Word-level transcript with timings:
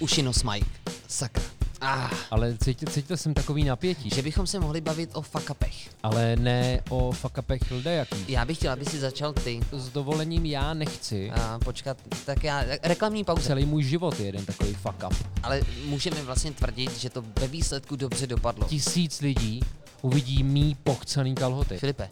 Ušinos 0.00 0.42
Mike. 0.42 0.66
Sakra. 1.08 1.42
Ah, 1.82 2.10
Ale 2.30 2.58
cítil, 2.58 2.88
cítil 2.88 3.16
jsem 3.16 3.34
takový 3.34 3.64
napětí. 3.64 4.10
že 4.10 4.22
bychom 4.22 4.46
se 4.46 4.60
mohli 4.60 4.80
bavit 4.80 5.10
o 5.12 5.22
fakapech. 5.22 5.74
Ale 6.02 6.36
ne 6.36 6.80
o 6.88 7.12
fakapech 7.12 7.60
jaký. 7.84 8.24
Já 8.28 8.44
bych 8.44 8.56
chtěl, 8.56 8.72
aby 8.72 8.84
si 8.84 8.98
začal 9.00 9.32
ty. 9.32 9.60
S 9.72 9.88
dovolením 9.88 10.46
já 10.46 10.74
nechci. 10.74 11.30
A 11.30 11.58
počkat, 11.64 11.96
tak 12.24 12.44
já, 12.44 12.64
reklamní 12.82 13.24
pauza. 13.24 13.42
Celý 13.42 13.66
můj 13.66 13.82
život 13.82 14.20
je 14.20 14.26
jeden 14.26 14.44
takový 14.44 14.74
fuck 14.74 15.04
up. 15.06 15.14
Ale 15.42 15.60
můžeme 15.84 16.22
vlastně 16.22 16.52
tvrdit, 16.52 16.98
že 16.98 17.10
to 17.10 17.22
ve 17.40 17.46
výsledku 17.46 17.96
dobře 17.96 18.26
dopadlo. 18.26 18.64
Tisíc 18.68 19.20
lidí 19.20 19.60
uvidí 20.02 20.42
mý 20.42 20.76
pochcený 20.84 21.34
kalhoty. 21.34 21.78
Filipe, 21.78 22.08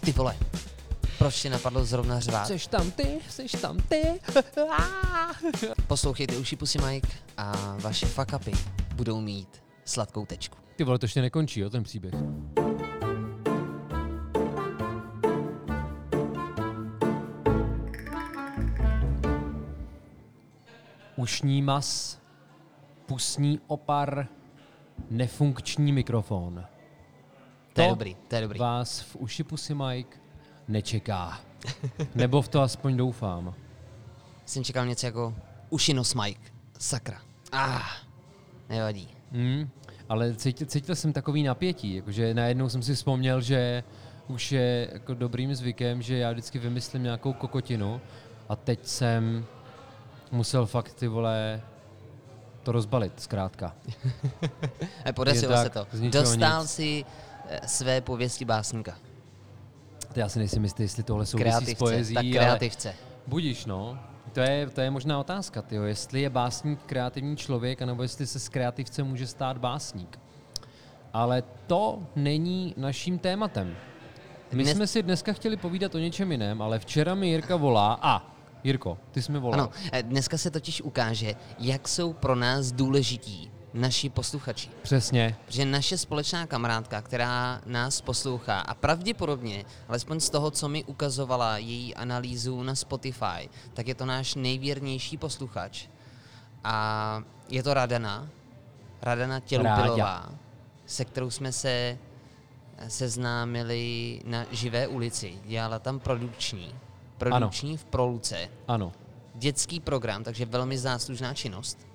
ty 0.00 0.12
vole, 0.12 0.36
proč 1.22 1.42
tě 1.42 1.50
napadlo 1.50 1.84
zrovna 1.84 2.20
řvát? 2.20 2.46
Seš 2.46 2.66
tam 2.66 2.90
ty, 2.90 3.20
seš 3.28 3.52
tam 3.52 3.78
ty. 3.78 4.02
Poslouchejte 5.86 6.36
uši 6.36 6.56
Pusy 6.56 6.78
Mike 6.78 7.08
a 7.36 7.76
vaše 7.80 8.06
fakapy 8.06 8.52
budou 8.94 9.20
mít 9.20 9.62
sladkou 9.84 10.26
tečku. 10.26 10.58
Ty 10.76 10.84
vole, 10.84 10.98
to 10.98 11.04
ještě 11.04 11.22
nekončí, 11.22 11.60
jo, 11.60 11.70
ten 11.70 11.82
příběh. 11.82 12.14
Ušní 21.16 21.62
mas, 21.62 22.18
pusní 23.06 23.60
opar, 23.66 24.26
nefunkční 25.10 25.92
mikrofon. 25.92 26.64
To 27.72 27.82
je 27.82 27.88
dobrý, 27.88 28.16
to 28.28 28.34
je 28.34 28.40
dobrý. 28.40 28.58
Vás 28.58 29.00
v 29.00 29.16
uši 29.16 29.44
pusy 29.44 29.74
Mike 29.74 30.21
nečeká. 30.68 31.40
Nebo 32.14 32.42
v 32.42 32.48
to 32.48 32.60
aspoň 32.60 32.96
doufám. 32.96 33.54
Jsem 34.46 34.64
čekal 34.64 34.86
něco 34.86 35.06
jako 35.06 35.34
Ušinos 35.70 36.14
Mike. 36.14 36.50
Sakra. 36.78 37.20
Ah, 37.52 37.82
nevadí. 38.68 39.08
Hmm, 39.32 39.70
ale 40.08 40.34
cítil, 40.34 40.66
cítil 40.66 40.96
jsem 40.96 41.12
takový 41.12 41.42
napětí, 41.42 41.94
jakože 41.94 42.34
najednou 42.34 42.68
jsem 42.68 42.82
si 42.82 42.94
vzpomněl, 42.94 43.40
že 43.40 43.84
už 44.28 44.52
je 44.52 44.88
jako 44.92 45.14
dobrým 45.14 45.54
zvykem, 45.54 46.02
že 46.02 46.16
já 46.16 46.32
vždycky 46.32 46.58
vymyslím 46.58 47.02
nějakou 47.02 47.32
kokotinu 47.32 48.00
a 48.48 48.56
teď 48.56 48.86
jsem 48.86 49.46
musel 50.32 50.66
fakt 50.66 50.94
ty 50.94 51.08
vole 51.08 51.62
to 52.62 52.72
rozbalit 52.72 53.20
zkrátka. 53.20 53.74
Podařilo 55.14 55.56
se 55.56 55.70
to. 55.70 55.86
Dostal 56.10 56.62
nic. 56.62 56.70
si 56.70 57.04
eh, 57.48 57.68
své 57.68 58.00
pověsti 58.00 58.44
básníka. 58.44 58.96
Já 60.16 60.28
si 60.28 60.38
nejsem 60.38 60.62
jistý, 60.62 60.82
jestli 60.82 61.02
tohle 61.02 61.26
souvisí 61.26 61.48
s 61.50 61.52
Kreativce, 61.52 61.78
poezí, 61.78 62.14
tak 62.14 62.24
ale 62.24 62.32
kreativce. 62.32 62.94
budíš 63.26 63.66
no. 63.66 63.98
To 64.32 64.40
je, 64.40 64.70
to 64.70 64.80
je 64.80 64.90
možná 64.90 65.20
otázka, 65.20 65.62
tyjo, 65.62 65.82
jestli 65.82 66.20
je 66.20 66.30
básník 66.30 66.82
kreativní 66.86 67.36
člověk, 67.36 67.82
anebo 67.82 68.02
jestli 68.02 68.26
se 68.26 68.40
z 68.40 68.48
kreativce 68.48 69.02
může 69.02 69.26
stát 69.26 69.58
básník. 69.58 70.18
Ale 71.12 71.42
to 71.66 72.02
není 72.16 72.74
naším 72.76 73.18
tématem. 73.18 73.76
My 74.52 74.62
Dnes- 74.62 74.76
jsme 74.76 74.86
si 74.86 75.02
dneska 75.02 75.32
chtěli 75.32 75.56
povídat 75.56 75.94
o 75.94 75.98
něčem 75.98 76.32
jiném, 76.32 76.62
ale 76.62 76.78
včera 76.78 77.14
mi 77.14 77.28
Jirka 77.28 77.56
volá 77.56 77.98
a 78.02 78.22
Jirko, 78.64 78.98
ty 79.10 79.22
jsi 79.22 79.32
mi 79.32 79.38
volal. 79.38 79.60
Ano, 79.60 79.70
eh, 79.92 80.02
dneska 80.02 80.38
se 80.38 80.50
totiž 80.50 80.82
ukáže, 80.82 81.34
jak 81.58 81.88
jsou 81.88 82.12
pro 82.12 82.34
nás 82.34 82.72
důležití 82.72 83.51
naši 83.74 84.08
posluchači. 84.08 84.70
Přesně. 84.82 85.36
Protože 85.46 85.64
naše 85.64 85.98
společná 85.98 86.46
kamarádka, 86.46 87.02
která 87.02 87.60
nás 87.66 88.00
poslouchá 88.00 88.60
a 88.60 88.74
pravděpodobně, 88.74 89.64
alespoň 89.88 90.20
z 90.20 90.30
toho, 90.30 90.50
co 90.50 90.68
mi 90.68 90.84
ukazovala 90.84 91.58
její 91.58 91.94
analýzu 91.94 92.62
na 92.62 92.74
Spotify, 92.74 93.48
tak 93.74 93.88
je 93.88 93.94
to 93.94 94.06
náš 94.06 94.34
nejvěrnější 94.34 95.16
posluchač. 95.16 95.86
A 96.64 97.22
je 97.48 97.62
to 97.62 97.74
Radana, 97.74 98.28
Radana 99.02 99.40
Tělupilová, 99.40 100.30
se 100.86 101.04
kterou 101.04 101.30
jsme 101.30 101.52
se 101.52 101.98
seznámili 102.88 104.20
na 104.24 104.46
živé 104.50 104.86
ulici. 104.86 105.34
Dělala 105.44 105.78
tam 105.78 106.00
produkční, 106.00 106.74
produkční 107.18 107.76
v 107.76 107.84
Proluce. 107.84 108.48
Ano. 108.68 108.92
Dětský 109.34 109.80
program, 109.80 110.24
takže 110.24 110.46
velmi 110.46 110.78
záslužná 110.78 111.34
činnost. 111.34 111.91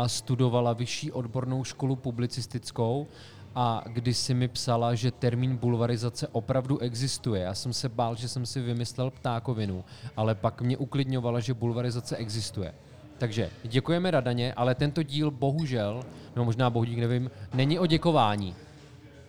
A 0.00 0.08
studovala 0.08 0.72
vyšší 0.72 1.12
odbornou 1.12 1.64
školu 1.64 1.96
publicistickou 1.96 3.06
a 3.54 3.84
když 3.86 4.16
si 4.16 4.34
mi 4.34 4.48
psala, 4.48 4.94
že 4.94 5.10
termín 5.10 5.56
bulvarizace 5.56 6.28
opravdu 6.28 6.78
existuje. 6.78 7.42
Já 7.42 7.54
jsem 7.54 7.72
se 7.72 7.88
bál, 7.88 8.16
že 8.16 8.28
jsem 8.28 8.46
si 8.46 8.60
vymyslel 8.60 9.10
ptákovinu, 9.10 9.84
ale 10.16 10.34
pak 10.34 10.62
mě 10.62 10.76
uklidňovala, 10.76 11.40
že 11.40 11.54
bulvarizace 11.54 12.16
existuje. 12.16 12.74
Takže 13.18 13.50
děkujeme 13.62 14.10
Radaně, 14.10 14.54
ale 14.54 14.74
tento 14.74 15.02
díl 15.02 15.30
bohužel, 15.30 16.02
no 16.36 16.44
možná 16.44 16.70
bohudík 16.70 16.98
nevím, 16.98 17.30
není 17.54 17.78
o 17.78 17.86
děkování. 17.86 18.54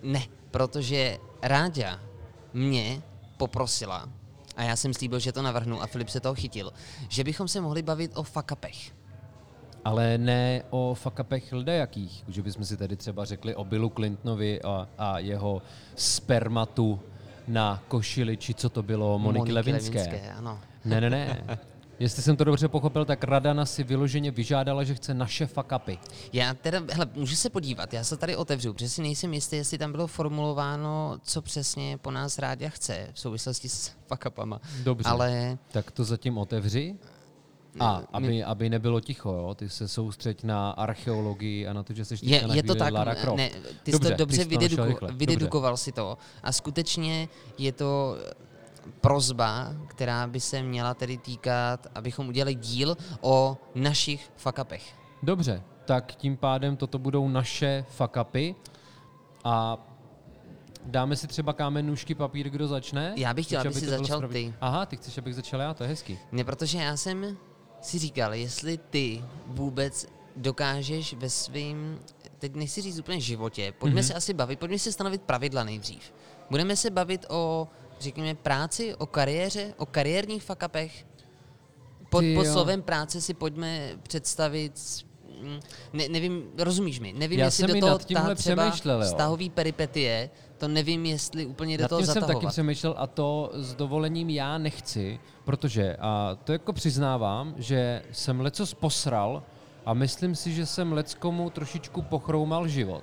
Ne, 0.02 0.22
protože 0.50 1.18
Ráďa 1.42 2.00
mě 2.52 3.02
poprosila, 3.36 4.08
a 4.56 4.62
já 4.62 4.76
jsem 4.76 4.94
slíbil, 4.94 5.18
že 5.18 5.32
to 5.32 5.42
navrhnu 5.42 5.82
a 5.82 5.86
Filip 5.86 6.08
se 6.08 6.20
toho 6.20 6.34
chytil, 6.34 6.72
že 7.08 7.24
bychom 7.24 7.48
se 7.48 7.60
mohli 7.60 7.82
bavit 7.82 8.12
o 8.14 8.22
fakapech. 8.22 9.01
Ale 9.84 10.18
ne 10.18 10.62
o 10.70 10.94
fakapech 10.94 11.52
jakých, 11.66 12.24
že 12.28 12.42
bychom 12.42 12.64
si 12.64 12.76
tady 12.76 12.96
třeba 12.96 13.24
řekli 13.24 13.54
o 13.54 13.64
Billu 13.64 13.90
Clintonovi 13.90 14.62
a, 14.62 14.88
a 14.98 15.18
jeho 15.18 15.62
spermatu 15.96 17.00
na 17.48 17.82
košili, 17.88 18.36
či 18.36 18.54
co 18.54 18.68
to 18.68 18.82
bylo, 18.82 19.18
Moniky, 19.18 19.38
Moniky 19.38 19.52
Levinské. 19.52 19.98
Levinské, 19.98 20.32
ano. 20.32 20.60
Ne, 20.84 21.00
ne, 21.00 21.10
ne. 21.10 21.58
Jestli 21.98 22.22
jsem 22.22 22.36
to 22.36 22.44
dobře 22.44 22.68
pochopil, 22.68 23.04
tak 23.04 23.24
Radana 23.24 23.66
si 23.66 23.84
vyloženě 23.84 24.30
vyžádala, 24.30 24.84
že 24.84 24.94
chce 24.94 25.14
naše 25.14 25.46
fakapy. 25.46 25.98
Já 26.32 26.54
teda, 26.54 26.82
hele, 26.90 27.08
můžu 27.14 27.36
se 27.36 27.50
podívat, 27.50 27.92
já 27.92 28.04
se 28.04 28.16
tady 28.16 28.36
otevřu, 28.36 28.72
protože 28.72 28.88
si 28.88 29.02
nejsem 29.02 29.34
jistý, 29.34 29.56
jestli 29.56 29.78
tam 29.78 29.92
bylo 29.92 30.06
formulováno, 30.06 31.18
co 31.22 31.42
přesně 31.42 31.98
po 31.98 32.10
nás 32.10 32.38
Ráďa 32.38 32.68
chce 32.68 33.08
v 33.12 33.20
souvislosti 33.20 33.68
s 33.68 33.92
fakapama. 34.06 34.60
Dobře. 34.82 35.08
Ale 35.08 35.58
Tak 35.72 35.90
to 35.90 36.04
zatím 36.04 36.38
otevři. 36.38 36.96
A 37.80 38.02
aby, 38.12 38.44
aby 38.44 38.70
nebylo 38.70 39.00
ticho, 39.00 39.32
jo? 39.32 39.54
ty 39.54 39.68
se 39.68 39.88
soustřeď 39.88 40.44
na 40.44 40.70
archeologii 40.70 41.66
a 41.66 41.72
na 41.72 41.82
to, 41.82 41.92
že 41.92 42.04
jsi 42.04 42.14
je, 42.22 42.44
je 42.52 42.62
to 42.62 42.74
tak, 42.74 42.92
Lara 42.92 43.14
Croft. 43.14 43.36
ne, 43.36 43.50
ty 43.82 43.92
dobře, 43.92 44.08
jsi 44.08 44.12
to 44.12 44.18
dobře 44.18 44.36
ty 44.36 44.42
jsi 44.42 44.48
to 44.48 44.54
našel 44.54 44.68
vydeduko, 44.68 44.84
rychle. 44.84 45.08
Dobře. 45.08 45.18
vydedukoval 45.18 45.76
si 45.76 45.92
to 45.92 46.18
a 46.42 46.52
skutečně 46.52 47.28
je 47.58 47.72
to 47.72 48.16
prozba, 49.00 49.74
která 49.86 50.26
by 50.26 50.40
se 50.40 50.62
měla 50.62 50.94
tedy 50.94 51.18
týkat, 51.18 51.86
abychom 51.94 52.28
udělali 52.28 52.54
díl 52.54 52.96
o 53.20 53.56
našich 53.74 54.30
fakapech. 54.36 54.94
Dobře, 55.22 55.62
tak 55.84 56.14
tím 56.14 56.36
pádem 56.36 56.76
toto 56.76 56.98
budou 56.98 57.28
naše 57.28 57.84
fakapy 57.88 58.54
a 59.44 59.78
dáme 60.84 61.16
si 61.16 61.26
třeba 61.26 61.52
kámen, 61.52 61.86
nůžky, 61.86 62.14
papír, 62.14 62.50
kdo 62.50 62.68
začne? 62.68 63.14
Já 63.16 63.34
bych 63.34 63.46
chtěl, 63.46 63.60
Chceš, 63.60 63.70
aby 63.70 63.80
si 63.80 63.86
to 63.86 63.90
bylo 63.90 64.04
začal 64.04 64.28
ty. 64.28 64.54
Aha, 64.60 64.86
ty 64.86 64.96
chceš, 64.96 65.18
abych 65.18 65.34
začal 65.34 65.60
já, 65.60 65.74
to 65.74 65.84
je 65.84 65.88
hezký. 65.88 66.18
Ne, 66.32 66.44
protože 66.44 66.78
já 66.78 66.96
jsem 66.96 67.36
si 67.82 67.98
říkal, 67.98 68.34
jestli 68.34 68.78
ty 68.78 69.24
vůbec 69.46 70.06
dokážeš 70.36 71.14
ve 71.14 71.30
svém, 71.30 71.98
teď 72.38 72.54
nechci 72.54 72.82
říct 72.82 72.98
úplně 72.98 73.20
životě, 73.20 73.72
pojďme 73.78 74.00
Mhm. 74.00 74.08
se 74.08 74.14
asi 74.14 74.34
bavit, 74.34 74.58
pojďme 74.58 74.78
si 74.78 74.92
stanovit 74.92 75.22
pravidla 75.22 75.64
nejdřív. 75.64 76.14
Budeme 76.50 76.76
se 76.76 76.90
bavit 76.90 77.26
o, 77.28 77.68
řekněme, 78.00 78.34
práci, 78.34 78.94
o 78.94 79.06
kariéře, 79.06 79.74
o 79.76 79.86
kariérních 79.86 80.42
fakapech. 80.42 81.06
Pod, 82.10 82.24
pod 82.34 82.46
slovem 82.46 82.82
práce 82.82 83.20
si 83.20 83.34
pojďme 83.34 83.90
představit, 84.02 84.72
mm, 85.42 85.60
ne, 85.92 86.08
nevím, 86.08 86.44
rozumíš 86.58 87.00
mi, 87.00 87.12
nevím, 87.12 87.38
Já 87.38 87.44
jestli 87.44 87.66
do 87.66 87.80
toho 87.80 87.98
ta 87.98 88.04
třeba 88.04 88.34
přemýšlel, 88.34 89.02
vztahový 89.04 89.50
peripetie, 89.50 90.30
to 90.62 90.68
nevím, 90.68 91.06
jestli 91.06 91.46
úplně 91.46 91.78
do 91.78 91.82
Nad 91.82 91.88
toho 91.88 92.00
tím 92.00 92.06
jsem 92.06 92.14
taky 92.14 92.26
zatahovat. 92.26 92.52
přemýšlel 92.52 92.94
a 92.98 93.06
to 93.06 93.50
s 93.54 93.74
dovolením 93.74 94.30
já 94.30 94.58
nechci, 94.58 95.20
protože, 95.44 95.96
a 96.00 96.36
to 96.44 96.52
jako 96.52 96.72
přiznávám, 96.72 97.54
že 97.56 98.02
jsem 98.12 98.40
lecos 98.40 98.74
posral 98.74 99.42
a 99.86 99.94
myslím 99.94 100.34
si, 100.34 100.52
že 100.52 100.66
jsem 100.66 100.92
leckomu 100.92 101.50
trošičku 101.50 102.02
pochroumal 102.02 102.68
život. 102.68 103.02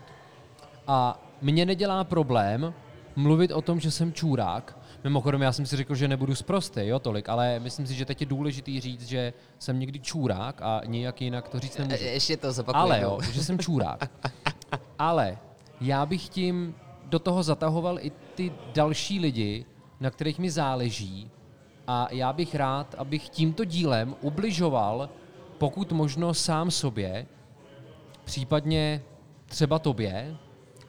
A 0.88 1.24
mě 1.42 1.66
nedělá 1.66 2.04
problém 2.04 2.74
mluvit 3.16 3.52
o 3.52 3.62
tom, 3.62 3.80
že 3.80 3.92
jsem 3.92 4.14
čůrák. 4.14 4.78
Mimochodem, 5.04 5.42
já 5.42 5.52
jsem 5.52 5.66
si 5.66 5.76
řekl, 5.78 5.96
že 5.96 6.08
nebudu 6.08 6.36
zprostý, 6.36 6.82
jo, 6.84 7.00
tolik, 7.00 7.30
ale 7.30 7.60
myslím 7.60 7.88
si, 7.88 7.94
že 7.94 8.06
teď 8.06 8.22
je 8.22 8.28
důležitý 8.28 8.80
říct, 8.80 9.08
že 9.08 9.34
jsem 9.60 9.80
někdy 9.80 10.00
čůrák 10.00 10.62
a 10.62 10.82
nějak 10.86 11.22
jinak 11.22 11.50
to 11.50 11.60
říct 11.60 11.78
nemůžu. 11.78 12.04
E- 12.04 12.08
ještě 12.08 12.38
to 12.38 12.52
zopakuju. 12.52 12.82
Ale 12.84 13.02
jo, 13.02 13.20
že 13.32 13.44
jsem 13.44 13.60
čůrák. 13.60 14.12
Ale 15.00 15.38
já 15.82 16.06
bych 16.06 16.30
tím 16.30 16.76
do 17.10 17.20
toho 17.20 17.44
zatahoval 17.44 18.00
i 18.00 18.12
ty 18.36 18.54
další 18.74 19.20
lidi, 19.20 19.66
na 20.00 20.10
kterých 20.10 20.40
mi 20.40 20.52
záleží 20.52 21.32
a 21.88 22.08
já 22.12 22.34
bych 22.34 22.56
rád, 22.56 22.96
abych 22.98 23.30
tímto 23.30 23.64
dílem 23.66 24.16
ubližoval 24.22 25.10
pokud 25.58 25.92
možno 25.92 26.34
sám 26.34 26.72
sobě, 26.72 27.26
případně 28.24 29.02
třeba 29.46 29.80
tobě, 29.80 30.36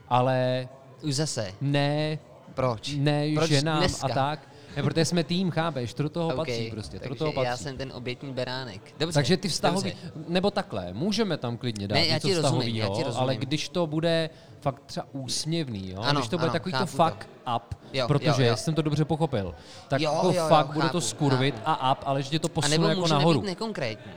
ale 0.08 0.68
Už 1.02 1.14
zase. 1.14 1.54
ne, 1.60 2.18
Proč? 2.54 2.94
ne 2.96 3.28
Proč 3.34 3.50
ženám 3.50 3.78
dneska? 3.78 4.06
a 4.06 4.14
tak. 4.14 4.48
Ne, 4.76 4.82
protože 4.82 5.04
jsme 5.04 5.24
tým, 5.24 5.50
chápeš, 5.50 5.94
to 5.94 6.02
do 6.02 6.08
toho 6.08 6.28
OK, 6.28 6.36
patří 6.36 6.70
prostě, 6.70 6.98
takže 6.98 7.14
toho 7.18 7.32
patří. 7.32 7.46
já 7.46 7.56
jsem 7.56 7.76
ten 7.76 7.92
obětní 7.94 8.32
beránek. 8.32 8.80
Dobře, 8.98 9.14
Takže 9.14 9.36
ty 9.36 9.48
vztahový, 9.48 9.90
dobře. 9.90 10.12
nebo 10.28 10.50
takhle, 10.50 10.92
můžeme 10.92 11.36
tam 11.36 11.56
klidně 11.56 11.88
dát 11.88 11.94
Ne, 11.94 12.00
něco 12.06 12.28
rozumím, 12.28 12.42
vztahovýho, 12.42 12.96
ti 12.96 13.02
rozumím. 13.02 13.22
ale 13.22 13.36
když 13.36 13.68
to 13.68 13.86
bude 13.86 14.30
fakt 14.60 14.82
třeba 14.86 15.06
úsměvný, 15.12 15.90
jo? 15.90 15.98
Ano, 16.02 16.20
když 16.20 16.28
to 16.28 16.36
bude 16.38 16.46
ano, 16.48 16.52
takový 16.52 16.72
to 16.72 16.78
chápu 16.78 16.90
fuck 16.96 17.28
to. 17.44 17.56
up, 17.56 17.74
Jo, 17.92 18.08
protože, 18.08 18.42
jo, 18.44 18.48
jo. 18.50 18.56
jsem 18.56 18.74
to 18.74 18.82
dobře 18.82 19.04
pochopil, 19.04 19.54
tak 19.88 20.00
Jo, 20.00 20.12
jako 20.14 20.26
jo, 20.26 20.32
jo, 20.32 20.48
fakt 20.48 20.66
bude 20.66 20.88
to 20.88 21.00
chápu, 21.00 21.00
skurvit 21.00 21.54
chápu. 21.64 21.82
a 21.82 21.92
up, 21.92 21.98
ale 22.04 22.22
že 22.22 22.30
tě 22.30 22.38
to 22.38 22.46
A 22.46 22.50
posune 22.50 22.78
nebo 22.78 22.88
jako 22.88 23.08
nahoru. 23.08 23.40
nebýt 23.40 23.46
nekonkrétní. 23.50 24.12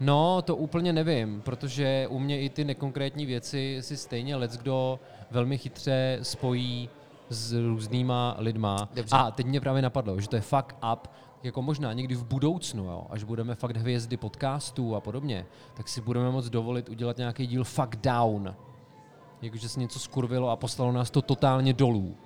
No, 0.00 0.42
to 0.42 0.56
úplně 0.56 0.92
nevím, 0.92 1.40
protože 1.42 2.06
u 2.10 2.18
mě 2.18 2.40
i 2.40 2.48
ty 2.48 2.64
nekonkrétní 2.64 3.26
věci 3.26 3.78
si 3.80 3.96
stejně 3.96 4.36
lec 4.36 4.56
kdo 4.56 5.00
velmi 5.30 5.58
chytře 5.58 6.18
spojí 6.22 6.88
s 7.30 7.52
různýma 7.52 8.36
lidma. 8.38 8.88
Dobře. 8.94 9.16
A 9.16 9.30
teď 9.30 9.46
mě 9.46 9.60
právě 9.60 9.82
napadlo, 9.82 10.20
že 10.20 10.28
to 10.28 10.36
je 10.36 10.42
fuck 10.42 10.74
up, 10.92 11.08
jako 11.42 11.62
možná 11.62 11.92
někdy 11.92 12.14
v 12.14 12.24
budoucnu, 12.24 12.84
jo, 12.84 13.06
až 13.10 13.24
budeme 13.24 13.54
fakt 13.54 13.76
hvězdy 13.76 14.16
podcastů 14.16 14.96
a 14.96 15.00
podobně, 15.00 15.46
tak 15.74 15.88
si 15.88 16.00
budeme 16.00 16.30
moct 16.30 16.48
dovolit 16.48 16.88
udělat 16.88 17.18
nějaký 17.18 17.46
díl 17.46 17.64
fuck 17.64 17.96
down. 17.96 18.54
Jakože 19.42 19.68
se 19.68 19.80
něco 19.80 19.98
skurvilo 19.98 20.50
a 20.50 20.56
poslalo 20.56 20.92
nás 20.92 21.10
to 21.10 21.22
totálně 21.22 21.72
dolů. 21.72 22.16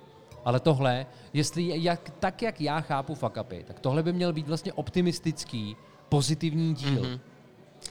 Ale 0.45 0.59
tohle, 0.59 1.05
jestli 1.33 1.83
jak, 1.83 2.09
tak, 2.09 2.41
jak 2.41 2.61
já 2.61 2.81
chápu 2.81 3.15
fuck 3.15 3.37
upy, 3.41 3.63
tak 3.67 3.79
tohle 3.79 4.03
by 4.03 4.13
měl 4.13 4.33
být 4.33 4.47
vlastně 4.47 4.73
optimistický, 4.73 5.75
pozitivní 6.09 6.73
díl. 6.73 7.01
Mm-hmm. 7.01 7.19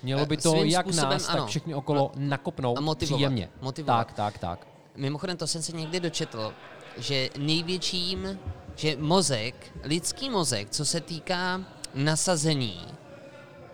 Mělo 0.03 0.27
by 0.27 0.37
to 0.37 0.51
Svým 0.51 0.65
jak 0.65 0.87
nás, 0.87 1.27
tak 1.27 1.37
ano. 1.37 1.47
všechny 1.47 1.75
okolo 1.75 2.13
nakopnout 2.17 2.79
a 2.79 2.81
motivovat, 2.81 3.19
příjemně. 3.19 3.49
motivovat. 3.61 4.07
Tak, 4.07 4.17
tak, 4.17 4.39
tak. 4.39 4.67
Mimochodem, 4.97 5.37
to 5.37 5.47
jsem 5.47 5.63
se 5.63 5.73
někdy 5.73 6.01
dočetl, 6.01 6.53
že 6.97 7.31
největším, 7.39 8.39
že 8.77 8.97
mozek, 8.97 9.73
lidský 9.83 10.31
mozek, 10.31 10.71
co 10.71 10.85
se 10.85 11.01
týká 11.01 11.65
nasazení, 11.95 12.81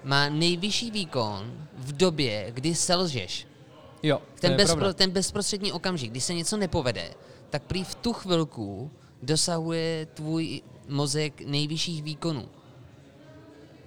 má 0.05 0.29
nejvyšší 0.29 0.91
výkon 0.91 1.69
v 1.77 1.93
době, 1.97 2.47
kdy 2.51 2.75
selžeš. 2.75 3.47
Jo, 4.03 4.23
Ten, 4.41 4.57
bezpro, 4.57 4.95
ten 4.95 5.11
bezprostřední 5.11 5.73
okamžik, 5.73 6.11
kdy 6.11 6.21
se 6.21 6.35
něco 6.35 6.57
nepovede, 6.57 7.15
tak 7.51 7.63
prý 7.63 7.85
v 7.85 7.95
tu 7.95 8.13
chvilku 8.13 8.91
dosahuje 9.23 10.07
tvůj 10.15 10.63
mozek 10.89 11.41
nejvyšších 11.41 12.03
výkonů. 12.03 12.49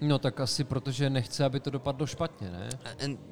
No 0.03 0.19
tak 0.19 0.39
asi 0.39 0.63
protože 0.63 1.09
nechce, 1.09 1.45
aby 1.45 1.59
to 1.59 1.69
dopadlo 1.69 2.07
špatně, 2.07 2.51
ne? 2.51 2.69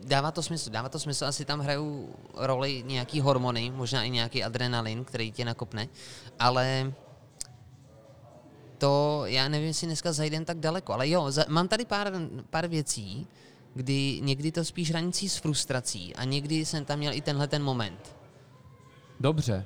Dává 0.03 0.31
to 0.31 0.43
smysl, 0.43 0.69
dává 0.69 0.89
to 0.89 0.99
smysl, 0.99 1.25
asi 1.25 1.45
tam 1.45 1.59
hrajou 1.59 2.15
roli 2.35 2.83
nějaký 2.87 3.21
hormony, 3.21 3.71
možná 3.75 4.03
i 4.03 4.09
nějaký 4.09 4.43
adrenalin, 4.43 5.03
který 5.03 5.31
tě 5.31 5.45
nakopne, 5.45 5.87
ale 6.39 6.93
to, 8.77 9.21
já 9.25 9.47
nevím, 9.47 9.67
jestli 9.67 9.87
dneska 9.87 10.11
zajdem 10.11 10.45
tak 10.45 10.59
daleko, 10.59 10.93
ale 10.93 11.09
jo, 11.09 11.31
za, 11.31 11.45
mám 11.47 11.67
tady 11.67 11.85
pár, 11.85 12.13
pár 12.49 12.67
věcí, 12.67 13.27
kdy 13.73 14.19
někdy 14.21 14.51
to 14.51 14.65
spíš 14.65 14.89
hranicí 14.89 15.29
s 15.29 15.37
frustrací 15.37 16.15
a 16.15 16.23
někdy 16.23 16.65
jsem 16.65 16.85
tam 16.85 16.99
měl 16.99 17.13
i 17.13 17.21
tenhle 17.21 17.47
ten 17.47 17.63
moment. 17.63 18.15
Dobře. 19.19 19.65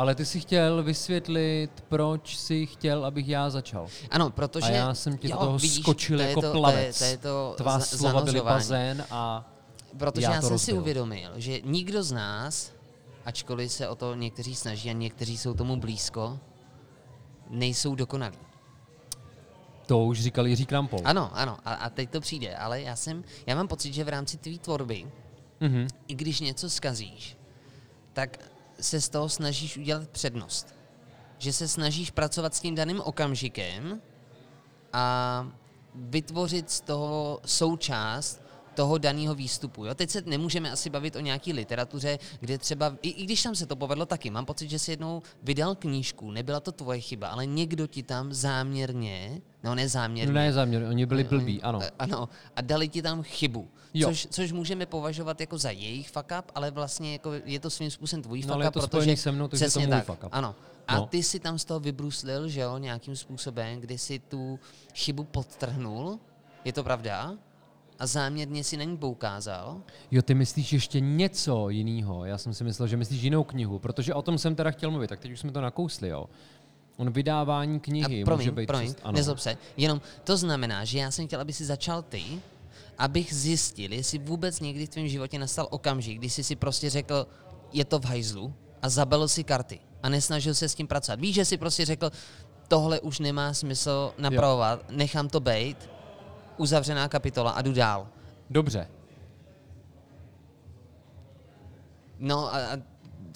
Ale 0.00 0.14
ty 0.14 0.24
si 0.26 0.40
chtěl 0.40 0.82
vysvětlit, 0.82 1.70
proč 1.88 2.36
si 2.36 2.66
chtěl, 2.66 3.04
abych 3.04 3.28
já 3.28 3.50
začal. 3.50 3.86
Ano, 4.10 4.30
protože... 4.30 4.66
a 4.66 4.70
já 4.70 4.94
jsem 4.94 5.18
tě 5.18 5.28
jo, 5.28 5.32
do 5.36 5.38
toho 5.44 5.58
vidíš, 5.58 5.80
skočil 5.80 6.18
to 6.18 6.22
jako 6.24 6.40
to, 6.42 6.52
plavec. 6.52 6.98
To 6.98 7.04
je, 7.04 7.16
to, 7.16 7.28
je 7.28 7.32
to 7.32 7.54
Tvá 7.56 7.78
za- 7.78 7.84
slova 7.96 8.20
byly 8.22 8.40
bazén 8.40 9.06
a 9.10 9.50
Protože 9.98 10.24
Já 10.24 10.34
já, 10.34 10.40
jsem 10.40 10.48
si 10.48 10.52
rozbil. 10.52 10.78
uvědomil, 10.80 11.30
že 11.36 11.60
nikdo 11.64 12.02
z 12.02 12.12
nás, 12.12 12.72
ačkoliv 13.24 13.72
se 13.72 13.88
o 13.88 13.94
to 13.94 14.14
někteří 14.14 14.54
snaží 14.54 14.90
a 14.90 14.92
někteří 14.92 15.38
jsou 15.38 15.54
tomu 15.54 15.76
blízko, 15.76 16.38
nejsou 17.50 17.94
dokonalí. 17.94 18.38
to 19.86 20.04
už 20.04 20.20
říkal 20.22 20.46
Jiří 20.46 20.66
Krampol. 20.66 21.00
Ano, 21.04 21.30
ano, 21.34 21.58
a, 21.64 21.74
a 21.74 21.90
teď 21.90 22.10
to 22.10 22.20
přijde, 22.20 22.56
ale 22.56 22.82
já 22.82 22.96
jsem, 22.96 23.24
já 23.46 23.54
mám 23.56 23.68
pocit, 23.68 23.92
že 23.94 24.04
v 24.04 24.08
rámci 24.08 24.36
tvý 24.36 24.58
tvorby, 24.58 25.06
Mhm. 25.60 25.88
i 26.08 26.14
když 26.14 26.40
něco 26.40 26.70
skazíš, 26.70 27.36
tak 28.12 28.38
se 28.80 29.00
z 29.00 29.08
toho 29.08 29.28
snažíš 29.28 29.76
udělat 29.76 30.08
přednost. 30.08 30.74
Že 31.38 31.52
se 31.52 31.68
snažíš 31.68 32.10
pracovat 32.10 32.54
s 32.54 32.60
tím 32.60 32.74
daným 32.74 33.00
okamžikem 33.00 34.00
a 34.92 35.46
vytvořit 35.94 36.70
z 36.70 36.80
toho 36.80 37.40
součást 37.46 38.42
toho 38.74 38.98
daného 38.98 39.34
výstupu. 39.34 39.84
Jo? 39.84 39.94
Teď 39.94 40.10
se 40.10 40.22
nemůžeme 40.26 40.70
asi 40.70 40.90
bavit 40.90 41.16
o 41.16 41.20
nějaký 41.20 41.52
literatuře, 41.52 42.18
kde 42.40 42.58
třeba, 42.58 42.96
i, 43.02 43.08
i 43.08 43.24
když 43.24 43.42
tam 43.42 43.54
se 43.54 43.66
to 43.66 43.76
povedlo 43.76 44.06
taky, 44.06 44.30
mám 44.30 44.46
pocit, 44.46 44.70
že 44.70 44.78
si 44.78 44.90
jednou 44.90 45.22
vydal 45.42 45.74
knížku, 45.74 46.30
nebyla 46.30 46.60
to 46.60 46.72
tvoje 46.72 47.00
chyba, 47.00 47.28
ale 47.28 47.46
někdo 47.46 47.86
ti 47.86 48.02
tam 48.02 48.32
záměrně, 48.32 49.40
no 49.64 49.74
ne 49.74 49.88
záměrně, 49.88 50.32
No 50.32 50.40
ne 50.40 50.52
záměr, 50.52 50.82
oni 50.82 51.06
byli 51.06 51.24
blbí, 51.24 51.62
ano. 51.62 51.78
Eh, 51.82 51.90
Ano, 51.98 52.28
a 52.56 52.60
dali 52.60 52.88
ti 52.88 53.02
tam 53.02 53.22
chybu. 53.22 53.68
Jo. 53.94 54.08
Což, 54.08 54.26
což 54.30 54.52
můžeme 54.52 54.86
považovat 54.86 55.40
jako 55.40 55.58
za 55.58 55.70
jejich 55.70 56.08
fuck 56.10 56.32
up, 56.38 56.50
ale 56.54 56.70
vlastně 56.70 57.12
jako 57.12 57.32
je 57.44 57.60
to 57.60 57.70
svým 57.70 57.90
způsobem 57.90 58.22
tvůj 58.22 58.38
No, 58.40 58.42
fuck 58.42 58.54
ale 58.54 58.64
je 58.64 58.68
up, 58.68 58.74
to 58.74 58.80
protože 58.88 59.16
se 59.16 59.32
mnou, 59.32 59.48
takže 59.48 59.64
je 59.64 59.70
to 59.70 59.86
tak, 59.90 60.04
fuck 60.04 60.24
up. 60.24 60.28
Ano. 60.32 60.54
A 60.88 60.96
No. 60.96 61.06
ty 61.06 61.22
si 61.22 61.40
tam 61.40 61.58
z 61.58 61.64
toho 61.64 61.80
vybruslil, 61.80 62.48
že 62.48 62.60
jo, 62.60 62.78
nějakým 62.78 63.16
způsobem, 63.16 63.80
kdy 63.80 63.98
si 63.98 64.18
tu 64.18 64.58
chybu 64.94 65.24
podtrhnul, 65.24 66.18
je 66.64 66.72
to 66.72 66.84
pravda? 66.84 67.34
A 68.00 68.06
záměrně 68.06 68.64
si 68.64 68.76
na 68.76 68.84
ní 68.84 68.96
poukázal. 68.96 69.80
Jo, 70.10 70.22
ty 70.22 70.34
myslíš 70.34 70.72
ještě 70.72 71.00
něco 71.00 71.68
jiného. 71.68 72.24
Já 72.24 72.38
jsem 72.38 72.54
si 72.54 72.64
myslel, 72.64 72.88
že 72.88 72.96
myslíš 72.96 73.22
jinou 73.22 73.44
knihu, 73.44 73.78
protože 73.78 74.14
o 74.14 74.22
tom 74.22 74.38
jsem 74.38 74.54
teda 74.54 74.70
chtěl 74.70 74.90
mluvit, 74.90 75.08
tak 75.08 75.20
teď 75.20 75.32
už 75.32 75.40
jsme 75.40 75.52
to 75.52 75.60
nakousli, 75.60 76.08
jo. 76.08 76.26
On 76.96 77.10
vydávání 77.10 77.80
knihy 77.80 78.22
A 78.22 78.24
promiň, 78.24 78.46
může 78.46 78.52
být 78.52 78.66
promiň, 78.66 78.92
přes... 78.92 79.04
Ano. 79.04 79.16
nezlob 79.16 79.38
se. 79.38 79.56
Jenom 79.76 80.00
to 80.24 80.36
znamená, 80.36 80.84
že 80.84 80.98
já 80.98 81.10
jsem 81.10 81.26
chtěl, 81.26 81.40
aby 81.40 81.52
si 81.52 81.64
začal 81.64 82.02
ty, 82.02 82.22
abych 82.98 83.34
zjistil, 83.34 83.92
jestli 83.92 84.18
vůbec 84.18 84.60
někdy 84.60 84.86
v 84.86 84.88
tvém 84.88 85.08
životě 85.08 85.38
nastal 85.38 85.66
okamžik, 85.70 86.18
kdy 86.18 86.30
jsi 86.30 86.44
si 86.44 86.56
prostě 86.56 86.90
řekl, 86.90 87.26
je 87.72 87.84
to 87.84 87.98
v 87.98 88.04
hajzlu 88.04 88.54
a 88.82 88.88
zabel 88.88 89.28
si 89.28 89.44
karty 89.44 89.78
a 90.02 90.08
nesnažil 90.08 90.54
se 90.54 90.68
s 90.68 90.74
tím 90.74 90.86
pracovat. 90.86 91.20
Víš, 91.20 91.34
že 91.34 91.44
si 91.44 91.56
prostě 91.56 91.84
řekl, 91.84 92.10
tohle 92.68 93.00
už 93.00 93.18
nemá 93.18 93.54
smysl 93.54 94.12
napravovat, 94.18 94.90
nechám 94.90 95.28
to 95.28 95.40
bejt, 95.40 95.90
uzavřená 96.60 97.08
kapitola 97.08 97.50
a 97.50 97.62
jdu 97.62 97.72
dál. 97.72 98.08
Dobře. 98.50 98.88
No 102.18 102.54
a, 102.54 102.58
a 102.58 102.76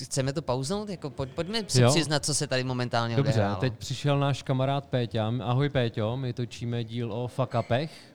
chceme 0.03 0.33
to 0.33 0.43
pauznout? 0.43 0.89
Jako, 0.89 1.11
pojď, 1.11 1.31
pojďme 1.31 1.63
si 1.69 1.81
Jo. 1.81 1.91
přiznat, 1.91 2.25
co 2.25 2.35
se 2.35 2.47
tady 2.47 2.65
momentálně 2.65 3.17
Dobře, 3.17 3.33
odehrálo. 3.33 3.61
teď 3.61 3.75
přišel 3.79 4.19
náš 4.19 4.43
kamarád 4.43 4.87
Péťa. 4.87 5.33
Ahoj 5.43 5.69
Péťo, 5.69 6.17
my 6.17 6.33
točíme 6.33 6.85
díl 6.85 7.13
o 7.13 7.29
fuck 7.29 7.55
upech. 7.61 8.14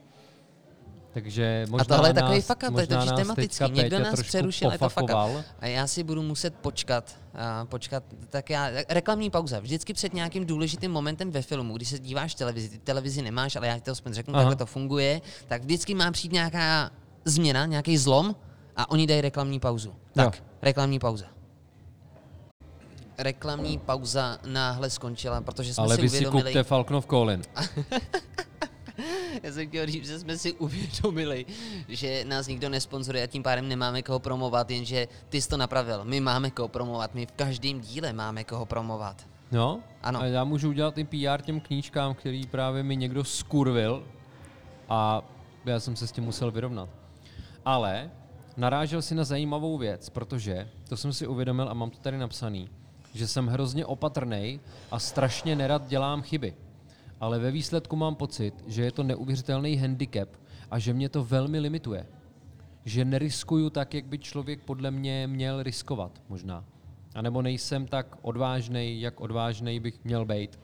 Takže 1.14 1.66
možná 1.70 1.82
a 1.82 1.86
tohle 1.86 2.10
je 2.10 2.14
nás, 2.14 2.22
takový 2.22 2.42
fuck 2.42 2.64
up, 2.68 2.74
to 2.74 2.80
je 2.80 2.88
totiž 2.88 3.10
nás 3.10 3.20
tematický. 3.20 3.72
Někdo 3.72 4.00
nás 4.00 4.22
přerušil, 4.22 4.72
je 4.72 4.78
to 4.78 4.90
fuck 4.90 5.04
up. 5.04 5.44
A 5.60 5.68
já 5.68 5.88
si 5.88 6.04
budu 6.04 6.22
muset 6.24 6.56
počkat, 6.56 7.18
a 7.36 7.66
počkat, 7.66 8.04
tak 8.30 8.50
já, 8.50 8.70
reklamní 8.90 9.30
pauza. 9.30 9.60
Vždycky 9.60 9.94
před 9.94 10.14
nějakým 10.14 10.46
důležitým 10.46 10.92
momentem 10.92 11.32
ve 11.32 11.42
filmu, 11.42 11.76
když 11.76 11.90
se 11.90 12.00
díváš 12.00 12.36
televizi, 12.36 12.70
ty 12.70 12.78
televizi 12.78 13.22
nemáš, 13.22 13.56
ale 13.56 13.68
já 13.68 13.76
ti 13.76 13.82
to 13.82 13.92
aspoň 13.92 14.14
řeknu, 14.14 14.34
Aha. 14.34 14.44
takhle 14.44 14.56
to 14.56 14.66
funguje, 14.66 15.22
tak 15.48 15.62
vždycky 15.62 15.96
má 15.96 16.12
přijít 16.12 16.34
nějaká 16.34 16.92
změna, 17.26 17.66
nějaký 17.66 17.98
zlom 17.98 18.36
a 18.76 18.92
oni 18.92 19.08
dají 19.08 19.22
reklamní 19.22 19.60
pauzu. 19.60 19.94
Tak, 20.14 20.36
Jo. 20.36 20.42
reklamní 20.62 21.00
pauza. 21.00 21.26
Reklamní 23.18 23.78
pauza 23.78 24.38
náhle 24.46 24.90
skončila, 24.90 25.42
protože 25.42 25.74
jsme 25.74 25.84
Ale 25.84 25.96
si 25.96 26.02
vy 26.02 26.10
si 26.10 26.16
uvědomili... 26.16 26.44
kupte 26.44 26.64
Falcnov 26.64 27.06
Colin. 27.08 27.42
Já 29.44 29.52
jsem 29.52 29.68
chtěl 29.68 29.86
říct, 29.86 30.08
že 30.08 30.20
jsme 30.20 30.38
si 30.38 30.54
uvědomili, 30.54 31.46
že 31.88 32.26
nás 32.26 32.48
nikdo 32.48 32.70
nesponzoruje 32.70 33.24
a 33.24 33.28
tím 33.28 33.44
pádem 33.44 33.68
nemáme 33.68 34.02
koho 34.02 34.20
promovat, 34.20 34.72
jenže 34.72 35.08
ty 35.30 35.42
jsi 35.42 35.50
to 35.50 35.58
napravil. 35.58 36.06
My 36.06 36.20
máme 36.20 36.52
koho 36.52 36.68
promovat, 36.68 37.14
my 37.14 37.26
v 37.26 37.32
každém 37.32 37.82
díle 37.82 38.14
máme 38.14 38.44
koho 38.44 38.66
promovat. 38.66 39.28
No, 39.52 39.80
Ano. 40.04 40.22
a 40.22 40.26
já 40.26 40.44
můžu 40.44 40.70
udělat 40.70 40.98
i 40.98 41.04
PR 41.04 41.42
těm 41.42 41.60
knížkám, 41.60 42.14
který 42.16 42.48
právě 42.48 42.84
mi 42.84 42.96
někdo 42.96 43.24
skurvil 43.24 44.04
a 44.90 45.22
já 45.66 45.80
jsem 45.80 45.96
se 45.96 46.08
s 46.08 46.12
tím 46.12 46.24
musel 46.24 46.52
vyrovnat. 46.52 46.90
Ale 47.66 48.12
narážel 48.58 49.02
si 49.02 49.16
na 49.16 49.24
zajímavou 49.24 49.78
věc, 49.78 50.10
protože 50.10 50.70
to 50.90 50.98
jsem 50.98 51.14
si 51.14 51.28
uvědomil 51.28 51.70
a 51.70 51.74
mám 51.74 51.90
to 51.90 51.98
tady 52.00 52.18
napsaný, 52.18 52.70
že 53.14 53.28
jsem 53.28 53.48
hrozně 53.48 53.86
opatrný 53.86 54.60
a 54.92 55.00
strašně 55.00 55.56
nerad 55.56 55.88
dělám 55.88 56.22
chyby. 56.22 56.54
Ale 57.20 57.40
ve 57.40 57.52
výsledku 57.52 57.96
mám 57.96 58.16
pocit, 58.16 58.54
že 58.68 58.84
je 58.84 58.92
to 58.92 59.04
neuvěřitelný 59.04 59.76
handicap 59.76 60.30
a 60.72 60.80
že 60.80 60.94
mě 60.94 61.10
to 61.10 61.24
velmi 61.24 61.60
limituje. 61.60 62.06
Že 62.86 63.06
neriskuju 63.06 63.70
tak, 63.70 63.94
jak 63.94 64.06
by 64.06 64.18
člověk 64.18 64.60
podle 64.64 64.92
mě 64.92 65.28
měl 65.28 65.64
riskovat, 65.64 66.22
možná. 66.30 66.66
A 67.16 67.22
nebo 67.22 67.42
nejsem 67.42 67.88
tak 67.88 68.16
odvážnej, 68.22 69.02
jak 69.02 69.22
odvážnej 69.22 69.80
bych 69.80 70.04
měl 70.04 70.26
být. 70.26 70.60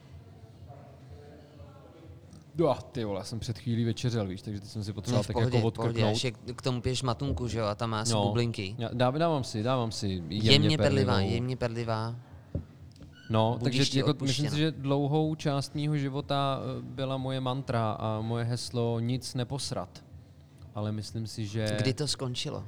Jo, 2.58 2.74
ty 2.92 3.04
vole, 3.04 3.20
já 3.20 3.24
jsem 3.24 3.38
před 3.40 3.58
chvílí 3.58 3.84
večeřel, 3.84 4.26
víš, 4.26 4.42
takže 4.42 4.60
teď 4.60 4.70
jsem 4.70 4.84
si 4.84 4.90
No, 4.90 4.94
potřeboval 4.94 5.22
v 5.22 5.26
tak 5.26 5.34
pohodě, 5.34 5.56
jako 5.56 5.70
pohodě. 5.70 5.88
odkrknout. 5.90 6.10
Ještě 6.10 6.30
k 6.54 6.62
tomu 6.62 6.80
piješ 6.80 7.02
matunku, 7.02 7.48
že 7.48 7.58
jo, 7.58 7.64
a 7.66 7.74
tam 7.74 7.90
má 7.90 8.04
no. 8.10 8.26
bublinky. 8.26 8.74
já- 8.78 8.90
dávám 8.94 9.44
si, 9.44 9.62
dávám 9.62 9.92
si 9.92 10.08
jemně, 10.08 10.36
Jemně, 10.36 10.50
jemně 10.52 10.78
perlivá, 10.78 11.12
perlivou. 11.14 11.34
jemně 11.34 11.56
perlivá. 11.56 12.16
No, 13.30 13.58
takže 13.64 13.98
jako, 13.98 14.14
myslím 14.22 14.50
si, 14.50 14.58
že 14.58 14.70
dlouhou 14.70 15.34
část 15.34 15.74
mýho 15.74 15.96
života 15.96 16.60
eh, 16.60 16.82
byla 16.82 17.16
moje 17.16 17.40
mantra 17.40 17.92
a 17.92 18.20
moje 18.20 18.44
heslo 18.44 19.00
nic 19.00 19.34
neposrat. 19.34 20.04
Ale 20.74 20.92
myslím 20.92 21.26
si, 21.26 21.46
že... 21.46 21.76
Kdy 21.80 21.94
to 21.94 22.08
skončilo? 22.08 22.64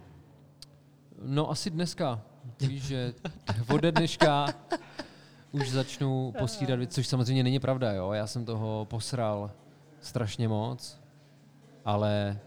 No 1.22 1.50
asi 1.50 1.70
dneska. 1.70 2.20
Víš, 2.60 2.82
že 2.82 3.14
ode 3.68 3.92
dneška 3.92 4.46
už 5.52 5.70
začnu 5.70 6.32
posírat 6.38 6.78
věci, 6.78 6.94
což 6.94 7.06
samozřejmě 7.06 7.42
není 7.42 7.58
pravda, 7.58 7.92
jo. 7.92 8.12
Já 8.12 8.26
jsem 8.26 8.44
toho 8.44 8.86
posral 8.90 9.50
strašně 10.00 10.48
moc, 10.48 11.00
ale 11.84 12.38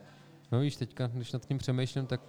no 0.51 0.59
víš, 0.59 0.75
teďka, 0.75 1.07
když 1.07 1.31
nad 1.31 1.45
tím 1.45 1.57
přemýšlím, 1.57 2.05
tak 2.05 2.21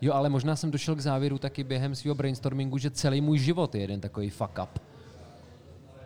Jo, 0.00 0.12
ale 0.12 0.28
možná 0.28 0.56
jsem 0.56 0.70
došel 0.70 0.96
k 0.96 1.00
závěru 1.00 1.38
taky 1.38 1.64
během 1.64 1.94
svého 1.94 2.14
brainstormingu, 2.14 2.78
že 2.78 2.90
celý 2.90 3.20
můj 3.20 3.38
život 3.38 3.74
je 3.74 3.80
jeden 3.80 4.00
takový 4.00 4.30
fuck 4.30 4.58
up. 4.62 4.78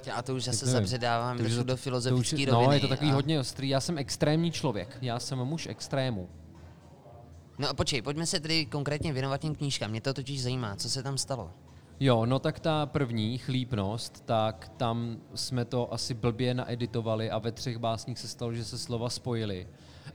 A 0.09 0.23
to 0.23 0.35
už 0.35 0.45
zase 0.45 0.67
nevím. 0.67 0.81
zabředávám 0.81 1.39
To 1.39 1.45
už- 1.45 1.55
do 1.57 1.77
filozofické 1.77 2.47
no, 2.47 2.53
roviny. 2.53 2.75
je 2.75 2.81
to 2.81 2.89
takový 2.89 3.11
a- 3.11 3.15
hodně 3.15 3.41
ostrý. 3.41 3.69
Já 3.69 3.81
jsem 3.81 3.99
extrémní 3.99 4.51
člověk. 4.53 4.99
Já 5.03 5.19
jsem 5.19 5.39
muž 5.39 5.67
extrému. 5.67 6.29
No 7.59 7.69
a 7.69 7.75
počkej, 7.75 8.03
pojďme 8.03 8.27
se 8.27 8.41
tedy 8.41 8.67
konkrétně 8.67 9.13
věnovat 9.13 9.41
těm 9.41 9.55
knížkám. 9.55 9.91
Mě 9.91 10.01
to 10.01 10.15
totiž 10.15 10.43
zajímá, 10.43 10.77
co 10.77 10.91
se 10.91 11.03
tam 11.03 11.19
stalo. 11.19 11.51
Jo, 12.01 12.27
no 12.27 12.39
tak 12.39 12.61
ta 12.61 12.87
první, 12.87 13.39
chlípnost, 13.39 14.25
tak 14.25 14.69
tam 14.77 15.17
jsme 15.35 15.65
to 15.65 15.95
asi 15.95 16.15
blbě 16.15 16.55
naeditovali 16.55 17.31
a 17.31 17.39
ve 17.39 17.53
třech 17.53 17.79
básních 17.79 18.19
se 18.19 18.29
stalo, 18.29 18.53
že 18.53 18.65
se 18.65 18.79
slova 18.79 19.11
spojily. 19.11 19.69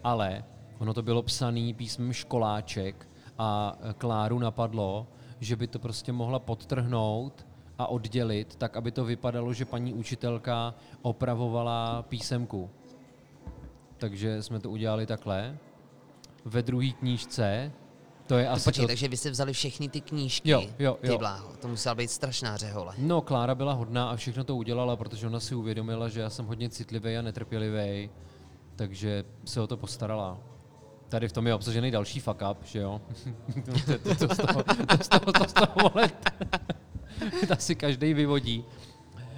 Ale 0.04 0.44
ono 0.80 0.94
to 0.94 1.02
bylo 1.02 1.24
psaný 1.24 1.74
písmem 1.74 2.14
školáček 2.14 3.10
a 3.38 3.78
Kláru 3.98 4.40
napadlo, 4.40 5.08
že 5.40 5.56
by 5.56 5.68
to 5.68 5.80
prostě 5.80 6.12
mohla 6.12 6.40
podtrhnout 6.40 7.46
a 7.78 7.88
oddělit, 7.88 8.56
tak 8.56 8.78
aby 8.78 8.92
to 8.92 9.06
vypadalo, 9.06 9.54
že 9.54 9.66
paní 9.66 9.94
učitelka 9.94 10.74
opravovala 11.02 12.02
písemku. 12.10 12.70
Takže 13.98 14.44
jsme 14.44 14.60
to 14.60 14.70
udělali 14.70 15.06
takhle. 15.06 15.58
Ve 16.46 16.62
druhé 16.62 16.88
knížce, 16.92 17.72
to 18.28 18.38
je 18.38 18.50
asi 18.50 18.64
Počkej, 18.64 18.84
to, 18.84 18.88
takže 18.88 19.08
vy 19.08 19.18
jste 19.18 19.30
vzali 19.30 19.54
všechny 19.54 19.90
ty 19.90 20.02
knížky. 20.02 20.50
Jo, 20.50 20.64
jo, 20.80 20.98
Ty 21.02 21.08
jo. 21.08 21.18
bláho, 21.18 21.50
to 21.62 21.68
musela 21.68 21.96
být 21.96 22.12
strašná 22.12 22.58
řehole. 22.58 22.94
No, 22.98 23.22
Klára 23.22 23.56
byla 23.56 23.74
hodná 23.74 24.10
a 24.10 24.16
všechno 24.16 24.44
to 24.44 24.56
udělala, 24.56 24.96
protože 24.96 25.28
ona 25.28 25.40
si 25.40 25.56
uvědomila, 25.56 26.10
že 26.10 26.20
já 26.22 26.30
jsem 26.30 26.46
hodně 26.46 26.70
citlivý 26.70 27.18
a 27.18 27.22
netrpělivý, 27.22 28.10
takže 28.76 29.24
se 29.46 29.62
o 29.62 29.68
to 29.68 29.78
postarala. 29.78 30.38
Tady 31.10 31.28
v 31.28 31.32
tom 31.32 31.48
je 31.48 31.54
obsažený 31.54 31.92
další 31.92 32.20
fuck 32.20 32.42
up, 32.52 32.66
že 32.66 32.80
jo? 32.80 33.02
to, 33.86 33.98
to, 33.98 34.28
to, 34.28 34.36
z 34.36 34.38
toho, 34.38 34.64
to, 34.64 35.04
z 35.04 35.08
toho, 35.08 35.32
to 35.32 35.44
z 35.50 35.54
toho 35.54 35.90
vole, 35.90 36.12
to 37.48 37.56
si 37.58 37.76
každý 37.76 38.14
vyvodí. 38.14 38.66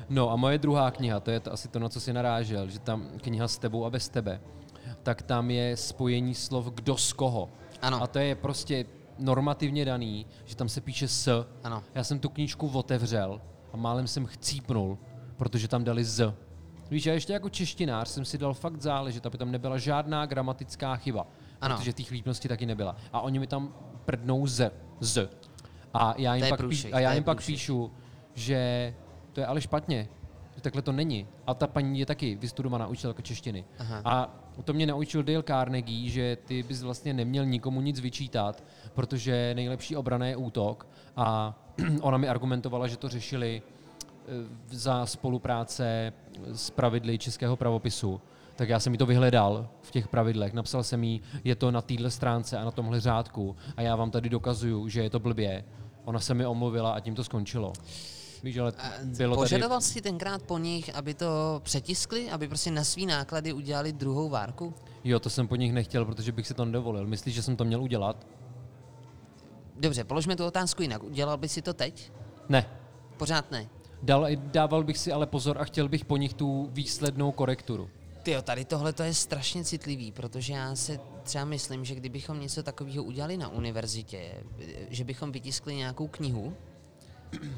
No 0.10 0.32
a 0.32 0.36
moje 0.36 0.58
druhá 0.58 0.92
kniha, 0.92 1.20
to 1.20 1.32
je 1.32 1.40
to, 1.40 1.54
asi 1.54 1.68
to, 1.68 1.80
na 1.80 1.90
co 1.90 2.00
si 2.00 2.14
narážel, 2.14 2.70
že 2.70 2.80
tam 2.80 3.08
kniha 3.22 3.48
s 3.48 3.58
tebou 3.58 3.86
a 3.86 3.90
bez 3.90 4.10
tebe, 4.10 4.42
tak 5.04 5.22
tam 5.22 5.52
je 5.52 5.78
spojení 5.78 6.36
slov 6.36 6.66
kdo 6.66 6.98
z 6.98 7.14
koho. 7.14 7.50
Ano. 7.82 8.04
A 8.04 8.08
to 8.08 8.20
je 8.20 8.36
prostě 8.36 8.86
normativně 9.20 9.86
daný, 9.86 10.26
že 10.46 10.56
tam 10.56 10.70
se 10.70 10.82
píše 10.82 11.08
s. 11.08 11.46
Ano. 11.64 11.84
Já 11.96 12.04
jsem 12.04 12.20
tu 12.20 12.30
knížku 12.30 12.68
otevřel 12.68 13.42
a 13.74 13.78
málem 13.78 14.08
jsem 14.08 14.26
chcípnul, 14.26 14.98
protože 15.38 15.68
tam 15.68 15.84
dali 15.84 16.04
z. 16.04 16.34
Víš, 16.90 17.06
já 17.06 17.14
ještě 17.14 17.34
jako 17.34 17.50
češtinář 17.50 18.08
jsem 18.08 18.26
si 18.26 18.38
dal 18.38 18.54
fakt 18.54 18.82
záležet, 18.82 19.26
aby 19.26 19.38
tam 19.38 19.52
nebyla 19.52 19.78
žádná 19.78 20.26
gramatická 20.26 20.96
chyba. 20.96 21.28
Ano. 21.62 21.78
Protože 21.78 21.92
v 21.92 21.96
té 21.96 22.04
chlípnosti 22.04 22.48
taky 22.48 22.66
nebyla. 22.66 22.96
A 23.14 23.22
oni 23.22 23.40
mi 23.40 23.48
tam 23.48 23.74
prdnou 24.06 24.48
z. 24.48 24.72
Z. 25.00 25.30
A 25.98 26.16
já 26.18 26.36
jim 26.36 26.46
pak, 26.50 26.60
pí, 26.70 26.94
a 26.94 27.00
já 27.00 27.14
jim 27.14 27.24
pak 27.24 27.46
píšu, 27.46 27.92
že 28.34 28.94
to 29.34 29.40
je 29.40 29.46
ale 29.46 29.62
špatně, 29.62 30.08
že 30.56 30.62
takhle 30.62 30.82
to 30.82 30.92
není. 30.92 31.28
A 31.48 31.54
ta 31.54 31.68
paní 31.68 32.00
je 32.00 32.06
taky 32.06 32.36
vystudovaná 32.36 32.88
učitelka 32.88 33.22
češtiny. 33.22 33.66
Aha. 33.80 34.02
A 34.06 34.36
to 34.64 34.74
mě 34.74 34.86
naučil 34.86 35.24
Dale 35.24 35.44
Carnegie, 35.44 36.10
že 36.10 36.38
ty 36.46 36.64
bys 36.64 36.84
vlastně 36.84 37.14
neměl 37.14 37.46
nikomu 37.46 37.82
nic 37.82 38.00
vyčítat, 38.00 38.64
protože 38.94 39.54
nejlepší 39.56 39.96
obrana 39.96 40.26
je 40.26 40.36
útok. 40.36 40.88
A 41.16 41.56
ona 42.02 42.18
mi 42.18 42.30
argumentovala, 42.30 42.88
že 42.88 42.98
to 42.98 43.10
řešili 43.10 43.62
eh, 43.62 44.32
za 44.70 45.06
spolupráce 45.06 46.14
s 46.54 46.70
pravidly 46.70 47.18
českého 47.18 47.56
pravopisu. 47.56 48.22
Tak 48.56 48.70
já 48.70 48.80
jsem 48.80 48.92
mi 48.92 48.98
to 48.98 49.06
vyhledal 49.06 49.70
v 49.82 49.92
těch 49.92 50.08
pravidlech, 50.08 50.54
napsal 50.54 50.84
jsem 50.84 51.04
jí, 51.04 51.22
je 51.44 51.56
to 51.56 51.72
na 51.72 51.82
téhle 51.82 52.12
stránce 52.12 52.58
a 52.58 52.66
na 52.66 52.72
tomhle 52.72 53.00
řádku 53.00 53.56
a 53.78 53.82
já 53.82 53.96
vám 53.96 54.12
tady 54.12 54.30
dokazuju, 54.30 54.90
že 54.90 55.04
je 55.04 55.10
to 55.10 55.20
blbě. 55.20 55.64
Ona 56.08 56.20
se 56.20 56.34
mi 56.34 56.46
omluvila 56.46 56.92
a 56.92 57.00
tím 57.00 57.16
to 57.16 57.24
skončilo. 57.24 57.74
Víš, 58.44 58.58
ale 58.58 58.74
bylo 59.04 59.36
tady... 59.36 59.46
Požadoval 59.46 59.82
jsi 59.82 60.02
tenkrát 60.02 60.44
po 60.44 60.58
nich, 60.58 60.96
aby 60.96 61.14
to 61.14 61.62
přetiskli, 61.64 62.30
aby 62.30 62.48
prostě 62.48 62.72
na 62.72 62.84
svý 62.84 63.06
náklady 63.06 63.54
udělali 63.54 63.94
druhou 63.94 64.30
várku? 64.30 64.74
Jo, 65.04 65.20
to 65.20 65.30
jsem 65.30 65.48
po 65.48 65.56
nich 65.56 65.74
nechtěl, 65.74 66.06
protože 66.06 66.32
bych 66.32 66.48
si 66.48 66.54
to 66.54 66.66
nedovolil. 66.66 67.08
Myslíš, 67.08 67.36
že 67.36 67.44
jsem 67.44 67.56
to 67.56 67.66
měl 67.66 67.84
udělat? 67.84 68.28
Dobře, 69.76 70.04
položme 70.04 70.36
tu 70.36 70.46
otázku 70.46 70.82
jinak. 70.82 71.04
Udělal 71.04 71.38
by 71.38 71.50
si 71.50 71.62
to 71.62 71.74
teď? 71.74 72.12
Ne. 72.50 72.70
Pořád 73.18 73.52
ne. 73.52 73.70
Dal, 74.04 74.28
dával 74.36 74.84
bych 74.84 74.98
si 74.98 75.12
ale 75.12 75.28
pozor 75.28 75.58
a 75.62 75.64
chtěl 75.64 75.90
bych 75.90 76.06
po 76.06 76.18
nich 76.18 76.34
tu 76.34 76.70
výslednou 76.72 77.32
korekturu. 77.32 77.90
Tyjo, 78.28 78.42
tady 78.42 78.66
tohle 78.66 78.94
to 78.94 79.04
je 79.04 79.14
strašně 79.14 79.64
citlivý, 79.64 80.12
protože 80.12 80.54
já 80.54 80.76
se 80.76 81.00
třeba 81.24 81.46
myslím, 81.46 81.86
že 81.86 81.96
kdybychom 81.96 82.40
něco 82.40 82.64
takového 82.64 83.04
udělali 83.04 83.38
na 83.38 83.48
univerzitě, 83.48 84.34
že 84.90 85.04
bychom 85.04 85.32
vytiskli 85.32 85.76
nějakou 85.76 86.08
knihu 86.08 86.58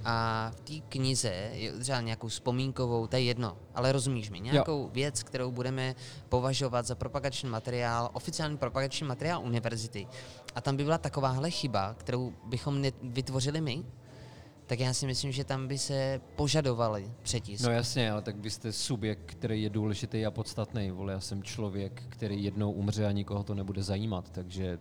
a 0.06 0.52
v 0.56 0.60
té 0.62 0.74
knize, 0.90 1.30
je 1.54 1.72
třeba 1.72 2.02
nějakou 2.02 2.28
vzpomínkovou, 2.28 3.08
to 3.08 3.16
je 3.16 3.22
jedno, 3.22 3.58
ale 3.76 3.92
rozumíš 3.92 4.30
mi, 4.30 4.40
nějakou 4.40 4.82
jo. 4.82 4.90
věc, 4.94 5.24
kterou 5.24 5.52
budeme 5.52 5.96
považovat 6.30 6.86
za 6.86 6.96
propagační 6.96 7.50
materiál, 7.50 8.10
oficiální 8.14 8.58
propagační 8.58 9.08
materiál 9.08 9.42
univerzity 9.44 10.08
a 10.56 10.62
tam 10.62 10.78
by 10.78 10.84
byla 10.84 10.98
takováhle 10.98 11.52
chyba, 11.52 11.94
kterou 11.94 12.34
bychom 12.46 12.82
ne- 12.82 12.92
vytvořili 13.04 13.62
my, 13.62 13.84
tak 14.70 14.80
já 14.80 14.94
si 14.94 15.06
myslím, 15.06 15.32
že 15.32 15.44
tam 15.44 15.68
by 15.68 15.78
se 15.78 16.22
požadovali 16.36 17.12
přetisk. 17.22 17.64
No 17.64 17.72
jasně, 17.72 18.12
ale 18.12 18.22
tak 18.22 18.36
vy 18.36 18.50
jste 18.50 18.72
subjekt, 18.72 19.24
který 19.26 19.64
je 19.64 19.70
důležitý 19.70 20.26
a 20.26 20.32
podstatný. 20.32 20.92
Vole, 20.92 21.14
já 21.14 21.20
jsem 21.20 21.44
člověk, 21.44 22.04
který 22.10 22.44
jednou 22.44 22.72
umře 22.72 23.06
a 23.06 23.12
nikoho 23.12 23.44
to 23.44 23.56
nebude 23.56 23.84
zajímat, 23.84 24.30
takže 24.30 24.78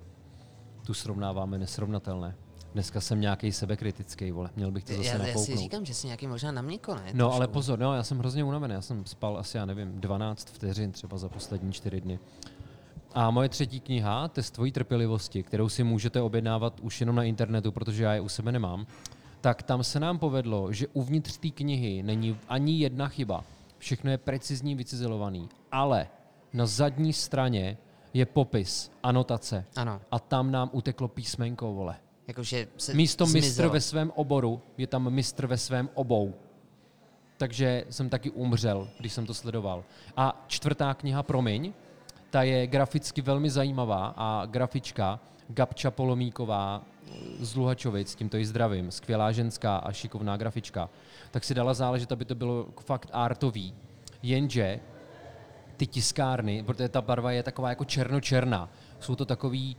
tu 0.87 0.95
srovnáváme 0.95 1.59
nesrovnatelné. 1.59 2.37
Dneska 2.73 3.01
jsem 3.01 3.21
nějaký 3.21 3.53
sebekritický, 3.53 4.31
vole, 4.31 4.51
měl 4.57 4.71
bych 4.71 4.85
to 4.85 4.93
zase 4.93 5.09
já, 5.09 5.27
já 5.27 5.39
si 5.39 5.57
říkám, 5.57 5.85
že 5.85 5.95
jsi 5.95 6.07
nějaký 6.07 6.27
možná 6.27 6.53
na 6.53 6.63
měko, 6.63 6.95
ne? 6.95 7.11
No 7.15 7.33
ale 7.33 7.49
pozor, 7.49 7.79
no, 7.79 7.95
já 7.95 8.03
jsem 8.03 8.19
hrozně 8.19 8.45
unavený, 8.45 8.75
já 8.75 8.81
jsem 8.81 9.07
spal 9.07 9.39
asi, 9.39 9.57
já 9.57 9.65
nevím, 9.65 10.01
12 10.01 10.49
vteřin 10.49 10.93
třeba 10.93 11.19
za 11.19 11.29
poslední 11.29 11.73
čtyři 11.73 12.01
dny. 12.01 12.19
A 13.15 13.31
moje 13.31 13.49
třetí 13.49 13.81
kniha, 13.81 14.29
Test 14.29 14.55
tvojí 14.55 14.73
trpělivosti, 14.73 15.43
kterou 15.43 15.69
si 15.69 15.85
můžete 15.85 16.23
objednávat 16.23 16.81
už 16.81 17.01
jenom 17.01 17.17
na 17.17 17.23
internetu, 17.23 17.73
protože 17.73 18.05
já 18.05 18.15
je 18.15 18.21
u 18.21 18.29
sebe 18.29 18.53
nemám, 18.53 18.87
tak 19.41 19.63
tam 19.63 19.85
se 19.85 20.01
nám 20.01 20.19
povedlo, 20.19 20.73
že 20.73 20.87
uvnitř 20.93 21.37
té 21.39 21.49
knihy 21.51 22.03
není 22.03 22.39
ani 22.49 22.79
jedna 22.79 23.09
chyba. 23.09 23.45
Všechno 23.79 24.11
je 24.11 24.19
precizní 24.19 24.75
vycizelovaný. 24.75 25.49
Ale 25.73 26.09
na 26.53 26.67
zadní 26.67 27.13
straně 27.13 27.79
je 28.15 28.27
popis, 28.27 28.91
anotace. 29.03 29.65
Ano, 29.77 30.01
A 30.11 30.19
tam 30.19 30.51
nám 30.51 30.71
uteklo 30.73 31.09
písmenko, 31.09 31.73
vole. 31.73 31.97
jakože 32.29 32.67
se 32.77 32.95
Místo 32.95 33.25
mistr 33.27 33.39
zmizelo. 33.41 33.71
ve 33.73 33.81
svém 33.81 34.13
oboru 34.15 34.63
je 34.79 34.87
tam 34.87 35.11
mistr 35.11 35.47
ve 35.47 35.57
svém 35.59 35.89
obou. 35.95 36.35
Takže 37.37 37.85
jsem 37.91 38.09
taky 38.11 38.31
umřel, 38.31 38.89
když 38.99 39.13
jsem 39.13 39.27
to 39.27 39.35
sledoval. 39.35 39.85
A 40.17 40.45
čtvrtá 40.47 40.95
kniha 40.95 41.23
Promiň, 41.23 41.73
ta 42.31 42.43
je 42.43 42.67
graficky 42.67 43.23
velmi 43.23 43.51
zajímavá 43.51 44.15
a 44.17 44.47
grafička 44.47 45.21
Gabča 45.49 45.91
Polomíková 45.91 46.83
z 47.41 47.55
Luhačovic, 47.55 48.15
tímto 48.15 48.37
ji 48.37 48.47
zdravím, 48.47 48.91
skvělá 48.91 49.33
ženská 49.33 49.77
a 49.77 49.93
šikovná 49.93 50.37
grafička, 50.37 50.91
tak 51.31 51.45
si 51.45 51.55
dala 51.55 51.75
záležet, 51.75 52.13
aby 52.13 52.25
to 52.25 52.35
bylo 52.35 52.67
fakt 52.81 53.11
artový. 53.13 53.75
Jenže 54.23 54.81
ty 55.77 55.87
tiskárny, 55.87 56.63
protože 56.63 56.89
ta 56.89 57.01
barva 57.01 57.33
je 57.33 57.43
taková 57.43 57.69
jako 57.69 57.85
černočerná, 57.85 58.71
jsou 59.01 59.15
to 59.15 59.25
takový 59.25 59.77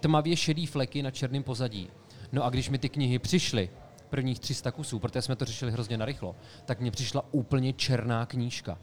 tmavě 0.00 0.36
šedý 0.36 0.66
fleky 0.66 1.02
na 1.02 1.10
černém 1.10 1.42
pozadí. 1.42 1.88
No 2.32 2.44
a 2.44 2.50
když 2.50 2.70
mi 2.70 2.78
ty 2.78 2.88
knihy 2.88 3.18
přišly, 3.18 3.70
prvních 4.10 4.38
300 4.40 4.70
kusů, 4.70 4.98
protože 4.98 5.22
jsme 5.22 5.36
to 5.36 5.44
řešili 5.44 5.72
hrozně 5.72 5.96
narychlo, 5.96 6.36
tak 6.64 6.80
mně 6.80 6.90
přišla 6.90 7.24
úplně 7.30 7.72
černá 7.72 8.26
knížka. 8.26 8.78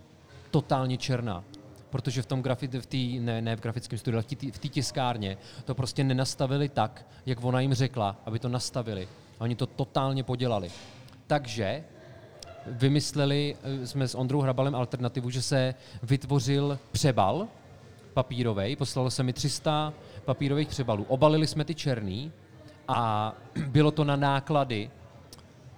Totálně 0.51 0.97
černá. 0.97 1.43
Protože 1.89 2.21
v 2.21 2.25
tom 2.25 2.41
grafit, 2.41 2.73
v 2.73 2.85
tý, 2.85 3.19
ne, 3.19 3.41
ne 3.41 3.55
v 3.55 3.61
grafickém 3.61 3.99
studiu, 3.99 4.17
ale 4.17 4.51
v 4.51 4.59
té- 4.59 4.69
tiskárně 4.69 5.37
to 5.65 5.75
prostě 5.75 6.03
nenastavili 6.03 6.69
tak, 6.69 7.05
jak 7.25 7.43
ona 7.43 7.59
jim 7.59 7.73
řekla, 7.73 8.15
aby 8.25 8.39
to 8.39 8.49
nastavili. 8.49 9.07
A 9.39 9.43
oni 9.43 9.55
to 9.55 9.65
totálně 9.65 10.23
podělali. 10.23 10.71
Takže 11.27 11.83
vymysleli, 12.67 13.55
eh, 13.63 13.87
jsme 13.87 14.07
s 14.07 14.15
Ondrou 14.15 14.41
Hrabalem 14.41 14.75
alternativu, 14.75 15.29
že 15.29 15.41
se 15.41 15.75
vytvořil 16.03 16.79
přebal 16.91 17.47
papírovej, 18.13 18.75
poslalo 18.75 19.11
se 19.11 19.23
mi 19.23 19.33
300 19.33 19.93
papírových 20.25 20.67
přebalů. 20.67 21.05
Obalili 21.07 21.47
jsme 21.47 21.65
ty 21.65 21.75
černý 21.75 22.31
a 22.87 23.33
bylo 23.67 23.91
to 23.91 24.03
na 24.03 24.15
náklady 24.15 24.89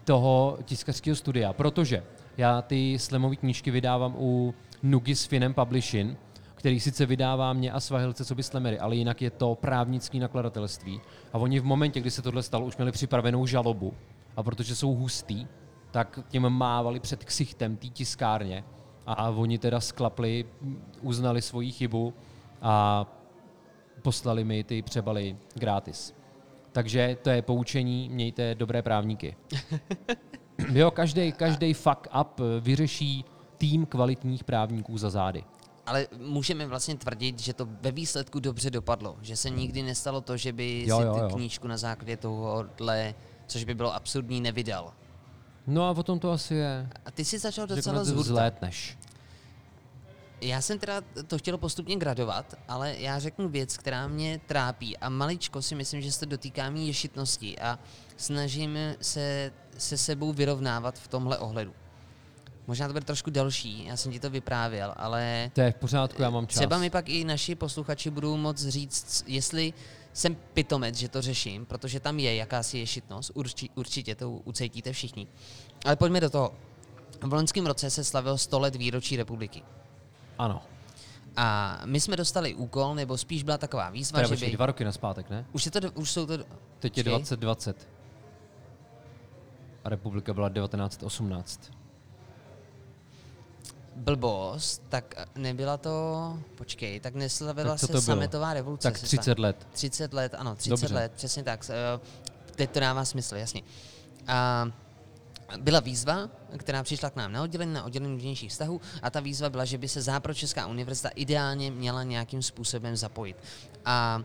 toho 0.06 0.58
tiskařského 0.66 1.16
studia, 1.16 1.54
protože 1.54 2.04
já 2.38 2.62
ty 2.62 3.00
slamové 3.00 3.36
knížky 3.36 3.72
vydávám 3.72 4.16
u 4.18 4.54
Nugis 4.84 5.26
Finem 5.26 5.54
Publishing, 5.54 6.18
který 6.56 6.80
sice 6.80 7.06
vydává 7.06 7.54
mě 7.54 7.72
a 7.72 7.80
Svahilce 7.80 8.26
co 8.26 8.36
by 8.36 8.44
slamery, 8.44 8.80
ale 8.80 8.96
jinak 8.96 9.22
je 9.22 9.30
to 9.30 9.56
právnický 9.56 10.20
nakladatelství. 10.20 11.02
A 11.34 11.38
oni 11.38 11.60
v 11.60 11.66
momentě, 11.66 12.00
kdy 12.00 12.12
se 12.12 12.22
tohle 12.22 12.44
stalo, 12.44 12.66
už 12.66 12.78
měli 12.78 12.92
připravenou 12.92 13.46
žalobu. 13.46 13.94
A 14.36 14.44
protože 14.44 14.76
jsou 14.76 14.96
hustý, 14.96 15.48
tak 15.92 16.20
těm 16.28 16.50
mávali 16.50 17.00
před 17.00 17.26
ksichtem 17.26 17.78
té 17.78 17.88
tiskárně. 17.88 18.64
A 19.06 19.30
oni 19.30 19.58
teda 19.58 19.80
sklapli, 19.80 20.46
uznali 21.02 21.42
svoji 21.42 21.72
chybu 21.72 22.14
a 22.62 23.06
poslali 24.02 24.44
mi 24.44 24.64
ty 24.64 24.82
přebaly 24.82 25.38
gratis. 25.56 26.16
Takže 26.72 27.18
to 27.22 27.30
je 27.30 27.42
poučení, 27.42 28.10
mějte 28.10 28.56
dobré 28.56 28.82
právníky. 28.82 29.36
Jo, 30.74 30.92
každý, 30.92 31.32
každý 31.32 31.74
fuck 31.74 32.08
up 32.22 32.40
vyřeší 32.60 33.26
tým 33.58 33.86
kvalitních 33.86 34.44
právníků 34.44 34.98
za 34.98 35.10
zády. 35.10 35.44
Ale 35.86 36.08
můžeme 36.18 36.68
vlastně 36.68 36.96
tvrdit, 36.98 37.40
že 37.40 37.54
to 37.54 37.68
ve 37.82 37.92
výsledku 37.92 38.40
dobře 38.40 38.70
dopadlo. 38.70 39.18
Že 39.22 39.36
se 39.36 39.50
nikdy 39.50 39.84
nestalo 39.84 40.22
to, 40.22 40.38
že 40.38 40.54
by 40.54 40.84
Jo, 40.88 40.98
si 40.98 41.04
jo, 41.06 41.18
jo. 41.18 41.30
knížku 41.36 41.68
na 41.68 41.78
základě 41.78 42.18
tohohle, 42.18 43.14
což 43.48 43.64
by 43.64 43.74
bylo 43.76 43.96
absurdní, 43.96 44.42
nevydal. 44.42 44.94
No 45.68 45.84
a 45.88 45.92
o 45.92 46.04
tom 46.04 46.20
to 46.20 46.32
asi 46.32 46.56
je. 46.56 46.90
A 47.06 47.12
ty 47.12 47.26
jsi 47.26 47.40
začal 47.40 47.68
docela 47.68 47.94
konec 47.94 48.08
z 48.08 48.12
hurta. 48.12 48.24
vzlétneš. 48.32 48.98
Já 50.42 50.62
jsem 50.62 50.80
teda 50.80 51.02
to 51.28 51.38
chtěl 51.38 51.58
postupně 51.58 51.96
gradovat, 51.96 52.56
ale 52.68 52.96
já 52.98 53.20
řeknu 53.20 53.50
věc, 53.50 53.78
která 53.78 54.08
mě 54.08 54.40
trápí 54.48 54.98
a 54.98 55.10
maličko 55.10 55.62
si 55.62 55.76
myslím, 55.76 56.02
že 56.02 56.12
se 56.12 56.20
to 56.20 56.26
dotýká 56.26 56.70
mý 56.70 56.88
ješitnosti 56.88 57.60
a 57.60 57.80
snažím 58.18 58.78
se 59.02 59.52
se 59.82 59.98
sebou 59.98 60.34
vyrovnávat 60.34 61.00
v 61.00 61.08
tomhle 61.08 61.38
ohledu. 61.38 61.74
Možná 62.68 62.88
to 62.88 62.94
bude 62.94 63.06
trošku 63.06 63.30
delší, 63.30 63.86
já 63.86 63.98
jsem 63.98 64.12
ti 64.12 64.20
to 64.20 64.30
vyprávěl, 64.30 64.94
ale 64.98 65.52
To 65.54 65.62
je 65.62 65.72
v 65.72 65.76
pořádku, 65.76 66.22
já 66.22 66.30
mám 66.30 66.48
čas. 66.48 66.56
třeba 66.60 66.78
mi 66.78 66.90
pak 66.90 67.10
i 67.10 67.24
naši 67.24 67.56
posluchači 67.56 68.10
budou 68.10 68.38
moc 68.38 68.68
říct, 68.68 69.24
jestli 69.28 69.74
jsem 70.14 70.36
pitomec, 70.54 70.96
že 70.96 71.10
to 71.10 71.22
řeším, 71.22 71.66
protože 71.66 72.00
tam 72.00 72.20
je 72.20 72.36
jakási 72.36 72.78
ješitnost, 72.78 73.32
urči, 73.34 73.70
určitě 73.76 74.16
to 74.16 74.32
ucítíte 74.32 74.94
všichni. 74.94 75.28
Ale 75.86 75.96
pojďme 75.96 76.20
do 76.22 76.30
toho. 76.30 76.54
V 77.22 77.34
loňském 77.34 77.66
roce 77.66 77.90
se 77.90 78.04
slavilo 78.04 78.38
100 78.38 78.60
let 78.60 78.76
výročí 78.76 79.16
republiky. 79.16 79.64
Ano. 80.38 80.62
A 81.38 81.78
my 81.86 82.00
jsme 82.00 82.16
dostali 82.18 82.56
úkol, 82.56 82.96
nebo 82.96 83.18
spíš 83.18 83.44
byla 83.44 83.58
taková 83.58 83.90
výzva, 83.90 84.20
Teda 84.22 84.36
že 84.36 84.46
by... 84.46 84.52
dva 84.52 84.66
roky 84.66 84.84
naspátek, 84.84 85.30
ne? 85.30 85.46
Už, 85.52 85.66
je 85.66 85.72
to, 85.72 85.92
už 85.92 86.12
jsou 86.12 86.26
to... 86.26 86.38
Teď 86.80 86.98
je 86.98 87.04
Počkej. 87.04 87.04
2020. 87.04 87.88
A 89.84 89.90
republika 89.90 90.34
byla 90.34 90.50
1918. 90.50 91.72
Blbost, 93.96 94.84
tak 94.90 95.16
nebyla 95.36 95.78
to... 95.78 96.40
Počkej, 96.56 97.00
tak 97.00 97.16
neslavila 97.16 97.70
Tak 97.72 97.80
se 97.80 97.88
to 97.88 97.92
bylo? 97.92 98.02
sametová 98.02 98.54
revoluce. 98.54 98.88
Tak 98.88 98.98
se 98.98 99.06
30 99.06 99.40
let. 99.40 99.68
30 99.72 100.14
let, 100.14 100.36
ano, 100.38 100.56
30 100.56 100.70
Dobře. 100.70 100.94
let, 100.96 101.12
přesně 101.16 101.44
tak. 101.44 101.70
Eh, 101.70 102.00
Teď 102.56 102.72
to 102.72 102.80
dává 102.80 103.06
smysl, 103.06 103.36
jasně. 103.36 103.62
A 104.28 104.68
byla 105.62 105.80
výzva, 105.80 106.30
která 106.58 106.84
přišla 106.84 107.10
k 107.10 107.16
nám 107.16 107.32
na 107.32 107.44
oddělení, 107.44 107.74
na 107.74 107.84
oddělení 107.84 108.18
vnějších 108.18 108.52
vztahů 108.52 108.82
a 109.02 109.10
ta 109.10 109.20
výzva 109.20 109.50
byla, 109.50 109.66
že 109.66 109.78
by 109.78 109.88
se 109.88 110.02
Západočeská 110.02 110.68
univerzita 110.68 111.10
ideálně 111.10 111.72
měla 111.72 112.04
nějakým 112.04 112.42
způsobem 112.42 112.96
zapojit. 112.96 113.38
A 113.86 114.22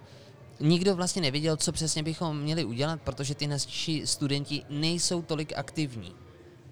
nikdo 0.60 0.96
vlastně 0.96 1.22
nevěděl, 1.22 1.56
co 1.56 1.72
přesně 1.72 2.02
bychom 2.02 2.38
měli 2.38 2.64
udělat, 2.64 3.00
protože 3.02 3.34
ty 3.34 3.46
naši 3.46 4.06
studenti 4.06 4.62
nejsou 4.68 5.22
tolik 5.22 5.52
aktivní. 5.56 6.14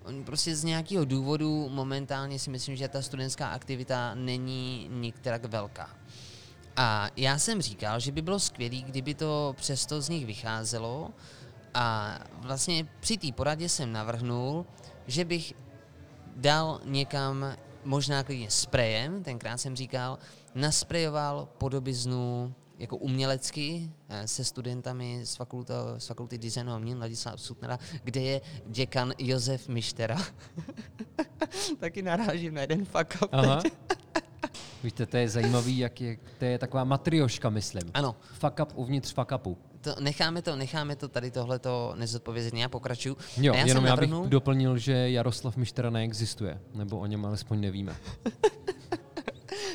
Oni 0.05 0.25
prostě 0.25 0.57
z 0.57 0.65
nějakého 0.65 1.05
důvodu 1.05 1.69
momentálně 1.69 2.39
si 2.39 2.51
myslím, 2.51 2.77
že 2.77 2.89
ta 2.89 3.03
studentská 3.03 3.49
aktivita 3.49 4.15
není 4.15 4.89
nikterak 4.93 5.45
velká. 5.45 5.91
A 6.77 7.09
já 7.17 7.39
jsem 7.39 7.63
říkal, 7.63 8.01
že 8.01 8.13
by 8.13 8.23
bylo 8.23 8.41
skvělé, 8.41 8.77
kdyby 8.77 9.15
to 9.15 9.55
přesto 9.57 10.01
z 10.01 10.09
nich 10.09 10.27
vycházelo. 10.27 11.11
A 11.75 12.19
vlastně 12.39 12.89
při 13.01 13.17
té 13.17 13.33
poradě 13.33 13.69
jsem 13.69 13.93
navrhnul, 13.93 14.67
že 15.07 15.25
bych 15.25 15.55
dal 16.37 16.81
někam, 16.85 17.57
možná 17.85 18.23
klidně 18.23 18.51
sprejem, 18.51 19.23
tenkrát 19.23 19.59
jsem 19.59 19.77
říkal, 19.77 20.19
nasprejoval 20.55 21.49
podobiznu 21.59 22.55
jako 22.85 22.97
umělecky 22.97 23.91
eh, 24.09 24.29
se 24.29 24.45
studentami 24.45 25.21
z, 25.25 25.37
fakulta, 25.37 25.75
z 25.99 26.07
fakulty 26.07 26.39
designu 26.39 26.73
a 26.73 26.79
měn 26.79 26.99
Ladislav 26.99 27.41
Sutnera, 27.41 27.79
kde 28.05 28.21
je 28.21 28.41
děkan 28.67 29.13
Josef 29.19 29.69
Mištera. 29.69 30.17
Taky 31.81 32.03
narážím 32.03 32.55
na 32.55 32.61
jeden 32.61 32.85
fuck 32.85 33.15
up. 33.25 33.31
Víte, 34.85 35.07
to 35.07 35.17
je 35.17 35.29
zajímavý, 35.29 35.79
jak 35.79 36.01
je, 36.01 36.17
to 36.39 36.45
je 36.45 36.59
taková 36.59 36.85
matrioška, 36.85 37.51
myslím. 37.51 37.83
Ano, 37.95 38.17
Fuck 38.33 38.61
up 38.63 38.73
uvnitř 38.75 39.15
fuck 39.15 39.33
upu. 39.35 39.59
to, 39.81 39.95
necháme 40.01 40.43
to, 40.43 40.57
necháme 40.57 40.97
to 40.97 41.09
tady 41.09 41.31
tohleto 41.31 41.95
nezodpovězené, 41.97 42.61
já 42.61 42.69
pokračuju. 42.69 43.17
Jo, 43.37 43.53
a 43.53 43.57
já 43.57 43.67
jenom 43.67 43.83
jsem 43.83 43.91
já 43.91 43.97
bych 43.97 44.11
navrhnul, 44.11 44.29
doplnil, 44.29 44.79
že 44.79 45.11
Jaroslav 45.11 45.57
Mištera 45.57 45.91
neexistuje, 45.91 46.61
nebo 46.75 46.99
o 46.99 47.07
něm 47.07 47.27
alespoň 47.27 47.61
nevíme. 47.61 47.97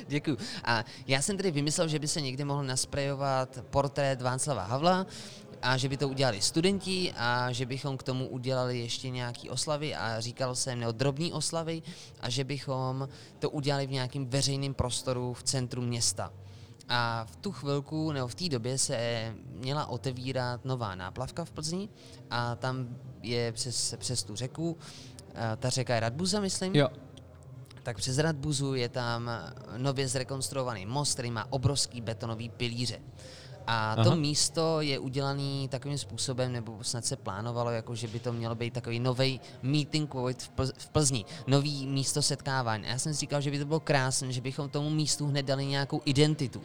Děkuju. 0.10 0.38
A 0.64 0.86
já 1.08 1.22
jsem 1.22 1.38
tedy 1.38 1.52
vymyslel, 1.52 1.88
že 1.88 2.00
by 2.00 2.08
se 2.08 2.22
někde 2.22 2.46
mohl 2.46 2.64
nasprejovat 2.64 3.60
portrét 3.70 4.22
Václava 4.22 4.64
Havla 4.64 5.06
a 5.62 5.78
že 5.78 5.90
by 5.90 5.98
to 5.98 6.10
udělali 6.10 6.42
studenti 6.42 7.14
a 7.18 7.52
že 7.52 7.66
bychom 7.66 7.98
k 7.98 8.04
tomu 8.04 8.28
udělali 8.28 8.80
ještě 8.80 9.10
nějaký 9.10 9.50
oslavy 9.50 9.96
a 9.96 10.20
říkal 10.20 10.56
jsem, 10.56 10.80
nebo 10.80 10.92
drobný 10.92 11.34
oslavy 11.34 11.82
a 12.20 12.30
že 12.30 12.44
bychom 12.44 13.10
to 13.40 13.50
udělali 13.50 13.88
v 13.88 13.92
nějakém 13.92 14.26
veřejném 14.26 14.74
prostoru 14.74 15.34
v 15.34 15.44
centru 15.44 15.82
města. 15.82 16.34
A 16.90 17.26
v 17.32 17.36
tu 17.36 17.52
chvilku, 17.52 18.12
nebo 18.12 18.28
v 18.28 18.36
té 18.36 18.50
době 18.50 18.78
se 18.78 18.98
měla 19.52 19.86
otevírat 19.86 20.66
nová 20.66 20.96
náplavka 20.96 21.46
v 21.46 21.52
Plzni 21.52 21.90
a 22.30 22.56
tam 22.56 22.98
je 23.22 23.52
přes, 23.52 23.96
přes 23.98 24.24
tu 24.24 24.36
řeku, 24.36 24.78
eh, 25.36 25.58
ta 25.58 25.70
řeka 25.70 25.94
je 25.94 26.00
Radbuza, 26.00 26.40
myslím 26.40 26.76
Jo, 26.76 26.88
tak 27.84 27.98
přes 27.98 28.18
Radbuzu 28.18 28.74
je 28.74 28.90
tam 28.90 29.32
nově 29.78 30.08
zrekonstruovaný 30.08 30.86
most, 30.86 31.14
který 31.14 31.32
má 31.32 31.48
obrovský 31.50 32.02
betonový 32.02 32.50
pilíře. 32.50 33.00
A 33.68 33.96
to 33.96 34.02
Aha. 34.02 34.16
místo 34.16 34.82
je 34.82 35.00
udělané 35.00 35.68
takovým 35.70 35.98
způsobem, 35.98 36.54
nebo 36.54 36.84
snad 36.84 37.06
se 37.06 37.16
plánovalo, 37.16 37.72
jako 37.72 37.96
že 37.96 38.08
by 38.08 38.20
to 38.20 38.34
mělo 38.34 38.56
být 38.56 38.74
takový 38.74 39.00
nový 39.00 39.42
meeting 39.62 40.10
point 40.10 40.42
v, 40.42 40.52
Plz- 40.52 40.74
v 40.78 40.90
Plzni, 40.90 41.26
nový 41.48 41.88
místo 41.88 42.22
setkávání. 42.22 42.86
A 42.86 42.90
já 42.90 43.00
jsem 43.00 43.14
si 43.14 43.20
říkal, 43.20 43.42
že 43.42 43.52
by 43.52 43.60
to 43.60 43.66
bylo 43.66 43.80
krásné, 43.80 44.32
že 44.32 44.42
bychom 44.42 44.70
tomu 44.70 44.90
místu 44.90 45.28
hned 45.28 45.46
dali 45.46 45.66
nějakou 45.66 46.02
identitu. 46.06 46.62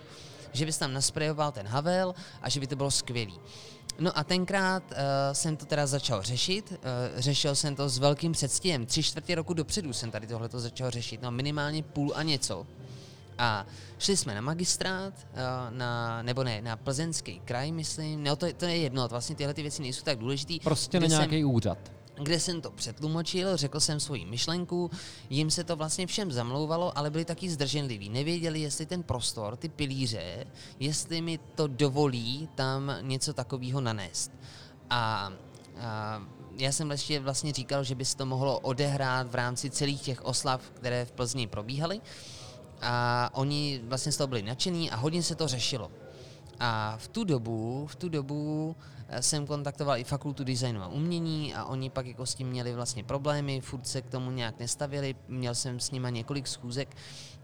Že 0.52 0.66
bys 0.66 0.78
tam 0.78 0.92
nasprejoval 0.92 1.52
ten 1.52 1.66
Havel 1.66 2.14
a 2.42 2.48
že 2.48 2.60
by 2.60 2.66
to 2.66 2.76
bylo 2.76 2.90
skvělý. 2.90 3.40
No 3.98 4.18
a 4.18 4.24
tenkrát 4.24 4.82
uh, 4.90 4.96
jsem 5.32 5.56
to 5.56 5.66
teda 5.66 5.86
začal 5.86 6.22
řešit. 6.22 6.72
Uh, 6.72 6.78
řešil 7.20 7.54
jsem 7.54 7.76
to 7.76 7.88
s 7.88 7.98
velkým 7.98 8.32
předstihem. 8.32 8.86
Tři 8.86 9.02
čtvrtě 9.02 9.34
roku 9.34 9.54
dopředu 9.54 9.92
jsem 9.92 10.10
tady 10.10 10.26
tohleto 10.26 10.60
začal 10.60 10.90
řešit. 10.90 11.22
No 11.22 11.30
minimálně 11.30 11.82
půl 11.82 12.12
a 12.14 12.22
něco. 12.22 12.66
A 13.38 13.66
šli 13.98 14.16
jsme 14.16 14.34
na 14.34 14.40
magistrát, 14.40 15.14
uh, 15.32 15.76
na, 15.78 16.22
nebo 16.22 16.44
ne, 16.44 16.62
na 16.62 16.76
plzeňský 16.76 17.40
kraj, 17.44 17.72
myslím. 17.72 18.22
No 18.24 18.36
to, 18.36 18.52
to 18.52 18.64
je 18.64 18.76
jedno, 18.76 19.08
vlastně 19.08 19.36
tyhle 19.36 19.54
ty 19.54 19.62
věci 19.62 19.82
nejsou 19.82 20.04
tak 20.04 20.18
důležitý. 20.18 20.60
prostě 20.60 21.00
na 21.00 21.06
Kde 21.06 21.16
jsem- 21.16 21.18
nějaký 21.30 21.44
úřad. 21.44 21.78
Kde 22.22 22.40
jsem 22.40 22.60
to 22.60 22.70
přetlumočil, 22.70 23.56
řekl 23.56 23.80
jsem 23.80 24.00
svoji 24.00 24.24
myšlenku, 24.24 24.90
jim 25.30 25.50
se 25.50 25.64
to 25.64 25.76
vlastně 25.76 26.06
všem 26.06 26.32
zamlouvalo, 26.32 26.98
ale 26.98 27.10
byli 27.10 27.24
taky 27.24 27.50
zdrženliví. 27.50 28.08
Nevěděli, 28.08 28.60
jestli 28.60 28.86
ten 28.86 29.02
prostor, 29.02 29.56
ty 29.56 29.68
pilíře, 29.68 30.46
jestli 30.80 31.20
mi 31.20 31.38
to 31.38 31.66
dovolí 31.66 32.48
tam 32.54 32.92
něco 33.00 33.32
takového 33.32 33.80
nanést. 33.80 34.32
A, 34.90 35.32
a 35.80 36.22
já 36.56 36.72
jsem 36.72 36.90
ještě 36.90 37.20
vlastně 37.20 37.52
říkal, 37.52 37.84
že 37.84 37.94
by 37.94 38.04
se 38.04 38.16
to 38.16 38.26
mohlo 38.26 38.60
odehrát 38.60 39.30
v 39.30 39.34
rámci 39.34 39.70
celých 39.70 40.02
těch 40.02 40.24
oslav, 40.24 40.70
které 40.70 41.04
v 41.04 41.12
Plzni 41.12 41.46
probíhaly. 41.46 42.00
A 42.82 43.30
oni 43.32 43.80
vlastně 43.84 44.12
z 44.12 44.16
toho 44.16 44.28
byli 44.28 44.42
nadšení 44.42 44.90
a 44.90 44.96
hodně 44.96 45.22
se 45.22 45.34
to 45.34 45.48
řešilo. 45.48 45.90
A 46.60 46.96
v 46.96 47.08
tu 47.08 47.24
dobu, 47.24 47.86
v 47.86 47.96
tu 47.96 48.08
dobu 48.08 48.76
eh, 48.78 48.93
jsem 49.20 49.46
kontaktoval 49.46 49.98
i 49.98 50.04
fakultu 50.04 50.44
designu 50.44 50.82
a 50.82 50.88
umění 50.88 51.54
a 51.54 51.64
oni 51.64 51.90
pak 51.90 52.06
jako 52.06 52.26
s 52.26 52.34
tím 52.34 52.48
měli 52.48 52.74
vlastně 52.74 53.04
problémy, 53.04 53.60
furt 53.60 53.86
se 53.86 54.02
k 54.02 54.10
tomu 54.10 54.30
nějak 54.30 54.58
nestavili, 54.58 55.14
měl 55.28 55.54
jsem 55.54 55.80
s 55.80 55.90
nima 55.90 56.10
několik 56.10 56.46
schůzek 56.46 56.96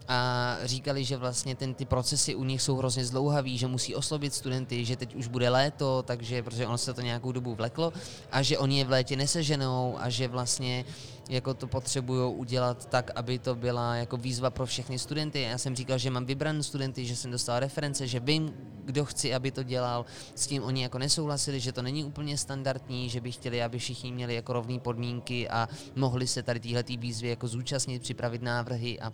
a 0.07 0.57
říkali, 0.63 1.03
že 1.03 1.17
vlastně 1.17 1.55
ten, 1.55 1.73
ty 1.73 1.85
procesy 1.85 2.35
u 2.35 2.43
nich 2.43 2.61
jsou 2.61 2.77
hrozně 2.77 3.05
zdlouhavý, 3.05 3.57
že 3.57 3.67
musí 3.67 3.95
oslovit 3.95 4.33
studenty, 4.33 4.85
že 4.85 4.95
teď 4.95 5.15
už 5.15 5.27
bude 5.27 5.49
léto, 5.49 6.03
takže 6.03 6.43
protože 6.43 6.67
ono 6.67 6.77
se 6.77 6.93
to 6.93 7.01
nějakou 7.01 7.31
dobu 7.31 7.55
vleklo 7.55 7.93
a 8.31 8.41
že 8.41 8.57
oni 8.57 8.77
je 8.79 8.85
v 8.85 8.89
létě 8.89 9.15
neseženou 9.15 9.97
a 9.99 10.09
že 10.09 10.27
vlastně 10.27 10.85
jako 11.31 11.53
to 11.53 11.67
potřebují 11.67 12.35
udělat 12.35 12.85
tak, 12.85 13.11
aby 13.15 13.39
to 13.39 13.55
byla 13.55 13.95
jako 13.95 14.17
výzva 14.17 14.49
pro 14.49 14.65
všechny 14.65 14.99
studenty. 14.99 15.41
Já 15.41 15.57
jsem 15.57 15.75
říkal, 15.75 15.97
že 15.97 16.09
mám 16.09 16.25
vybrané 16.25 16.63
studenty, 16.63 17.05
že 17.05 17.15
jsem 17.15 17.31
dostal 17.31 17.59
reference, 17.59 18.07
že 18.07 18.19
vím, 18.19 18.53
kdo 18.85 19.05
chci, 19.05 19.33
aby 19.33 19.51
to 19.51 19.63
dělal. 19.63 20.05
S 20.35 20.47
tím 20.47 20.63
oni 20.63 20.83
jako 20.83 20.97
nesouhlasili, 20.97 21.59
že 21.59 21.71
to 21.71 21.81
není 21.81 22.03
úplně 22.03 22.37
standardní, 22.37 23.09
že 23.09 23.21
by 23.21 23.31
chtěli, 23.31 23.63
aby 23.63 23.79
všichni 23.79 24.11
měli 24.11 24.35
jako 24.35 24.53
rovné 24.53 24.79
podmínky 24.79 25.49
a 25.49 25.69
mohli 25.95 26.27
se 26.27 26.43
tady 26.43 26.59
téhle 26.59 26.83
výzvy 26.97 27.27
jako 27.27 27.47
zúčastnit, 27.47 28.01
připravit 28.01 28.41
návrhy 28.41 28.99
a 28.99 29.13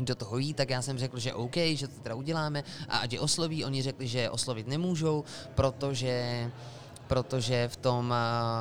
do 0.00 0.14
toho 0.14 0.38
jít, 0.38 0.54
tak 0.54 0.70
já 0.70 0.82
jsem 0.82 0.98
řekl, 0.98 1.18
že 1.18 1.34
OK, 1.34 1.56
že 1.56 1.88
to 1.88 2.00
teda 2.00 2.14
uděláme 2.14 2.64
a 2.88 2.98
ať 2.98 3.12
je 3.12 3.20
osloví, 3.20 3.64
oni 3.64 3.82
řekli, 3.82 4.08
že 4.08 4.30
oslovit 4.30 4.66
nemůžou, 4.66 5.24
protože 5.54 6.50
protože 7.08 7.68
v 7.68 7.76
tom, 7.76 8.14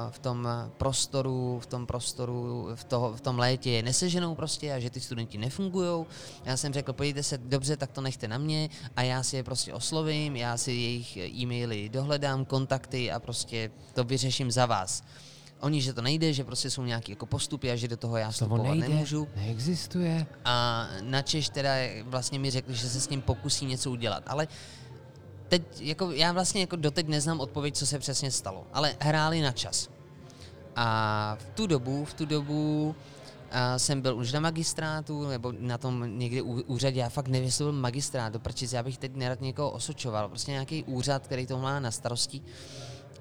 v 0.09 0.19
tom 0.19 0.47
prostoru, 0.77 1.59
v 1.63 1.65
tom 1.65 1.85
prostoru, 1.85 2.69
v, 2.75 2.83
toho, 2.83 3.13
v 3.13 3.21
tom 3.21 3.39
létě 3.39 3.71
je 3.71 3.83
neseženou 3.83 4.35
prostě 4.35 4.73
a 4.73 4.79
že 4.79 4.89
ty 4.89 4.99
studenti 4.99 5.37
nefungují. 5.37 6.05
Já 6.45 6.57
jsem 6.57 6.73
řekl, 6.73 6.93
pojďte 6.93 7.23
se, 7.23 7.37
dobře, 7.37 7.77
tak 7.77 7.91
to 7.91 8.01
nechte 8.01 8.27
na 8.27 8.37
mě 8.37 8.69
a 8.95 9.01
já 9.01 9.23
si 9.23 9.35
je 9.35 9.43
prostě 9.43 9.73
oslovím, 9.73 10.35
já 10.35 10.57
si 10.57 10.71
jejich 10.71 11.17
e-maily 11.17 11.89
dohledám, 11.89 12.45
kontakty 12.45 13.11
a 13.11 13.19
prostě 13.19 13.71
to 13.93 14.03
vyřeším 14.03 14.51
za 14.51 14.65
vás. 14.65 15.03
Oni, 15.59 15.81
že 15.81 15.93
to 15.93 16.01
nejde, 16.01 16.33
že 16.33 16.43
prostě 16.43 16.69
jsou 16.69 16.83
nějaké 16.83 17.11
jako 17.11 17.25
postupy 17.25 17.71
a 17.71 17.75
že 17.75 17.87
do 17.87 17.97
toho 17.97 18.17
já 18.17 18.31
vstupovat 18.31 18.63
nejde, 18.63 18.89
nemůžu. 18.89 19.27
Neexistuje. 19.35 20.25
A 20.45 20.87
na 21.01 21.21
Češ 21.21 21.49
teda 21.49 21.73
vlastně 22.03 22.39
mi 22.39 22.51
řekli, 22.51 22.75
že 22.75 22.89
se 22.89 23.01
s 23.01 23.09
ním 23.09 23.21
pokusí 23.21 23.65
něco 23.65 23.91
udělat. 23.91 24.23
Ale 24.27 24.47
teď, 25.51 25.81
jako 25.81 26.11
já 26.11 26.31
vlastně 26.31 26.61
jako 26.61 26.75
doteď 26.75 27.07
neznám 27.07 27.39
odpověď, 27.39 27.75
co 27.75 27.85
se 27.85 27.99
přesně 27.99 28.31
stalo, 28.31 28.67
ale 28.73 28.95
hráli 28.99 29.41
na 29.41 29.51
čas. 29.51 29.89
A 30.75 31.37
v 31.39 31.45
tu 31.45 31.67
dobu, 31.67 32.05
v 32.05 32.13
tu 32.13 32.25
dobu 32.25 32.95
a 33.51 33.79
jsem 33.79 34.01
byl 34.01 34.17
už 34.17 34.31
na 34.31 34.39
magistrátu, 34.39 35.27
nebo 35.27 35.53
na 35.59 35.77
tom 35.77 36.19
někdy 36.19 36.41
úřadě, 36.41 36.99
já 36.99 37.09
fakt 37.09 37.27
nevím, 37.27 37.45
jestli 37.45 37.63
byl 37.63 37.71
magistrát, 37.71 38.33
do 38.33 38.39
prčic, 38.39 38.73
já 38.73 38.83
bych 38.83 38.97
teď 38.97 39.15
nerad 39.15 39.41
někoho 39.41 39.71
osočoval, 39.71 40.29
prostě 40.29 40.51
nějaký 40.51 40.83
úřad, 40.83 41.27
který 41.27 41.47
to 41.47 41.57
má 41.57 41.79
na 41.79 41.91
starosti. 41.91 42.41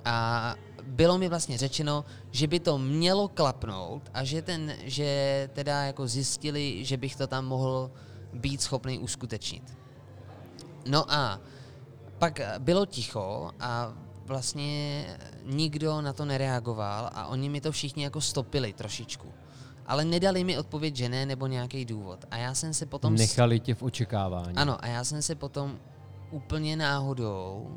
A 0.05 0.55
bylo 0.83 1.19
mi 1.19 1.29
vlastně 1.29 1.59
řečeno, 1.59 2.05
že 2.31 2.47
by 2.47 2.61
to 2.61 2.79
mělo 2.79 3.29
klapnout 3.29 4.03
a 4.15 4.25
že, 4.25 4.43
ten, 4.43 4.75
že 4.85 5.49
teda 5.53 5.83
jako 5.83 6.07
zjistili, 6.07 6.85
že 6.85 6.97
bych 6.97 7.17
to 7.17 7.27
tam 7.27 7.47
mohl 7.47 7.91
být 8.33 8.63
schopný 8.63 8.99
uskutečnit. 8.99 9.79
No 10.87 11.13
a 11.13 11.41
pak 12.21 12.41
bylo 12.59 12.87
ticho 12.87 13.51
a 13.61 13.93
vlastně 14.27 15.05
nikdo 15.45 16.01
na 16.01 16.13
to 16.13 16.25
nereagoval 16.25 17.11
a 17.15 17.27
oni 17.27 17.49
mi 17.49 17.61
to 17.61 17.73
všichni 17.73 18.05
jako 18.05 18.21
stopili 18.21 18.73
trošičku. 18.73 19.33
Ale 19.87 20.05
nedali 20.05 20.45
mi 20.45 20.59
odpověď, 20.59 20.97
že 20.97 21.09
ne, 21.09 21.27
nebo 21.27 21.47
nějaký 21.47 21.85
důvod. 21.85 22.25
A 22.31 22.37
já 22.37 22.55
jsem 22.55 22.75
se 22.75 22.87
potom... 22.87 23.15
Nechali 23.15 23.61
tě 23.61 23.75
v 23.75 23.83
očekávání. 23.83 24.57
Ano, 24.57 24.85
a 24.85 24.87
já 24.87 25.05
jsem 25.05 25.23
se 25.23 25.35
potom 25.35 25.79
úplně 26.31 26.77
náhodou 26.77 27.71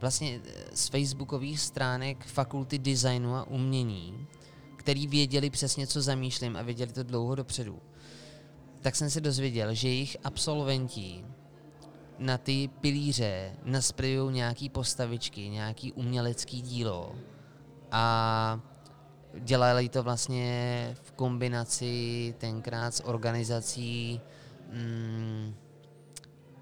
vlastně 0.00 0.40
z 0.74 0.88
facebookových 0.88 1.60
stránek 1.60 2.26
fakulty 2.26 2.78
designu 2.78 3.36
a 3.36 3.46
umění, 3.46 4.26
který 4.76 5.06
věděli 5.06 5.50
přesně, 5.50 5.86
co 5.86 6.02
zamýšlím 6.02 6.56
a 6.56 6.62
věděli 6.62 6.92
to 6.92 7.02
dlouho 7.02 7.34
dopředu, 7.34 7.78
tak 8.80 8.96
jsem 8.96 9.10
se 9.10 9.20
dozvěděl, 9.20 9.74
že 9.74 9.88
jejich 9.88 10.16
absolventi 10.24 11.24
na 12.22 12.38
ty 12.38 12.70
pilíře 12.80 13.52
nasprejují 13.64 14.34
nějaký 14.34 14.68
postavičky, 14.68 15.48
nějaký 15.48 15.92
umělecký 15.92 16.62
dílo 16.62 17.14
a 17.92 18.60
dělali 19.38 19.88
to 19.88 20.02
vlastně 20.02 20.94
v 21.02 21.12
kombinaci 21.12 22.34
tenkrát 22.38 22.94
s 22.94 23.04
organizací 23.04 24.20
mm, 24.72 25.54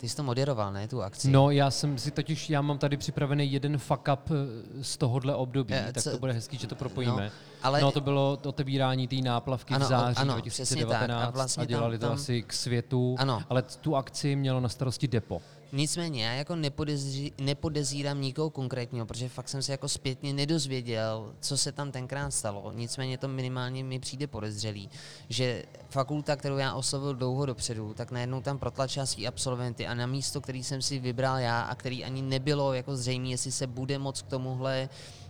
ty 0.01 0.09
jsi 0.09 0.17
to 0.17 0.23
moderoval, 0.23 0.73
ne, 0.73 0.89
tu 0.89 1.03
akci? 1.03 1.31
No, 1.31 1.51
já 1.51 1.71
jsem 1.71 1.99
si 1.99 2.11
totiž, 2.11 2.51
já 2.51 2.63
mám 2.63 2.79
tady 2.79 2.97
připravený 2.97 3.53
jeden 3.53 3.79
fuck 3.79 4.09
up 4.13 4.31
eh, 4.31 4.85
z 4.85 4.97
tohohle 4.97 5.35
období, 5.35 5.75
je, 5.75 5.93
tak 5.93 6.05
to 6.05 6.19
bude 6.19 6.33
hezký, 6.33 6.59
že 6.59 6.67
to 6.67 6.75
propojíme. 6.75 7.25
No, 7.25 7.33
ale... 7.63 7.81
no 7.81 7.93
to 7.93 8.01
bylo 8.01 8.39
otevírání 8.47 9.09
té 9.09 9.17
náplavky 9.17 9.75
ano, 9.75 9.87
v 9.87 9.89
září 9.89 10.17
ano, 10.17 10.33
2019 10.33 11.29
a, 11.29 11.31
vlastně 11.31 11.63
a 11.63 11.67
dělali 11.67 11.99
tam, 11.99 12.09
tam... 12.09 12.17
to 12.17 12.23
asi 12.23 12.43
k 12.43 12.53
světu, 12.53 13.17
ano. 13.19 13.43
ale 13.49 13.63
tu 13.63 13.97
akci 13.97 14.37
mělo 14.37 14.61
na 14.61 14.69
starosti 14.69 15.09
depo. 15.09 15.43
Nicméně 15.73 16.27
já 16.27 16.33
jako 16.33 16.57
nepodezří, 16.57 17.33
nepodezírám 17.41 18.21
nikoho 18.21 18.51
konkrétního, 18.51 19.07
protože 19.07 19.29
fakt 19.29 19.49
jsem 19.49 19.63
se 19.63 19.73
jako 19.73 19.89
zpětně 19.89 20.33
nedozvěděl, 20.33 21.35
co 21.41 21.57
se 21.57 21.73
tam 21.73 21.93
tenkrát 21.93 22.31
stalo. 22.31 22.73
Nicméně 22.75 23.19
to 23.19 23.29
minimálně 23.29 23.85
mi 23.85 23.99
přijde 23.99 24.27
podezřelý, 24.27 24.91
že 25.29 25.65
fakulta, 25.91 26.37
kterou 26.37 26.57
já 26.57 26.75
oslovil 26.75 27.15
dlouho 27.15 27.47
dopředu, 27.47 27.95
tak 27.95 28.11
najednou 28.11 28.41
tam 28.41 28.59
protlačila 28.59 29.07
svý 29.07 29.29
absolventy 29.29 29.87
a 29.87 29.95
na 29.95 30.07
místo, 30.07 30.41
který 30.41 30.65
jsem 30.65 30.83
si 30.83 30.99
vybral 30.99 31.39
já 31.39 31.61
a 31.61 31.75
který 31.75 32.05
ani 32.05 32.23
nebylo 32.23 32.73
jako 32.75 32.97
zřejmé, 32.97 33.29
jestli 33.29 33.53
se 33.53 33.67
bude 33.67 33.99
moc 33.99 34.23
k 34.23 34.27
tomuhle 34.27 34.89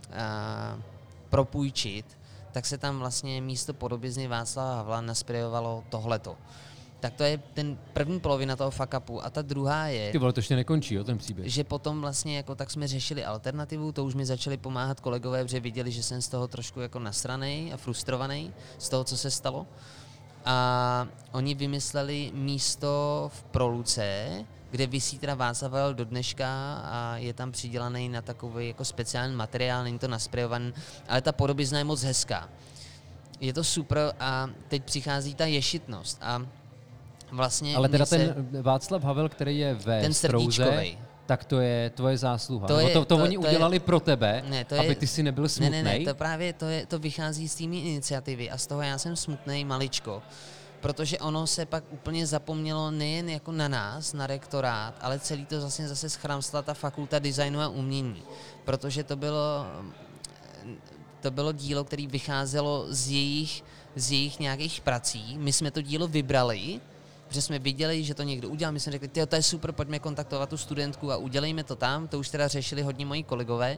uh, 0.09 0.81
propůjčit, 1.29 2.05
tak 2.51 2.65
se 2.65 2.77
tam 2.77 2.99
vlastně 2.99 3.41
místo 3.41 3.73
podobizny 3.73 4.27
Václava 4.27 4.75
Havla 4.75 5.01
nasprejovalo 5.01 5.83
tohleto. 5.89 6.37
Tak 7.01 7.13
to 7.13 7.23
je 7.23 7.37
ten 7.53 7.77
první 7.93 8.19
polovina 8.19 8.55
toho 8.55 8.71
fuck 8.71 8.93
upu. 8.97 9.25
A 9.25 9.29
ta 9.29 9.41
druhá 9.41 9.87
je... 9.87 10.11
Ty 10.11 10.17
vole, 10.17 10.33
to 10.33 10.39
ještě 10.39 10.55
nekončí, 10.55 10.95
jo, 10.95 11.03
ten 11.03 11.17
příběh. 11.17 11.53
Že 11.53 11.63
potom 11.63 12.01
vlastně 12.01 12.37
jako 12.37 12.55
tak 12.55 12.71
jsme 12.71 12.87
řešili 12.87 13.25
alternativu, 13.25 13.91
to 13.91 14.05
už 14.05 14.15
mi 14.15 14.25
začali 14.25 14.57
pomáhat 14.57 14.99
kolegové, 14.99 15.43
protože 15.43 15.59
viděli, 15.59 15.91
že 15.91 16.03
jsem 16.03 16.21
z 16.21 16.27
toho 16.27 16.47
trošku 16.47 16.79
jako 16.79 16.99
nasranej 16.99 17.73
a 17.73 17.77
frustrovaný 17.77 18.53
z 18.77 18.89
toho, 18.89 19.03
co 19.03 19.17
se 19.17 19.31
stalo. 19.31 19.67
A 20.45 21.07
oni 21.31 21.55
vymysleli 21.55 22.31
místo 22.33 23.31
v 23.33 23.43
Proluce, 23.43 24.29
kde 24.71 24.87
vysí 24.87 25.19
teda 25.19 25.35
Václav 25.35 25.71
do 25.93 26.05
dneška 26.05 26.73
a 26.83 27.17
je 27.17 27.33
tam 27.33 27.51
přidělaný 27.51 28.09
na 28.09 28.21
takový 28.21 28.67
jako 28.67 28.85
speciální 28.85 29.35
materiál, 29.35 29.83
není 29.83 29.99
to 29.99 30.07
nasprejovaný, 30.07 30.73
ale 31.09 31.21
ta 31.21 31.31
podobizna 31.31 31.77
je 31.77 31.83
moc 31.83 32.03
hezká. 32.03 32.49
Je 33.39 33.53
to 33.53 33.63
super 33.63 34.13
a 34.19 34.49
teď 34.67 34.83
přichází 34.83 35.35
ta 35.35 35.45
ješitnost 35.45 36.17
a 36.21 36.45
vlastně... 37.31 37.75
Ale 37.75 37.89
teda 37.89 38.05
se... 38.05 38.17
ten 38.17 38.61
Václav 38.61 39.03
Havel, 39.03 39.29
který 39.29 39.59
je 39.59 39.73
ve 39.73 40.01
ten 40.01 40.13
Strouze, 40.13 40.85
tak 41.25 41.45
to 41.45 41.59
je 41.59 41.89
tvoje 41.89 42.17
zásluha. 42.17 42.67
To, 42.67 42.79
je, 42.79 42.93
to, 42.93 42.99
to, 42.99 43.05
to 43.05 43.23
oni 43.23 43.35
to 43.35 43.41
udělali 43.41 43.75
je, 43.75 43.79
pro 43.79 43.99
tebe, 43.99 44.43
ne, 44.49 44.65
to 44.65 44.75
je, 44.75 44.81
aby 44.81 44.95
ty 44.95 45.07
si 45.07 45.23
nebyl 45.23 45.49
smutný. 45.49 45.71
Ne, 45.71 45.83
ne, 45.83 45.99
ne, 45.99 46.05
to 46.05 46.15
právě 46.15 46.53
to, 46.53 46.65
je, 46.65 46.85
to 46.85 46.99
vychází 46.99 47.49
z 47.49 47.55
té 47.55 47.63
iniciativy 47.63 48.49
a 48.49 48.57
z 48.57 48.67
toho 48.67 48.81
já 48.81 48.97
jsem 48.97 49.15
smutný 49.15 49.65
maličko, 49.65 50.21
protože 50.81 51.19
ono 51.19 51.47
se 51.47 51.65
pak 51.65 51.83
úplně 51.91 52.27
zapomnělo 52.27 52.91
nejen 52.91 53.29
jako 53.29 53.51
na 53.51 53.67
nás, 53.67 54.13
na 54.13 54.27
rektorát, 54.27 54.93
ale 55.01 55.19
celý 55.19 55.45
to 55.45 55.61
zase 55.61 55.87
zase 55.87 56.09
schramstla 56.09 56.61
ta 56.61 56.73
fakulta 56.73 57.19
designu 57.19 57.61
a 57.61 57.67
umění, 57.67 58.23
protože 58.65 59.03
to 59.03 59.15
bylo 59.15 59.65
to 61.21 61.31
bylo 61.31 61.51
dílo, 61.51 61.83
které 61.83 62.07
vycházelo 62.07 62.85
z 62.89 63.09
jejich, 63.11 63.63
z 63.95 64.11
jejich 64.11 64.39
nějakých 64.39 64.81
prací. 64.81 65.37
My 65.37 65.53
jsme 65.53 65.71
to 65.71 65.81
dílo 65.81 66.07
vybrali 66.07 66.81
protože 67.31 67.41
jsme 67.41 67.59
viděli, 67.59 68.03
že 68.03 68.13
to 68.13 68.23
někdo 68.23 68.49
udělal. 68.49 68.73
My 68.73 68.79
jsme 68.79 68.91
řekli, 68.91 69.07
to 69.07 69.35
je 69.35 69.43
super, 69.43 69.71
pojďme 69.71 69.99
kontaktovat 69.99 70.49
tu 70.49 70.57
studentku 70.57 71.11
a 71.11 71.17
udělejme 71.17 71.63
to 71.63 71.75
tam. 71.75 72.07
To 72.07 72.19
už 72.19 72.29
teda 72.29 72.47
řešili 72.47 72.81
hodně 72.81 73.05
moji 73.05 73.23
kolegové. 73.23 73.77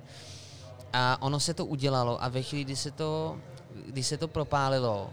A 0.94 1.22
ono 1.22 1.40
se 1.40 1.54
to 1.54 1.66
udělalo 1.66 2.24
a 2.24 2.30
ve 2.30 2.42
chvíli, 2.42 2.64
kdy 2.64 2.76
se 2.76 2.92
to, 2.92 3.38
kdy 3.86 4.04
se 4.04 4.18
to 4.18 4.28
propálilo, 4.28 5.10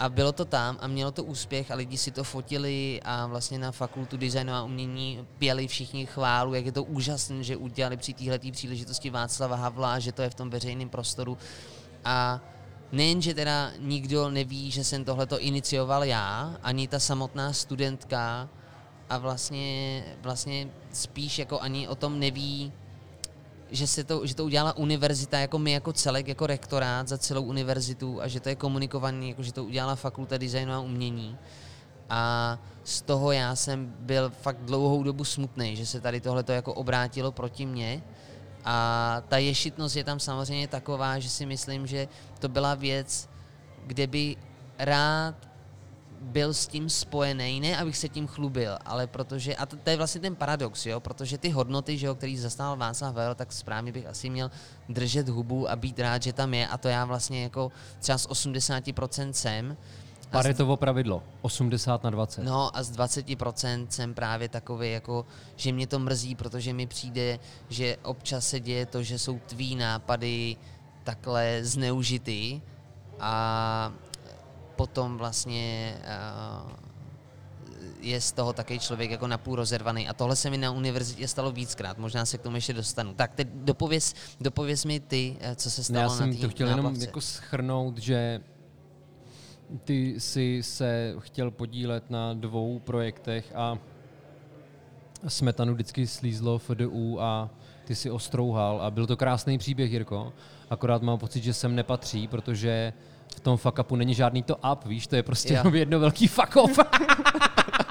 a 0.00 0.08
bylo 0.08 0.32
to 0.32 0.44
tam 0.44 0.78
a 0.80 0.86
mělo 0.86 1.10
to 1.10 1.24
úspěch 1.24 1.70
a 1.70 1.74
lidi 1.74 1.96
si 1.96 2.10
to 2.10 2.24
fotili 2.24 3.00
a 3.04 3.26
vlastně 3.26 3.58
na 3.58 3.72
fakultu 3.72 4.16
designu 4.16 4.52
a 4.52 4.62
umění 4.62 5.26
pěli 5.38 5.68
všichni 5.68 6.06
chválu, 6.06 6.54
jak 6.54 6.66
je 6.66 6.72
to 6.72 6.84
úžasné, 6.84 7.42
že 7.42 7.56
udělali 7.56 7.96
při 7.96 8.14
této 8.14 8.50
příležitosti 8.50 9.10
Václava 9.10 9.56
Havla, 9.56 9.98
že 9.98 10.12
to 10.12 10.22
je 10.22 10.30
v 10.30 10.34
tom 10.34 10.50
veřejném 10.50 10.88
prostoru. 10.88 11.38
A 12.04 12.40
Nejen, 12.92 13.22
že 13.22 13.34
teda 13.34 13.72
nikdo 13.78 14.30
neví, 14.30 14.70
že 14.70 14.84
jsem 14.84 15.04
tohleto 15.04 15.40
inicioval 15.40 16.04
já, 16.04 16.56
ani 16.62 16.88
ta 16.88 16.98
samotná 16.98 17.52
studentka 17.52 18.48
a 19.10 19.18
vlastně, 19.18 20.04
vlastně 20.22 20.68
spíš 20.92 21.38
jako 21.38 21.60
ani 21.60 21.88
o 21.88 21.94
tom 21.94 22.18
neví, 22.18 22.72
že, 23.70 23.86
se 23.86 24.04
to, 24.04 24.26
že 24.26 24.34
to 24.34 24.44
udělala 24.44 24.76
univerzita, 24.76 25.38
jako 25.38 25.58
my 25.58 25.72
jako 25.72 25.92
celek, 25.92 26.28
jako 26.28 26.46
rektorát 26.46 27.08
za 27.08 27.18
celou 27.18 27.42
univerzitu 27.42 28.22
a 28.22 28.28
že 28.28 28.40
to 28.40 28.48
je 28.48 28.54
komunikovaný, 28.54 29.28
jako 29.28 29.42
že 29.42 29.52
to 29.52 29.64
udělala 29.64 29.96
fakulta 29.96 30.38
designu 30.38 30.72
a 30.72 30.80
umění. 30.80 31.36
A 32.10 32.58
z 32.84 33.02
toho 33.02 33.32
já 33.32 33.56
jsem 33.56 33.94
byl 33.98 34.30
fakt 34.30 34.58
dlouhou 34.60 35.02
dobu 35.02 35.24
smutný, 35.24 35.76
že 35.76 35.86
se 35.86 36.00
tady 36.00 36.20
tohle 36.20 36.44
jako 36.48 36.74
obrátilo 36.74 37.32
proti 37.32 37.66
mně 37.66 38.02
a 38.64 39.22
ta 39.28 39.38
ješitnost 39.38 39.96
je 39.96 40.04
tam 40.04 40.20
samozřejmě 40.20 40.68
taková, 40.68 41.18
že 41.18 41.30
si 41.30 41.46
myslím, 41.46 41.86
že 41.86 42.08
to 42.38 42.48
byla 42.48 42.74
věc, 42.74 43.28
kde 43.86 44.06
by 44.06 44.36
rád 44.78 45.34
byl 46.22 46.54
s 46.54 46.66
tím 46.66 46.90
spojený, 46.90 47.60
ne 47.60 47.78
abych 47.78 47.96
se 47.96 48.08
tím 48.08 48.26
chlubil, 48.26 48.78
ale 48.84 49.06
protože, 49.06 49.56
a 49.56 49.66
to, 49.66 49.76
to 49.76 49.90
je 49.90 49.96
vlastně 49.96 50.20
ten 50.20 50.36
paradox, 50.36 50.86
jo, 50.86 51.00
protože 51.00 51.38
ty 51.38 51.50
hodnoty, 51.50 51.98
že 51.98 52.06
jo, 52.06 52.14
který 52.14 52.38
zastával 52.38 52.76
Václav 52.76 53.14
Havel, 53.14 53.34
tak 53.34 53.52
správně 53.52 53.92
bych 53.92 54.06
asi 54.06 54.30
měl 54.30 54.50
držet 54.88 55.28
hubu 55.28 55.70
a 55.70 55.76
být 55.76 55.98
rád, 55.98 56.22
že 56.22 56.32
tam 56.32 56.54
je 56.54 56.66
a 56.66 56.78
to 56.78 56.88
já 56.88 57.04
vlastně 57.04 57.42
jako 57.42 57.72
třeba 58.00 58.18
z 58.18 58.28
80% 58.28 59.30
jsem. 59.30 59.76
Paretovo 60.32 60.76
pravidlo, 60.76 61.22
80 61.42 62.04
na 62.04 62.10
20. 62.10 62.42
no 62.42 62.76
a 62.76 62.82
z 62.82 62.92
20% 62.92 63.86
jsem 63.88 64.14
právě 64.14 64.48
takový, 64.48 64.92
jako, 64.92 65.26
že 65.56 65.72
mě 65.72 65.86
to 65.86 65.98
mrzí, 65.98 66.34
protože 66.34 66.72
mi 66.72 66.86
přijde, 66.86 67.38
že 67.68 67.96
občas 68.02 68.48
se 68.48 68.60
děje 68.60 68.86
to, 68.86 69.02
že 69.02 69.18
jsou 69.18 69.38
tvý 69.46 69.76
nápady 69.76 70.56
takhle 71.04 71.60
zneužitý 71.62 72.60
a 73.20 73.92
potom 74.76 75.18
vlastně 75.18 75.96
uh, 76.64 76.70
je 78.00 78.20
z 78.20 78.32
toho 78.32 78.52
takový 78.52 78.78
člověk 78.78 79.10
jako 79.10 79.26
napůl 79.26 79.56
rozervaný. 79.56 80.08
A 80.08 80.12
tohle 80.12 80.36
se 80.36 80.50
mi 80.50 80.58
na 80.58 80.70
univerzitě 80.70 81.28
stalo 81.28 81.52
víckrát, 81.52 81.98
možná 81.98 82.26
se 82.26 82.38
k 82.38 82.42
tomu 82.42 82.56
ještě 82.56 82.72
dostanu. 82.72 83.14
Tak 83.14 83.34
teď 83.34 83.48
dopověz, 83.48 84.14
dopověz 84.40 84.84
mi 84.84 85.00
ty, 85.00 85.36
eh, 85.40 85.56
co 85.56 85.70
se 85.70 85.80
Ne, 85.80 85.84
stalo 85.84 86.00
Já 86.00 86.08
na 86.08 86.16
jsem 86.16 86.34
té 86.34 86.40
to 86.40 86.48
chtěl 86.48 86.68
jenom 86.68 86.94
jako 86.94 87.20
schrnout, 87.20 87.98
že 87.98 88.40
ty 89.84 90.20
jsi 90.20 90.62
se 90.62 91.14
chtěl 91.18 91.50
podílet 91.50 92.10
na 92.10 92.34
dvou 92.34 92.78
projektech 92.78 93.52
a 93.54 93.78
smetanu 95.28 95.74
vždycky 95.74 96.06
slízlo 96.06 96.58
FDU 96.58 97.20
a 97.20 97.50
ty 97.84 97.94
si 97.94 98.10
ostrouhal 98.10 98.80
a 98.82 98.90
byl 98.90 99.06
to 99.06 99.16
krásný 99.16 99.58
příběh, 99.58 99.92
Jirko. 99.92 100.32
Akorát 100.70 101.02
mám 101.02 101.18
pocit, 101.18 101.42
že 101.42 101.54
sem 101.54 101.74
nepatří, 101.74 102.28
protože 102.28 102.92
v 103.36 103.40
tom 103.40 103.56
fuck 103.56 103.78
upu 103.78 103.96
není 103.96 104.14
žádný 104.14 104.42
to 104.42 104.56
up, 104.56 104.84
víš, 104.86 105.06
to 105.06 105.16
je 105.16 105.22
prostě 105.22 105.54
jenom 105.54 105.74
jedno 105.74 106.00
velký 106.00 106.26
fuck 106.26 106.56
off. 106.56 106.78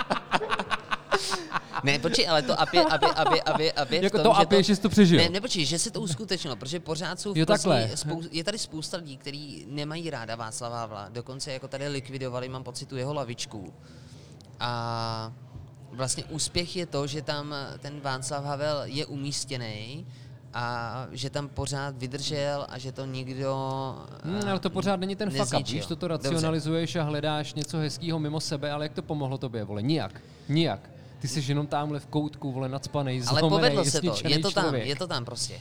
Ne, 1.83 1.99
počkej, 1.99 2.29
ale 2.29 2.41
to 2.41 2.61
aby, 2.61 2.77
aby, 2.79 3.05
aby, 3.05 3.41
aby, 3.41 3.71
aby 3.73 3.99
jako 4.03 4.19
tom, 4.23 4.35
to 4.49 4.55
je, 4.55 4.63
že 4.63 4.75
jsi 4.75 4.81
to 4.81 4.89
přežil. 4.89 5.17
Ne, 5.19 5.29
ne, 5.29 5.41
počkej, 5.41 5.65
že 5.65 5.79
se 5.79 5.91
to 5.91 6.01
uskutečnilo, 6.01 6.55
protože 6.55 6.79
pořád 6.79 7.19
jsou 7.19 7.33
v 7.33 7.37
Jo, 7.37 7.45
Plzni, 7.45 7.89
spou- 7.95 8.27
je 8.31 8.43
tady 8.43 8.57
spousta 8.57 8.97
lidí, 8.97 9.17
kteří 9.17 9.65
nemají 9.69 10.09
ráda 10.09 10.35
Václava 10.35 10.79
Havla, 10.79 11.09
dokonce 11.09 11.53
jako 11.53 11.67
tady 11.67 11.87
likvidovali, 11.87 12.49
mám 12.49 12.63
pocit, 12.63 12.85
tu 12.85 12.97
jeho 12.97 13.13
lavičku. 13.13 13.73
A 14.59 15.33
vlastně 15.91 16.23
úspěch 16.23 16.75
je 16.75 16.85
to, 16.85 17.07
že 17.07 17.21
tam 17.21 17.55
ten 17.79 18.01
Václav 18.01 18.45
Havel 18.45 18.81
je 18.85 19.05
umístěný 19.05 20.05
a 20.53 21.07
že 21.11 21.29
tam 21.29 21.49
pořád 21.49 21.97
vydržel 21.97 22.65
a 22.69 22.77
že 22.77 22.91
to 22.91 23.05
nikdo... 23.05 23.55
Hmm, 24.23 24.49
ale 24.49 24.59
to 24.59 24.69
pořád 24.69 24.99
není 24.99 25.15
ten 25.15 25.29
fuck 25.29 25.41
up, 25.41 25.51
nezničil. 25.51 25.75
víš, 25.75 25.85
to 25.85 25.95
to 25.95 26.07
Dobře. 26.07 26.29
racionalizuješ 26.29 26.95
a 26.95 27.03
hledáš 27.03 27.53
něco 27.53 27.77
hezkého 27.77 28.19
mimo 28.19 28.39
sebe, 28.39 28.71
ale 28.71 28.85
jak 28.85 28.93
to 28.93 29.01
pomohlo 29.01 29.37
tobě, 29.37 29.63
vole, 29.63 29.81
nijak, 29.81 30.21
nijak. 30.49 30.89
Ty 31.21 31.27
jsi 31.27 31.43
jenom 31.51 31.67
tamhle 31.67 31.99
v 31.99 32.05
koutku, 32.07 32.51
vole, 32.51 32.69
nacpanej, 32.69 33.21
Ale 33.27 33.39
zlomenej, 33.39 33.49
povedlo 33.71 33.85
se 33.91 34.01
to, 34.01 34.27
je 34.27 34.39
to 34.39 34.51
tam, 34.51 34.63
člověk. 34.63 34.85
je 34.87 34.95
to 34.95 35.07
tam 35.07 35.25
prostě. 35.25 35.59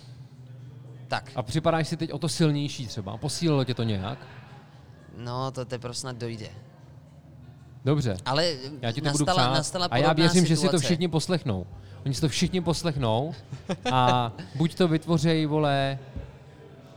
Tak, 1.09 1.31
A 1.35 1.43
připadáš 1.43 1.89
si 1.89 1.97
teď 1.97 2.13
o 2.13 2.19
to 2.19 2.29
silnější 2.29 2.87
třeba, 2.87 3.17
posílilo 3.17 3.65
tě 3.65 3.75
to 3.75 3.83
nějak? 3.83 4.19
no 5.17 5.51
to 5.51 5.65
teprve 5.65 5.95
snad 5.95 6.17
dojde. 6.17 6.49
Dobře, 7.85 8.17
Ale 8.25 8.55
já 8.83 8.93
ti 8.93 9.01
to 9.01 9.07
nastala, 9.07 9.13
budu 9.13 9.25
přát 9.25 9.55
nastala 9.55 9.89
a 9.91 9.97
já 9.97 10.13
věřím, 10.13 10.47
že 10.47 10.57
si 10.57 10.63
to 10.63 10.67
situace. 10.67 10.85
všichni 10.85 11.09
poslechnou. 11.09 11.67
Oni 12.07 12.15
si 12.15 12.21
to 12.21 12.29
všichni 12.29 12.61
poslechnou 12.61 13.35
a 13.93 14.33
buď 14.55 14.75
to 14.75 14.89
vytvořejí, 14.89 15.47
vole, 15.47 15.99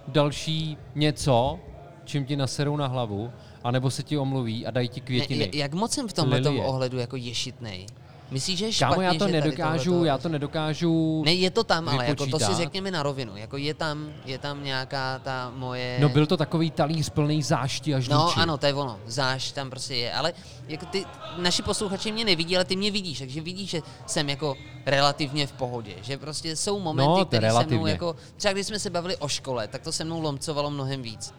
další 0.08 0.78
něco, 0.96 1.60
čím 2.06 2.26
ti 2.26 2.36
naserou 2.36 2.78
na 2.78 2.88
hlavu, 2.88 3.32
anebo 3.64 3.92
se 3.92 4.04
ti 4.04 4.18
omluví 4.18 4.66
a 4.66 4.72
dají 4.72 4.90
ti 4.90 5.02
květiny. 5.02 5.50
Ne, 5.54 5.58
jak 5.58 5.74
moc 5.74 5.92
jsem 5.94 6.08
v 6.08 6.14
tomhle 6.14 6.42
ohledu 6.50 6.98
jako 6.98 7.16
ješitnej? 7.16 7.86
Myslíš, 8.32 8.60
že 8.60 8.66
je 8.66 8.74
špatně, 8.74 8.96
Kámo, 8.96 9.02
já 9.02 9.14
to 9.14 9.28
nedokážu, 9.28 9.92
tohleto- 9.92 10.06
já 10.06 10.18
to 10.18 10.30
nedokážu 10.30 11.24
Ne, 11.26 11.34
je 11.34 11.52
to 11.52 11.64
tam, 11.64 11.90
ale 11.90 12.06
jako 12.06 12.16
to 12.16 12.24
si 12.24 12.28
vypočítat. 12.28 12.58
řekněme 12.58 12.92
na 12.92 13.04
rovinu. 13.04 13.38
Jako 13.38 13.58
je 13.58 13.74
tam, 13.74 14.10
je 14.26 14.38
tam 14.38 14.64
nějaká 14.64 15.20
ta 15.20 15.52
moje... 15.56 15.98
No 16.02 16.10
byl 16.10 16.26
to 16.26 16.38
takový 16.38 16.72
talíř 16.72 17.10
plný 17.10 17.44
zášti 17.44 17.96
a 17.96 18.00
žluči. 18.00 18.14
No 18.16 18.38
ano, 18.42 18.58
to 18.58 18.66
je 18.66 18.74
ono, 18.74 19.00
záš 19.06 19.52
tam 19.52 19.70
prostě 19.70 19.96
je, 19.96 20.14
ale 20.14 20.34
jako 20.68 20.86
ty, 20.86 21.06
naši 21.38 21.62
posluchači 21.62 22.12
mě 22.12 22.26
nevidí, 22.26 22.56
ale 22.56 22.66
ty 22.66 22.76
mě 22.76 22.92
vidíš, 22.92 23.20
takže 23.20 23.42
vidíš, 23.42 23.70
že 23.70 23.82
jsem 24.06 24.30
jako 24.30 24.56
relativně 24.86 25.48
v 25.48 25.52
pohodě, 25.52 25.94
že 26.02 26.18
prostě 26.18 26.56
jsou 26.56 26.78
No, 26.80 26.84
momenty, 26.84 27.20
je 27.22 27.26
které 27.26 27.52
se 27.52 27.66
mnou 27.66 27.86
jako, 27.86 28.16
třeba 28.38 28.54
když 28.54 28.68
jsme 28.68 28.80
se 28.80 28.90
bavili 28.90 29.18
o 29.18 29.28
škole, 29.28 29.68
tak 29.68 29.82
to 29.82 29.92
se 29.92 30.04
mnou 30.04 30.22
lomcovalo 30.22 30.70
mnohem 30.72 31.02
víc. 31.02 31.34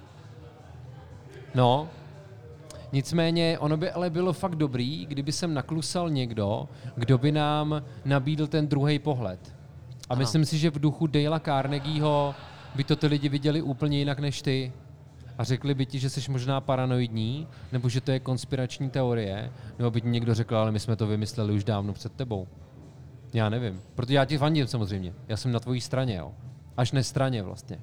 No, 1.55 1.89
nicméně 2.95 3.59
ono 3.59 3.77
by 3.77 3.91
ale 3.91 4.11
bylo 4.11 4.33
fakt 4.33 4.55
dobrý, 4.55 5.07
kdyby 5.07 5.33
sem 5.33 5.55
naklusal 5.55 6.11
někdo, 6.11 6.69
kdo 6.97 7.19
by 7.19 7.33
nám 7.33 7.83
nabídl 8.05 8.47
ten 8.47 8.69
druhý 8.69 8.99
pohled. 8.99 9.55
A 10.09 10.13
Ano. 10.13 10.19
myslím 10.19 10.45
si, 10.45 10.59
že 10.59 10.71
v 10.71 10.79
duchu 10.79 11.07
Dale'a 11.07 11.41
Carnegieho 11.41 12.35
by 12.75 12.85
to 12.85 12.97
ty 12.97 13.07
lidi 13.07 13.29
viděli 13.29 13.63
úplně 13.63 13.99
jinak 13.99 14.19
než 14.19 14.43
ty. 14.43 14.73
A 15.39 15.45
řekli 15.45 15.75
by 15.75 15.87
ti, 15.87 15.99
že 15.99 16.11
jsi 16.11 16.31
možná 16.31 16.61
paranoidní, 16.61 17.47
nebo 17.73 17.89
že 17.89 18.01
to 18.01 18.11
je 18.11 18.21
konspirační 18.21 18.91
teorie, 18.91 19.51
nebo 19.79 19.91
by 19.91 20.01
ti 20.01 20.09
někdo 20.09 20.35
řekl, 20.35 20.57
ale 20.57 20.73
my 20.73 20.81
jsme 20.81 20.97
to 20.97 21.07
vymysleli 21.07 21.53
už 21.55 21.65
dávno 21.65 21.93
před 21.93 22.13
tebou. 22.13 22.49
Já 23.33 23.49
nevím, 23.49 23.81
protože 23.95 24.15
já 24.15 24.25
ti 24.25 24.39
fandím 24.39 24.67
samozřejmě. 24.67 25.13
Já 25.29 25.37
jsem 25.37 25.53
na 25.53 25.61
tvojí 25.61 25.81
straně, 25.81 26.15
jo. 26.15 26.33
Až 26.77 26.93
nestraně 26.93 27.43
vlastně. 27.43 27.79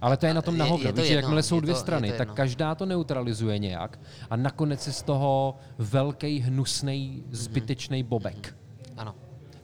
Ale 0.00 0.16
to 0.16 0.26
je 0.26 0.34
na 0.34 0.42
tom 0.42 0.54
Je- 0.54 0.58
na 0.58 0.64
je 0.64 0.70
hovno. 0.70 0.92
to 0.92 1.00
jedno, 1.00 1.16
jakmile 1.16 1.42
jsou 1.42 1.60
dvě 1.60 1.74
to- 1.74 1.80
strany, 1.80 2.12
to 2.12 2.18
tak 2.18 2.32
každá 2.34 2.74
to 2.74 2.86
neutralizuje 2.86 3.58
nějak 3.58 3.98
a 4.30 4.36
nakonec 4.36 4.86
je 4.86 4.92
z 4.92 5.02
toho 5.02 5.56
velký, 5.78 6.38
hnusný, 6.38 7.22
Mhm. 7.26 7.34
zbytečný 7.36 8.02
bobek. 8.02 8.56
Ano. 8.96 9.14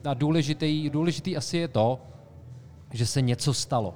A 0.05 0.13
důležitý, 0.13 0.89
důležitý 0.89 1.37
asi 1.37 1.57
je 1.57 1.67
to, 1.67 1.99
že 2.93 3.05
se 3.05 3.21
něco 3.21 3.53
stalo. 3.53 3.93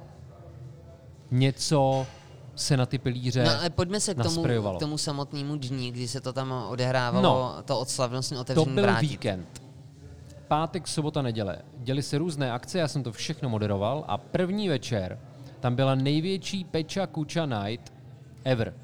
Něco 1.30 2.06
se 2.54 2.76
na 2.76 2.86
ty 2.86 2.98
pilíře 2.98 3.44
No 3.44 3.50
ale 3.60 3.70
pojďme 3.70 4.00
se 4.00 4.14
k 4.14 4.22
tomu, 4.22 4.44
k 4.76 4.80
tomu 4.80 4.98
samotnému 4.98 5.56
dní, 5.56 5.92
kdy 5.92 6.08
se 6.08 6.20
to 6.20 6.32
tam 6.32 6.52
odehrávalo, 6.68 7.22
No. 7.22 7.54
to 7.64 7.80
odslavnostní 7.80 8.34
To 8.34 8.40
otevření 8.40 8.74
byl 8.74 8.82
vrátit. 8.82 9.06
víkend. 9.10 9.62
Pátek, 10.48 10.88
sobota, 10.88 11.22
neděle. 11.22 11.58
Děli 11.78 12.02
se 12.02 12.18
různé 12.18 12.52
akce, 12.52 12.78
já 12.78 12.88
jsem 12.88 13.02
to 13.02 13.12
všechno 13.12 13.48
moderoval 13.48 14.04
a 14.08 14.18
první 14.18 14.68
večer 14.68 15.18
tam 15.60 15.74
byla 15.76 15.94
největší 15.94 16.64
Peča 16.64 17.06
Kuča 17.06 17.46
Night 17.46 17.92
ever. 18.44 18.74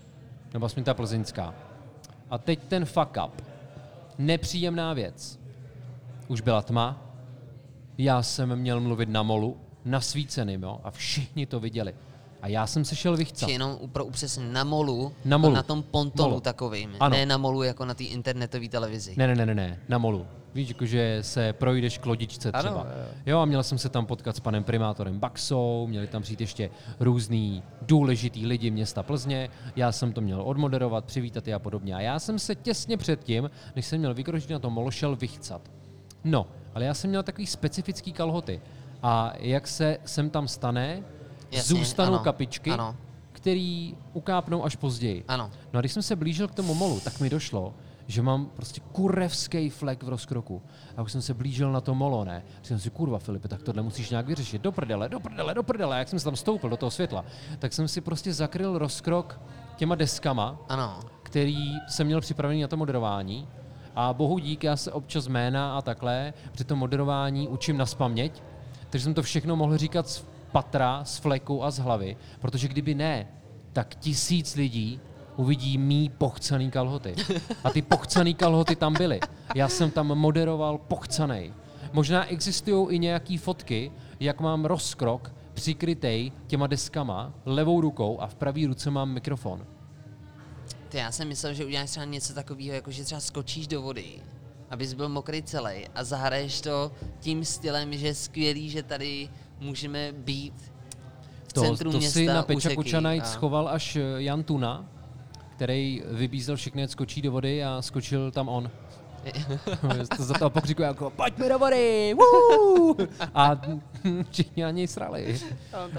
Nebo 0.52 0.66
aspoň 0.66 0.84
ta 0.84 0.94
plzeňská. 0.94 1.54
A 2.30 2.38
teď 2.38 2.60
ten 2.68 2.84
fuck 2.84 3.16
up. 3.26 3.42
Nepříjemná 4.18 4.92
věc. 4.92 5.38
Už 6.28 6.40
byla 6.40 6.62
tma, 6.62 7.02
já 7.98 8.22
jsem 8.22 8.56
měl 8.56 8.80
mluvit 8.80 9.08
na 9.08 9.22
molu, 9.22 9.56
nasvíceným, 9.84 10.62
jo, 10.62 10.80
a 10.84 10.90
všichni 10.90 11.46
to 11.46 11.60
viděli. 11.60 11.94
A 12.42 12.48
já 12.48 12.66
jsem 12.66 12.84
se 12.84 12.96
šel 12.96 13.16
vychcat. 13.16 13.46
Či 13.48 13.52
jenom 13.52 13.78
pro 13.92 14.04
upřesnění 14.04 14.52
na 14.52 14.64
molu, 14.64 15.12
Na 15.24 15.38
molu. 15.38 15.54
na 15.54 15.62
tom 15.62 15.82
pontonu 15.82 16.28
Molu. 16.28 16.40
takovým, 16.40 16.90
Ano. 17.00 17.16
ne 17.16 17.26
na 17.26 17.36
molu 17.36 17.62
jako 17.62 17.84
na 17.84 17.94
té 17.94 18.04
internetové 18.04 18.68
televizi. 18.68 19.14
Ne, 19.16 19.26
ne, 19.26 19.34
ne, 19.34 19.46
ne, 19.46 19.54
ne, 19.54 19.78
na 19.88 19.98
molu. 19.98 20.26
Víš, 20.54 20.68
jakože 20.68 21.18
se 21.20 21.52
projdeš 21.52 21.98
k 21.98 22.06
lodičce 22.06 22.50
Ano, 22.52 22.62
třeba. 22.62 22.80
jo, 22.80 22.86
jo. 22.98 23.06
jo, 23.26 23.38
a 23.38 23.44
měl 23.44 23.62
jsem 23.62 23.78
se 23.78 23.88
tam 23.88 24.06
potkat 24.06 24.36
s 24.36 24.40
panem 24.40 24.64
primátorem 24.64 25.18
Baxou, 25.18 25.86
měli 25.86 26.06
tam 26.06 26.22
přijít 26.22 26.40
ještě 26.40 26.70
různý 27.00 27.62
důležitý 27.82 28.46
lidi 28.46 28.70
města 28.70 29.02
Plzně, 29.02 29.48
já 29.76 29.92
jsem 29.92 30.12
to 30.12 30.20
měl 30.20 30.42
odmoderovat, 30.42 31.04
přivítat 31.04 31.48
je 31.48 31.54
a 31.54 31.58
podobně. 31.58 31.94
A 31.94 32.00
já 32.00 32.18
jsem 32.18 32.38
se 32.38 32.54
těsně 32.54 32.96
předtím, 32.96 33.50
než 33.76 33.86
jsem 33.86 33.98
měl 33.98 34.14
vykročit 34.14 34.50
na 34.50 34.58
to 34.58 34.70
molo, 34.70 34.90
šel 34.90 35.16
vychcat. 35.16 35.70
No, 36.24 36.46
ale 36.74 36.84
já 36.84 36.94
jsem 36.94 37.10
měl 37.10 37.22
takový 37.22 37.46
specifický 37.46 38.12
kalhoty. 38.12 38.60
A 39.02 39.32
jak 39.38 39.66
se 39.68 39.98
sem 40.04 40.30
tam 40.30 40.48
stane, 40.48 41.02
Jasně, 41.52 41.76
zůstanou 41.76 42.14
ano, 42.14 42.24
kapičky, 42.24 42.70
ano. 42.70 42.96
který 43.32 43.94
ukápnou 44.12 44.64
až 44.64 44.76
později. 44.76 45.24
Ano. 45.28 45.50
No 45.72 45.78
a 45.78 45.80
když 45.80 45.92
jsem 45.92 46.02
se 46.02 46.16
blížil 46.16 46.48
k 46.48 46.54
tomu 46.54 46.74
molu, 46.74 47.00
tak 47.00 47.20
mi 47.20 47.30
došlo, 47.30 47.74
že 48.06 48.22
mám 48.22 48.46
prostě 48.46 48.80
kurevský 48.92 49.70
flek 49.70 50.02
v 50.02 50.08
rozkroku. 50.08 50.62
A 50.96 51.02
už 51.02 51.12
jsem 51.12 51.22
se 51.22 51.34
blížil 51.34 51.72
na 51.72 51.80
to 51.80 51.94
molo, 51.94 52.24
ne? 52.24 52.42
Jsem 52.62 52.78
si, 52.78 52.90
kurva 52.90 53.18
Filipe, 53.18 53.48
tak 53.48 53.62
tohle 53.62 53.82
musíš 53.82 54.10
nějak 54.10 54.26
vyřešit. 54.26 54.62
Do 54.62 54.72
prdele, 54.72 55.08
do 55.08 55.20
prdele, 55.20 55.54
do 55.54 55.62
prdele. 55.62 55.98
Jak 55.98 56.08
jsem 56.08 56.18
se 56.18 56.24
tam 56.24 56.36
stoupil 56.36 56.70
do 56.70 56.76
toho 56.76 56.90
světla, 56.90 57.24
tak 57.58 57.72
jsem 57.72 57.88
si 57.88 58.00
prostě 58.00 58.32
zakryl 58.32 58.78
rozkrok 58.78 59.40
těma 59.76 59.94
deskama, 59.94 60.58
Ano. 60.68 61.00
který 61.22 61.56
jsem 61.88 62.06
měl 62.06 62.20
připravený 62.20 62.62
na 62.62 62.68
to 62.68 62.76
moderování. 62.76 63.48
A 63.94 64.12
bohu 64.12 64.38
dík, 64.38 64.64
já 64.64 64.76
se 64.76 64.92
občas 64.92 65.26
jména 65.26 65.78
a 65.78 65.82
takhle 65.82 66.34
při 66.52 66.64
tom 66.64 66.78
moderování 66.78 67.48
učím 67.48 67.76
na 67.76 67.86
spaměť, 67.86 68.42
takže 68.90 69.04
jsem 69.04 69.14
to 69.14 69.22
všechno 69.22 69.56
mohl 69.56 69.76
říkat 69.78 70.08
z 70.08 70.24
patra, 70.52 71.04
z 71.04 71.18
fleku 71.18 71.64
a 71.64 71.70
z 71.70 71.78
hlavy, 71.78 72.16
protože 72.40 72.68
kdyby 72.68 72.94
ne, 72.94 73.26
tak 73.72 73.94
tisíc 73.94 74.54
lidí 74.54 75.00
uvidí 75.36 75.78
mý 75.78 76.10
pochcaný 76.18 76.70
kalhoty. 76.70 77.14
A 77.64 77.70
ty 77.70 77.82
pochcaný 77.82 78.34
kalhoty 78.34 78.76
tam 78.76 78.92
byly. 78.94 79.20
Já 79.54 79.68
jsem 79.68 79.90
tam 79.90 80.06
moderoval 80.06 80.78
pochcanej. 80.78 81.52
Možná 81.92 82.26
existují 82.26 82.96
i 82.96 82.98
nějaký 82.98 83.38
fotky, 83.38 83.92
jak 84.20 84.40
mám 84.40 84.64
rozkrok 84.64 85.32
přikrytej 85.54 86.32
těma 86.46 86.66
deskama 86.66 87.32
levou 87.44 87.80
rukou 87.80 88.20
a 88.20 88.26
v 88.26 88.34
pravé 88.34 88.60
ruce 88.66 88.90
mám 88.90 89.10
mikrofon. 89.10 89.66
Ty, 90.88 90.98
já 90.98 91.12
jsem 91.12 91.28
myslel, 91.28 91.54
že 91.54 91.64
uděláš 91.64 91.90
třeba 91.90 92.06
něco 92.06 92.34
takového, 92.34 92.74
jako 92.74 92.90
že 92.90 93.04
třeba 93.04 93.20
skočíš 93.20 93.66
do 93.66 93.82
vody, 93.82 94.04
abys 94.70 94.92
byl 94.94 95.08
mokrý 95.08 95.42
celý 95.42 95.88
a 95.94 96.04
zahraješ 96.04 96.60
to 96.60 96.92
tím 97.20 97.44
stylem, 97.44 97.92
že 97.96 98.06
je 98.06 98.14
skvělý, 98.14 98.70
že 98.70 98.82
tady 98.82 99.28
můžeme 99.60 100.12
být 100.12 100.54
v 101.48 101.52
To, 101.52 101.60
centru 101.60 101.92
to 101.92 101.98
města 101.98 102.18
si 102.20 102.26
na 102.26 102.42
u 102.42 102.46
Peča 102.46 102.60
řeky 102.60 102.76
Kučanajc 102.76 103.22
a- 103.22 103.26
schoval 103.26 103.68
až 103.68 103.96
eh, 103.96 104.02
Jan 104.16 104.42
Tuna, 104.42 104.88
který 105.62 106.02
vybízel 106.10 106.56
všechny, 106.56 106.88
skočí 106.88 107.22
do 107.22 107.32
vody 107.32 107.64
a 107.64 107.82
skočil 107.82 108.30
tam 108.30 108.48
on. 108.48 108.70
to 110.16 110.22
za 110.22 110.34
toho 110.34 110.50
pokřikuje 110.50 110.88
jako 110.88 111.10
pojďme 111.10 111.48
do 111.48 111.58
vody, 111.58 112.14
woo! 112.14 112.96
A 113.34 113.60
všichni 114.30 114.62
na 114.62 114.70
něj 114.70 114.86
srali. 114.86 115.40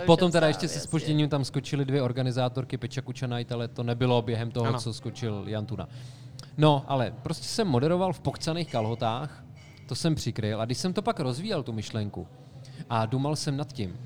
Potom 0.05 0.31
teda 0.31 0.47
ještě 0.47 0.67
se 0.67 0.79
spožděním 0.79 1.29
tam 1.29 1.45
skočily 1.45 1.85
dvě 1.85 2.01
organizátorky 2.01 2.77
Peča 2.77 3.01
Kučanajt, 3.01 3.51
ale 3.51 3.67
to 3.67 3.83
nebylo 3.83 4.21
během 4.21 4.51
toho, 4.51 4.65
Ano. 4.65 4.79
co 4.79 4.93
skočil 4.93 5.43
Jan 5.47 5.65
Tuna. 5.65 5.87
No, 6.57 6.85
ale 6.87 7.13
prostě 7.23 7.47
jsem 7.47 7.67
moderoval 7.67 8.13
v 8.13 8.19
pokcaných 8.19 8.71
kalhotách, 8.71 9.43
to 9.87 9.95
jsem 9.95 10.15
přikryl 10.15 10.61
a 10.61 10.65
když 10.65 10.77
jsem 10.77 10.93
to 10.93 11.01
pak 11.01 11.19
rozvíjel, 11.19 11.63
tu 11.63 11.73
myšlenku, 11.73 12.27
a 12.89 13.05
dumal 13.05 13.35
jsem 13.35 13.57
nad 13.57 13.73
tím, 13.73 13.99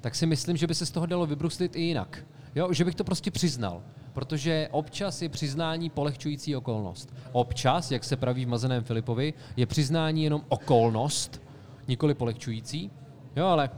tak 0.00 0.14
si 0.14 0.26
myslím, 0.26 0.56
že 0.56 0.66
by 0.66 0.74
se 0.74 0.86
z 0.86 0.90
toho 0.90 1.06
dalo 1.06 1.26
vybruslit 1.26 1.76
i 1.76 1.80
jinak. 1.80 2.24
Jo, 2.54 2.72
že 2.72 2.84
bych 2.84 2.94
to 2.94 3.04
prostě 3.04 3.30
přiznal. 3.30 3.82
Protože 4.12 4.68
občas 4.70 5.22
je 5.22 5.28
přiznání 5.28 5.90
polehčující 5.90 6.56
okolnost. 6.56 7.14
Občas, 7.32 7.90
jak 7.90 8.04
se 8.04 8.16
praví 8.16 8.44
v 8.44 8.48
Mazeném 8.48 8.84
Filipovi, 8.84 9.34
je 9.56 9.66
přiznání 9.66 10.24
jenom 10.24 10.42
okolnost, 10.48 11.42
nikoli 11.88 12.14
polehčující. 12.14 12.90
Jo, 13.36 13.46
ale 13.46 13.70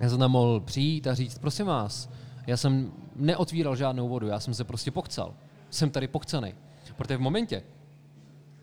já 0.00 0.08
jsem 0.08 0.18
tam 0.18 0.30
mohl 0.30 0.60
přijít 0.60 1.06
a 1.06 1.14
říct, 1.14 1.38
prosím 1.38 1.66
vás, 1.66 2.10
já 2.46 2.56
jsem 2.56 2.92
neotvíral 3.16 3.76
žádnou 3.76 4.08
vodu, 4.08 4.26
já 4.26 4.40
jsem 4.40 4.54
se 4.54 4.64
prostě 4.64 4.90
pochcal. 4.90 5.34
Jsem 5.70 5.90
tady 5.90 6.08
pochcaný. 6.08 6.54
Protože 6.96 7.16
v 7.16 7.20
momentě, 7.20 7.62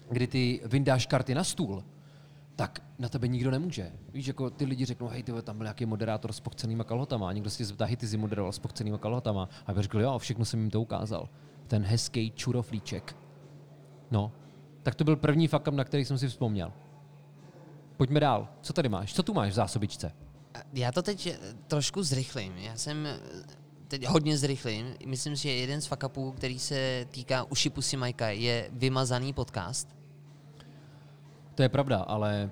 kdy 0.10 0.28
ty 0.28 0.62
vyndáš 0.66 1.06
karty 1.06 1.36
na 1.36 1.44
stůl, 1.44 1.84
tak 2.60 2.80
na 3.00 3.10
tebe 3.10 3.28
nikdo 3.28 3.52
nemůže. 3.52 3.92
Víš, 4.14 4.28
jako 4.28 4.50
ty 4.50 4.66
lidi 4.66 4.86
řeknou, 4.86 5.08
hej, 5.08 5.24
ty 5.24 5.32
tam 5.42 5.58
byl 5.58 5.64
nějaký 5.64 5.86
moderátor 5.86 6.34
s 6.34 6.40
pochcenýma 6.40 6.84
kalhotama. 6.84 7.30
A 7.30 7.32
někdo 7.32 7.50
si 7.50 7.66
zeptá, 7.66 7.86
hej, 7.86 7.98
ty 7.98 8.08
jsi 8.08 8.18
moderoval 8.18 8.52
s 8.52 8.60
pochcenýma 8.60 8.98
kalhotama. 8.98 9.50
A 9.66 9.72
já 9.72 9.82
řekl, 9.82 10.02
jo, 10.02 10.20
všechno 10.20 10.46
jsem 10.46 10.60
jim 10.60 10.70
to 10.70 10.82
ukázal. 10.82 11.30
Ten 11.68 11.84
hezký 11.84 12.32
čuroflíček. 12.32 13.16
No, 14.12 14.32
tak 14.84 14.96
to 14.96 15.04
byl 15.04 15.16
první 15.16 15.50
up, 15.50 15.68
na 15.68 15.84
který 15.84 16.06
jsem 16.06 16.18
si 16.18 16.28
vzpomněl. 16.28 16.74
Pojďme 17.98 18.20
dál. 18.20 18.48
Co 18.62 18.74
tady 18.74 18.90
máš? 18.90 19.14
Co 19.14 19.24
tu 19.24 19.34
máš 19.34 19.52
v 19.52 19.56
zásobičce? 19.56 20.12
Já 20.74 20.92
to 20.92 21.02
teď 21.02 21.28
eh, 21.28 21.38
trošku 21.68 22.04
zrychlím. 22.04 22.58
Já 22.58 22.78
jsem 22.78 23.06
eh, 23.06 23.20
teď 23.88 24.08
hodně 24.08 24.38
zrychlím. 24.38 24.94
Myslím 25.06 25.38
si, 25.38 25.44
že 25.44 25.52
jeden 25.52 25.82
z 25.82 25.86
fuck 25.86 26.04
upů, 26.04 26.32
který 26.32 26.60
se 26.60 27.06
týká 27.12 27.44
uši 27.44 27.70
pusy 27.70 27.98
Majka, 27.98 28.30
je 28.30 28.70
vymazaný 28.74 29.34
podcast. 29.34 29.99
To 31.60 31.64
je 31.64 31.70
pravda, 31.70 31.98
ale 32.08 32.50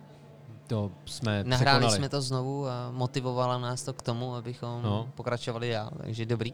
to 0.67 0.91
jsme 1.05 1.43
Nahráli 1.43 1.77
překonali. 1.79 1.97
jsme 1.97 2.09
to 2.09 2.21
znovu 2.21 2.67
a 2.67 2.91
motivovalo 2.91 3.59
nás 3.59 3.83
to 3.83 3.93
k 3.93 4.01
tomu, 4.01 4.35
abychom 4.35 4.83
No. 4.83 4.89
no. 4.89 5.09
pokračovali 5.15 5.71
dál, 5.71 5.89
takže 6.03 6.25
dobrý. 6.25 6.53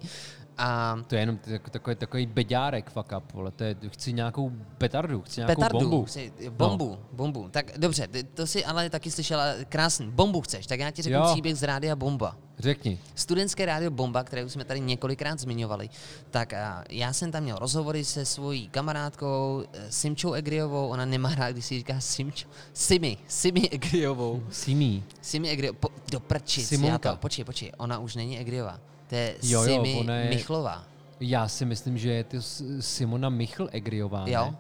A 0.58 0.98
To 1.08 1.16
je 1.16 1.22
jenom 1.22 1.38
tak- 1.38 1.70
takový, 1.70 1.96
takový 1.96 2.26
beďárek 2.26 2.90
fuck 2.90 3.12
up, 3.18 3.34
vole. 3.34 3.52
To 3.52 3.64
je, 3.64 3.76
chci 3.90 4.14
nějakou 4.14 4.52
petardu, 4.78 5.22
chci 5.22 5.40
nějakou 5.40 5.56
petardu, 5.62 5.80
bombu. 5.80 6.06
Chci, 6.06 6.34
bombu, 6.50 6.90
no. 6.90 7.00
bombu. 7.12 7.50
Tak 7.52 7.78
dobře, 7.78 8.08
to 8.34 8.48
si 8.48 8.66
ale 8.66 8.90
taky 8.90 9.12
slyšela, 9.12 9.46
krásný, 9.70 10.12
bombu 10.12 10.42
chceš, 10.42 10.68
tak 10.68 10.80
já 10.80 10.92
ti 10.92 11.02
řeknu 11.02 11.20
Jo. 11.20 11.30
příběh 11.32 11.56
z 11.56 11.64
Rádia 11.64 11.96
Bomba. 11.96 12.38
Řekni. 12.60 13.00
Studentské 13.16 13.66
rádio 13.66 13.92
Bomba, 13.92 14.24
které 14.24 14.46
už 14.46 14.52
jsme 14.52 14.64
tady 14.66 14.80
několikrát 14.80 15.40
zmiňovali, 15.40 15.90
tak 16.32 16.54
já 16.90 17.14
jsem 17.14 17.32
tam 17.32 17.44
měl 17.44 17.56
rozhovory 17.58 18.06
se 18.06 18.26
svojí 18.26 18.70
kamarádkou 18.70 19.64
eh, 19.74 19.92
Simčou 19.92 20.34
Egriovou, 20.34 20.88
ona 20.88 21.06
nemá 21.06 21.36
rád, 21.36 21.52
když 21.52 21.66
si 21.66 21.78
říká 21.78 22.00
Simč, 22.00 22.46
Simi, 22.74 23.18
Simi 23.28 23.70
Egriovou. 23.70 24.44
Simí. 24.50 25.04
Simi 25.22 25.50
Egriovou, 25.50 25.80
do 26.12 26.20
prčic, 26.20 26.72
já 26.72 26.78
Simonka. 26.78 27.12
to, 27.12 27.18
počkej, 27.18 27.46
počkej, 27.46 27.72
ona 27.78 28.00
už 28.00 28.16
není 28.16 28.40
Egriová, 28.40 28.80
to 29.14 29.18
je 29.18 29.36
Jo, 29.44 29.60
jo, 29.64 29.66
Simi 29.66 29.98
je- 29.98 30.30
Michlová. 30.30 30.84
Já 31.20 31.48
si 31.48 31.66
myslím, 31.66 31.98
že 31.98 32.12
je 32.12 32.24
to 32.24 32.38
Simona 32.80 33.30
Michl 33.30 33.70
Egriová, 33.72 34.24
Jo? 34.28 34.46
ne? 34.52 34.58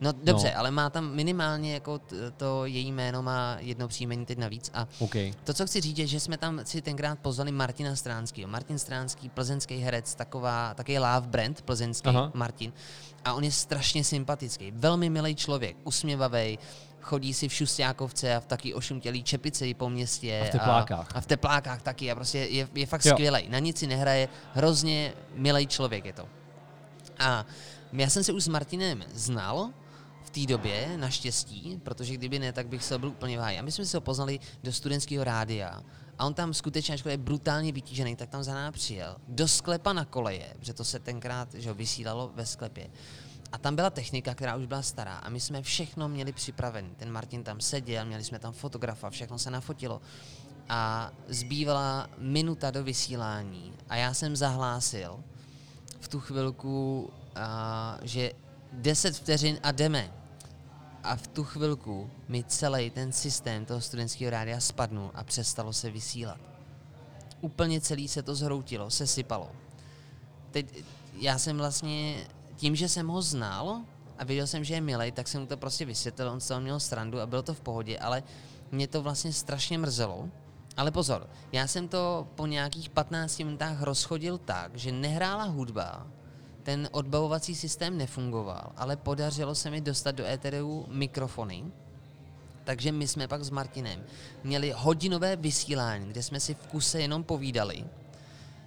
No 0.00 0.12
dobře, 0.24 0.50
No. 0.54 0.58
ale 0.58 0.70
má 0.70 0.90
tam 0.90 1.14
minimálně 1.14 1.74
jako 1.74 1.98
t- 1.98 2.30
to 2.36 2.64
její 2.66 2.92
jméno 2.92 3.22
má 3.22 3.56
jedno 3.60 3.88
příjmení 3.88 4.26
teď 4.26 4.38
navíc 4.38 4.70
a 4.74 4.88
OK. 4.98 5.14
To, 5.44 5.54
co 5.54 5.66
chci 5.66 5.80
říct, 5.80 5.98
je, 5.98 6.06
že 6.06 6.20
jsme 6.20 6.36
tam 6.38 6.60
si 6.64 6.82
tenkrát 6.82 7.18
pozvali 7.18 7.52
Martina 7.52 7.96
Stránského. 7.96 8.48
Martin 8.50 8.78
Stránský, 8.78 9.28
plzeňský 9.28 9.78
herec, 9.78 10.14
taková, 10.14 10.74
takový 10.74 10.98
love 10.98 11.20
brand 11.28 11.62
plzeňský. 11.62 12.08
Aha. 12.08 12.30
Martin. 12.34 12.72
A 13.24 13.32
on 13.34 13.44
je 13.44 13.52
strašně 13.52 14.04
sympatický, 14.04 14.70
velmi 14.70 15.10
milý 15.10 15.34
člověk, 15.34 15.76
usměvavý, 15.84 16.58
chodí 17.04 17.34
si 17.34 17.48
v 17.48 17.52
šustákovce 17.52 18.36
a 18.36 18.40
v 18.40 18.46
taky 18.46 18.74
ošumtělý 18.74 19.22
čepici 19.22 19.74
po 19.74 19.90
městě. 19.90 20.40
A 20.42 20.44
v 20.44 20.50
teplákách. 20.50 21.08
A, 21.14 21.18
a 21.18 21.20
v 21.20 21.26
teplákách 21.26 21.82
taky. 21.82 22.10
A 22.10 22.14
prostě 22.14 22.38
je, 22.38 22.68
je 22.74 22.86
fakt 22.86 23.02
skvělý. 23.02 23.48
Na 23.48 23.58
nic 23.58 23.78
si 23.78 23.86
nehraje, 23.86 24.28
hrozně 24.54 25.12
milý 25.34 25.66
člověk 25.66 26.04
je 26.04 26.12
to. 26.12 26.28
A 27.18 27.46
já 27.92 28.10
jsem 28.10 28.24
se 28.24 28.32
už 28.32 28.44
s 28.44 28.48
Martinem 28.48 29.04
znal 29.12 29.70
v 30.22 30.30
té 30.30 30.46
době, 30.46 30.96
naštěstí, 30.96 31.80
protože 31.82 32.14
kdyby 32.14 32.38
ne, 32.38 32.52
tak 32.52 32.66
bych 32.66 32.84
se 32.84 32.98
byl 32.98 33.08
úplně 33.08 33.38
váj. 33.38 33.58
A 33.58 33.62
my 33.62 33.72
jsme 33.72 33.84
se 33.86 33.96
ho 33.96 34.00
poznali 34.00 34.40
do 34.62 34.72
studentského 34.72 35.24
rádia. 35.24 35.82
A 36.18 36.26
on 36.26 36.34
tam 36.34 36.54
skutečně, 36.54 36.94
ačkoliv 36.94 37.12
je 37.12 37.18
brutálně 37.18 37.72
vytížený, 37.72 38.16
tak 38.16 38.28
tam 38.28 38.42
za 38.42 38.54
námi 38.54 38.72
přijel. 38.72 39.16
Do 39.28 39.48
sklepa 39.48 39.92
na 39.92 40.04
koleje, 40.04 40.54
protože 40.58 40.74
to 40.74 40.84
se 40.84 40.98
tenkrát 40.98 41.54
že 41.54 41.68
ho, 41.68 41.74
vysílalo 41.74 42.30
ve 42.34 42.46
sklepě. 42.46 42.90
A 43.54 43.58
tam 43.58 43.76
byla 43.76 43.90
technika, 43.90 44.34
která 44.34 44.56
už 44.56 44.66
byla 44.66 44.82
stará 44.82 45.16
a 45.16 45.28
my 45.28 45.40
jsme 45.40 45.62
všechno 45.62 46.08
měli 46.08 46.32
připravené. 46.32 46.88
Ten 46.96 47.10
Martin 47.10 47.44
tam 47.44 47.60
seděl, 47.60 48.04
měli 48.04 48.24
jsme 48.24 48.38
tam 48.38 48.52
fotografa, 48.52 49.10
všechno 49.10 49.38
se 49.38 49.50
nafotilo. 49.50 50.00
A 50.68 51.10
zbývala 51.28 52.10
minuta 52.18 52.70
do 52.70 52.84
vysílání 52.84 53.72
a 53.88 53.96
já 53.96 54.14
jsem 54.14 54.36
zahlásil, 54.36 55.24
v 56.00 56.08
tu 56.08 56.20
chvilku, 56.20 57.10
a, 57.34 57.98
že 58.02 58.32
10 58.72 59.16
vteřin 59.16 59.58
a 59.62 59.72
jdeme. 59.72 60.12
A 61.02 61.16
v 61.16 61.26
tu 61.26 61.44
chvilku 61.44 62.10
mi 62.28 62.44
celý 62.44 62.90
ten 62.90 63.12
systém 63.12 63.64
toho 63.64 63.80
studentského 63.80 64.30
rádia 64.30 64.60
spadnul 64.60 65.10
a 65.14 65.24
přestalo 65.24 65.72
se 65.72 65.90
vysílat. 65.90 66.40
Úplně 67.40 67.80
celý 67.80 68.08
se 68.08 68.22
to 68.22 68.34
zhroutilo, 68.34 68.90
se 68.90 69.06
sypalo. 69.06 69.50
Teď 70.50 70.84
já 71.20 71.38
jsem 71.38 71.58
vlastně, 71.58 72.26
tím, 72.56 72.76
že 72.76 72.88
jsem 72.88 73.08
ho 73.08 73.22
znal 73.22 73.80
a 74.18 74.24
věděl 74.24 74.46
jsem, 74.46 74.64
že 74.64 74.74
je 74.74 74.80
milej, 74.80 75.12
tak 75.12 75.28
jsem 75.28 75.40
mu 75.40 75.46
to 75.46 75.56
prostě 75.56 75.84
vysvětlil, 75.84 76.30
on 76.30 76.40
z 76.40 76.48
toho 76.48 76.60
měl 76.60 76.80
srandu 76.80 77.20
a 77.20 77.26
bylo 77.26 77.42
to 77.42 77.54
v 77.54 77.60
pohodě, 77.60 77.98
ale 77.98 78.22
mě 78.72 78.88
to 78.88 79.02
vlastně 79.02 79.32
strašně 79.32 79.78
mrzelo. 79.78 80.28
Ale 80.76 80.90
pozor, 80.90 81.30
já 81.52 81.66
jsem 81.66 81.88
to 81.88 82.28
po 82.34 82.46
nějakých 82.46 82.90
15 82.90 83.38
minutách 83.38 83.82
rozchodil 83.82 84.38
tak, 84.38 84.76
že 84.76 84.92
nehrála 84.92 85.44
hudba, 85.44 86.06
ten 86.62 86.88
odbavovací 86.92 87.54
systém 87.54 87.98
nefungoval, 87.98 88.72
ale 88.76 88.96
podařilo 88.96 89.54
se 89.54 89.70
mi 89.70 89.80
dostat 89.80 90.14
do 90.14 90.26
éteru 90.26 90.86
mikrofony, 90.88 91.64
takže 92.64 92.92
my 92.92 93.08
jsme 93.08 93.28
pak 93.28 93.44
s 93.44 93.50
Martinem 93.50 94.04
měli 94.44 94.74
hodinové 94.76 95.36
vysílání, 95.36 96.06
kde 96.06 96.22
jsme 96.22 96.40
si 96.40 96.54
v 96.54 96.66
kuse 96.66 97.00
jenom 97.00 97.24
povídali. 97.24 97.84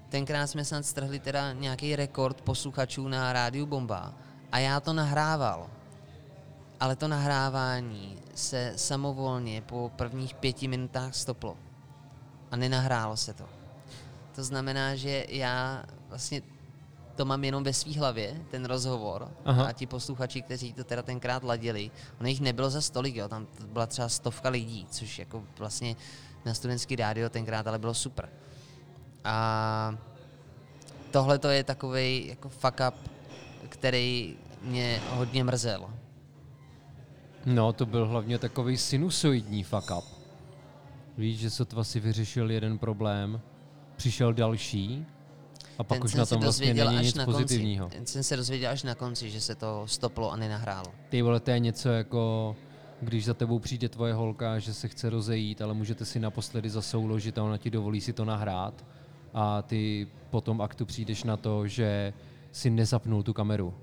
Tenkrát 0.10 0.48
jsme 0.48 0.66
snad 0.66 0.86
strhli 0.86 1.20
teda 1.20 1.54
nějaký 1.54 1.96
rekord 1.96 2.42
posluchačů 2.42 3.08
na 3.08 3.34
rádiu 3.34 3.66
Bomba 3.66 4.14
a 4.52 4.60
já 4.60 4.80
to 4.80 4.94
nahrával. 4.94 5.70
Ale 6.80 6.96
to 6.96 7.08
nahrávání 7.08 8.18
se 8.36 8.74
samovolně 8.76 9.62
po 9.62 9.92
prvních 9.96 10.34
pěti 10.34 10.68
minutách 10.68 11.16
stoplo. 11.16 11.58
A 12.52 12.56
nenahrálo 12.56 13.18
se 13.18 13.34
to. 13.34 13.46
To 14.36 14.44
znamená, 14.44 14.96
že 14.96 15.26
já 15.30 15.84
vlastně 16.10 16.42
to 17.16 17.26
mám 17.26 17.44
jenom 17.44 17.64
ve 17.64 17.74
svý 17.74 17.98
hlavě, 17.98 18.42
ten 18.52 18.66
rozhovor. 18.66 19.32
Aha. 19.46 19.66
A 19.66 19.72
ti 19.72 19.86
posluchači, 19.86 20.42
kteří 20.42 20.74
to 20.74 20.84
teda 20.84 21.02
tenkrát 21.02 21.44
ladili, 21.44 21.92
ono 22.20 22.30
jich 22.30 22.42
nebylo 22.42 22.70
za 22.70 22.82
stolik, 22.82 23.16
jo, 23.16 23.28
tam 23.28 23.48
byla 23.66 23.86
třeba 23.86 24.10
stovka 24.10 24.50
lidí, 24.50 24.88
což 24.92 25.20
jako 25.20 25.44
vlastně 25.58 25.96
na 26.46 26.54
studentský 26.54 26.96
rádio 26.96 27.30
tenkrát 27.30 27.68
ale 27.68 27.80
bylo 27.80 27.94
super. 27.94 28.30
A 29.28 29.98
tohle 31.12 31.40
to 31.40 31.48
je 31.48 31.64
takový 31.64 32.28
jako 32.28 32.50
fuck 32.50 32.82
up, 32.88 33.12
který 33.70 34.36
mě 34.62 35.02
hodně 35.10 35.44
mrzel. 35.44 35.90
No, 37.46 37.74
to 37.74 37.86
byl 37.86 38.08
hlavně 38.08 38.40
takový 38.40 38.78
sinusoidní 38.78 39.64
fuck 39.64 39.92
up. 39.98 40.06
Víš, 41.18 41.40
že 41.40 41.50
sotva 41.50 41.84
si 41.84 42.00
vyřešil 42.00 42.52
jeden 42.52 42.78
problém, 42.78 43.42
přišel 43.96 44.34
další 44.34 45.06
a 45.78 45.84
pak 45.84 45.98
Ten 45.98 46.06
už 46.06 46.14
na 46.14 46.26
tom 46.26 46.42
vlastně 46.42 46.74
není 46.74 46.98
nic 46.98 47.16
na 47.16 47.26
pozitivního. 47.26 47.86
Konci. 47.86 47.98
Ten 47.98 48.06
jsem 48.06 48.24
se 48.24 48.38
dozvěděl 48.38 48.72
až 48.72 48.84
na 48.84 48.96
konci, 48.96 49.30
že 49.30 49.42
se 49.42 49.56
to 49.56 49.84
stoplo 49.86 50.32
a 50.32 50.36
nenahrálo. 50.36 50.88
Ty 51.10 51.22
vole, 51.22 51.40
to 51.40 51.52
je 51.52 51.60
něco 51.60 51.90
jako, 51.90 52.56
když 53.02 53.26
za 53.26 53.34
tebou 53.34 53.60
přijde 53.60 53.90
tvoje 53.90 54.14
holka, 54.14 54.60
že 54.60 54.74
se 54.74 54.88
chce 54.88 55.10
rozejít, 55.10 55.62
ale 55.62 55.74
můžete 55.74 56.06
si 56.06 56.20
naposledy 56.20 56.70
zasouložit 56.70 57.38
a 57.38 57.44
ona 57.44 57.58
ti 57.58 57.70
dovolí 57.70 58.02
si 58.02 58.14
to 58.14 58.26
nahrát 58.26 58.86
a 59.34 59.62
ty 59.62 60.08
po 60.30 60.42
tom 60.42 60.62
aktu 60.62 60.86
přijdeš 60.86 61.24
na 61.24 61.38
to, 61.38 61.68
že 61.68 62.14
si 62.52 62.70
nezapnul 62.70 63.24
tu 63.24 63.34
kameru. 63.34 63.74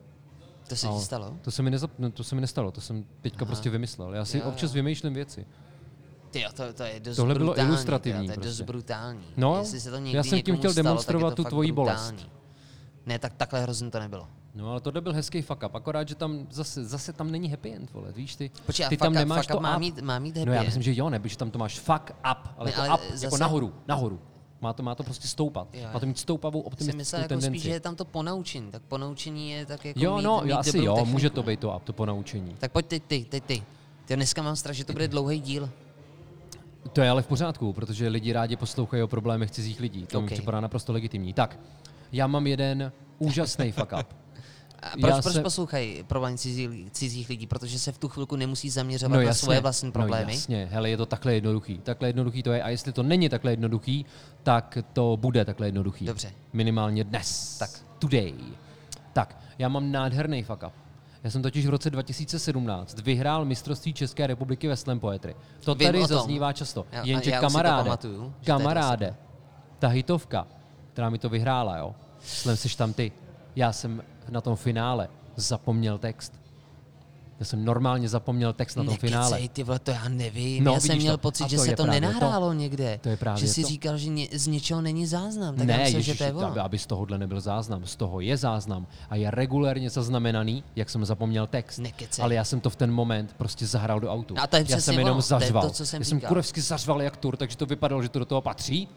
To 0.68 0.76
se 0.76 0.86
ti 0.88 1.00
stalo? 1.00 1.36
To 1.42 1.50
se 1.50 1.62
mi, 1.62 1.70
nezap, 1.70 1.90
no, 1.98 2.10
to 2.10 2.24
se 2.24 2.34
mi 2.34 2.40
nestalo, 2.40 2.70
to 2.70 2.80
jsem 2.80 3.04
teďka 3.20 3.44
Aha. 3.44 3.46
prostě 3.46 3.70
vymyslel. 3.70 4.14
Já 4.14 4.24
si 4.24 4.38
Jo, 4.38 4.44
občas 4.44 4.70
jo. 4.70 4.74
vymýšlím 4.74 5.14
věci. 5.14 5.46
Ty 6.30 6.44
to, 6.54 6.72
to 6.72 6.82
je 6.82 7.00
dost 7.00 7.16
Tohle 7.16 7.34
bylo 7.34 7.46
brutální, 7.52 7.68
ilustrativní 7.68 8.26
teda, 8.26 8.34
to 8.34 8.40
je 8.40 8.44
dost 8.46 8.56
prostě. 8.56 8.64
brutální. 8.72 9.24
No, 9.36 9.58
Jestli 9.58 9.80
se 9.80 9.90
to 9.90 9.96
někdy 9.98 10.16
já 10.16 10.22
jsem 10.22 10.42
tím 10.42 10.56
chtěl 10.56 10.72
stalo, 10.72 10.84
demonstrovat 10.84 11.34
to 11.34 11.42
tu 11.44 11.48
tvoji 11.48 11.72
bolest. 11.72 12.14
Ne, 13.06 13.18
tak 13.18 13.34
takhle 13.34 13.60
hrozně 13.62 13.90
to 13.90 13.98
nebylo. 14.00 14.28
No 14.54 14.70
ale 14.70 14.80
tohle 14.80 15.00
byl 15.00 15.12
hezký 15.12 15.42
fuck 15.42 15.62
up, 15.66 15.74
akorát, 15.74 16.08
že 16.08 16.14
tam 16.14 16.46
zase, 16.50 16.84
zase 16.84 17.12
tam 17.12 17.30
není 17.30 17.48
happy 17.50 17.72
end, 17.74 17.92
vole, 17.92 18.12
víš 18.12 18.36
ty. 18.36 18.50
Počkej, 18.66 18.88
ty 18.88 18.96
tam 18.96 19.12
up- 19.12 19.16
nemáš 19.16 19.38
fuck 19.46 19.50
up 19.50 19.56
to 19.56 19.62
má 19.62 19.74
up. 19.74 19.80
mít- 19.80 20.00
má 20.02 20.18
mít 20.18 20.34
No 20.34 20.40
happy 20.40 20.50
já 20.50 20.56
end. 20.58 20.66
myslím, 20.66 20.82
že 20.82 20.92
jo, 20.96 21.10
ne, 21.10 21.20
protože 21.20 21.36
tam 21.36 21.50
to 21.50 21.58
máš 21.58 21.78
fuck 21.80 22.10
up, 22.10 22.48
ale 22.56 22.66
Ne, 22.70 22.72
to 22.72 22.80
ale 22.82 22.88
up, 22.94 23.00
jako 23.04 23.16
zase- 23.16 23.38
nahoru, 23.38 23.74
nahoru. 23.88 24.20
Má 24.64 24.72
to, 24.72 24.82
má 24.82 24.94
to 24.94 25.02
prostě 25.02 25.28
stoupat. 25.28 25.68
Jo, 25.72 25.88
Má 25.94 26.00
to 26.00 26.06
mít 26.06 26.18
stoupavou 26.18 26.60
optimistickou 26.60 26.96
myslel 26.98 27.22
jako 27.22 27.28
tendenci. 27.28 27.48
spíš, 27.58 27.62
že 27.62 27.70
je 27.70 27.80
tam 27.80 27.96
to 27.96 28.04
ponaučení. 28.04 28.70
Tak 28.70 28.82
ponaučení 28.82 29.50
je 29.50 29.66
tak 29.66 29.84
jako 29.84 30.00
jo, 30.00 30.16
mít, 30.16 30.22
no, 30.22 30.40
mít 30.44 30.52
asi 30.52 30.78
jo, 30.78 30.94
techniku. 30.94 31.10
může 31.12 31.30
to 31.30 31.42
být 31.42 31.60
to 31.60 31.80
to 31.84 31.92
ponaučení. 31.92 32.56
Tak 32.58 32.72
pojď 32.72 32.86
teď 32.86 33.02
ty, 33.06 33.24
teď 33.28 33.44
ty. 33.44 33.62
Ty 34.04 34.16
dneska 34.16 34.42
mám 34.42 34.56
strach, 34.56 34.76
že 34.76 34.84
to 34.84 34.92
bude 34.92 35.08
dlouhý 35.08 35.40
díl. 35.40 35.70
To 36.92 37.00
je 37.00 37.10
ale 37.10 37.22
v 37.22 37.26
pořádku, 37.26 37.72
protože 37.72 38.08
lidi 38.08 38.32
rádi 38.32 38.56
poslouchají 38.56 39.02
o 39.02 39.08
problémech 39.08 39.50
cizích 39.50 39.80
lidí. 39.80 40.06
To 40.06 40.20
mi 40.20 40.26
OK. 40.26 40.32
připadá 40.32 40.60
naprosto 40.60 40.92
legitimní. 40.92 41.32
Tak, 41.32 41.58
já 42.12 42.26
mám 42.26 42.46
jeden 42.46 42.92
úžasný 43.18 43.72
fuck 43.72 43.92
up. 44.00 44.06
A 44.84 44.90
proč, 45.00 45.14
Já 45.14 45.22
proč 45.22 45.34
se- 45.34 45.42
poslouchají 45.42 46.02
problém 46.02 46.38
cizí, 46.38 46.88
cizích 46.90 47.28
lidí? 47.28 47.46
Protože 47.46 47.78
se 47.78 47.92
v 47.92 47.98
tu 47.98 48.08
chvilku 48.08 48.36
nemusí 48.36 48.70
zaměřovat 48.70 49.10
No 49.14 49.16
na 49.16 49.22
jasně, 49.22 49.44
svoje 49.44 49.60
vlastní 49.60 49.92
problémy. 49.92 50.24
No 50.26 50.32
jasně, 50.32 50.68
hele, 50.72 50.90
je 50.90 50.96
to 50.96 51.06
takhle 51.06 51.34
jednoduchý. 51.34 51.78
Takhle 51.78 52.08
jednoduchý 52.08 52.42
to 52.42 52.52
je 52.52 52.62
a 52.62 52.68
jestli 52.68 52.92
to 52.92 53.02
není 53.02 53.28
takhle 53.28 53.52
jednoduchý, 53.52 54.06
tak 54.42 54.78
to 54.92 55.16
bude 55.20 55.44
takhle 55.44 55.66
jednoduchý. 55.66 56.04
Dobře. 56.06 56.32
Minimálně 56.52 57.04
dnes. 57.04 57.58
Tak. 57.58 57.70
Today. 57.98 58.34
Tak, 59.12 59.38
já 59.58 59.68
mám 59.68 59.92
nádherný 59.92 60.42
fuck 60.42 60.62
up. 60.66 60.72
Já 61.24 61.30
jsem 61.30 61.42
totiž 61.42 61.66
v 61.66 61.70
roce 61.70 61.90
2017 61.90 62.98
vyhrál 62.98 63.44
mistrovství 63.44 63.92
České 63.92 64.26
republiky 64.26 64.68
ve 64.68 64.76
slam 64.76 65.00
poetry. 65.00 65.36
To 65.64 65.74
Vím 65.74 65.88
tady 65.88 66.06
zaznívá 66.06 66.52
často. 66.52 66.86
Já- 66.92 67.04
Jenže 67.04 67.30
já 67.30 67.40
to 67.40 67.46
kamaráde, 67.46 67.82
pamatuju, 67.84 68.18
to 68.18 68.24
je 68.24 68.46
kamaráde, 68.46 69.14
ta 69.78 69.88
hitovka, 69.88 70.46
která 70.92 71.10
mi 71.10 71.18
to 71.18 71.28
vyhrála, 71.28 71.76
jo, 71.78 71.94
slam 72.22 72.56
seš 72.56 72.74
tam 72.76 72.92
ty. 72.92 73.12
Já 73.56 73.72
jsem 73.72 74.02
na 74.28 74.40
tom 74.40 74.56
finále 74.56 75.08
zapomněl 75.36 75.98
text. 75.98 76.32
Já 77.40 77.46
jsem 77.46 77.64
normálně 77.64 78.08
zapomněl 78.08 78.52
text 78.52 78.76
na 78.76 78.84
tom 78.84 78.92
Nekecej, 78.92 79.08
finále. 79.08 79.48
ty 79.48 79.62
vole, 79.62 79.78
to 79.78 79.90
já 79.90 80.08
nevím. 80.08 80.64
No, 80.64 80.72
já 80.72 80.80
jsem 80.80 80.96
měl 80.96 81.14
to. 81.14 81.18
pocit, 81.18 81.50
že 81.50 81.58
se 81.58 81.76
to 81.76 81.82
právě 81.82 82.00
to. 82.00 82.06
nenahrálo 82.06 82.52
někde. 82.52 82.98
To 83.02 83.08
je 83.08 83.16
právě 83.16 83.40
že 83.40 83.48
jsi 83.48 83.62
to. 83.62 83.68
říkal, 83.68 83.98
že 83.98 84.08
ně, 84.08 84.28
z 84.32 84.46
něčeho 84.46 84.80
není 84.80 85.06
záznam. 85.06 85.56
Tak 85.56 85.68
já 85.68 85.76
ne, 85.76 85.82
myslel, 85.82 85.98
ježiši, 85.98 86.18
že 86.18 86.18
to 86.18 86.24
je 86.24 86.32
ono. 86.32 86.64
aby, 86.64 86.78
z 86.78 86.86
tohohle 86.86 87.18
nebyl 87.18 87.40
záznam. 87.40 87.86
Z 87.86 87.96
toho 87.96 88.20
je 88.20 88.36
záznam 88.36 88.86
a 89.10 89.16
je 89.16 89.30
regulérně 89.30 89.90
zaznamenaný, 89.90 90.64
jak 90.76 90.90
jsem 90.90 91.04
zapomněl 91.04 91.46
text. 91.46 91.78
Nekecej. 91.78 92.22
Ale 92.22 92.34
já 92.34 92.44
jsem 92.44 92.60
to 92.60 92.70
v 92.70 92.76
ten 92.76 92.92
moment 92.92 93.34
prostě 93.38 93.66
zahrál 93.66 94.00
do 94.00 94.12
autu. 94.12 94.34
A 94.38 94.46
to 94.46 94.56
je 94.56 94.64
já 94.68 94.80
jsem 94.80 94.98
jenom 94.98 95.18
ono, 95.18 95.22
to 95.22 95.34
je 95.34 95.38
to, 95.40 95.44
zařval. 95.44 95.70
co 95.70 95.86
jsem 95.86 96.00
já 96.00 96.04
jsem 96.04 96.20
kurevsky 96.20 96.60
zařval 96.60 97.02
jak 97.02 97.16
tur, 97.16 97.36
takže 97.36 97.56
to 97.56 97.66
vypadalo, 97.66 98.02
že 98.02 98.08
to 98.08 98.18
do 98.18 98.24
toho 98.24 98.40
patří. 98.40 98.88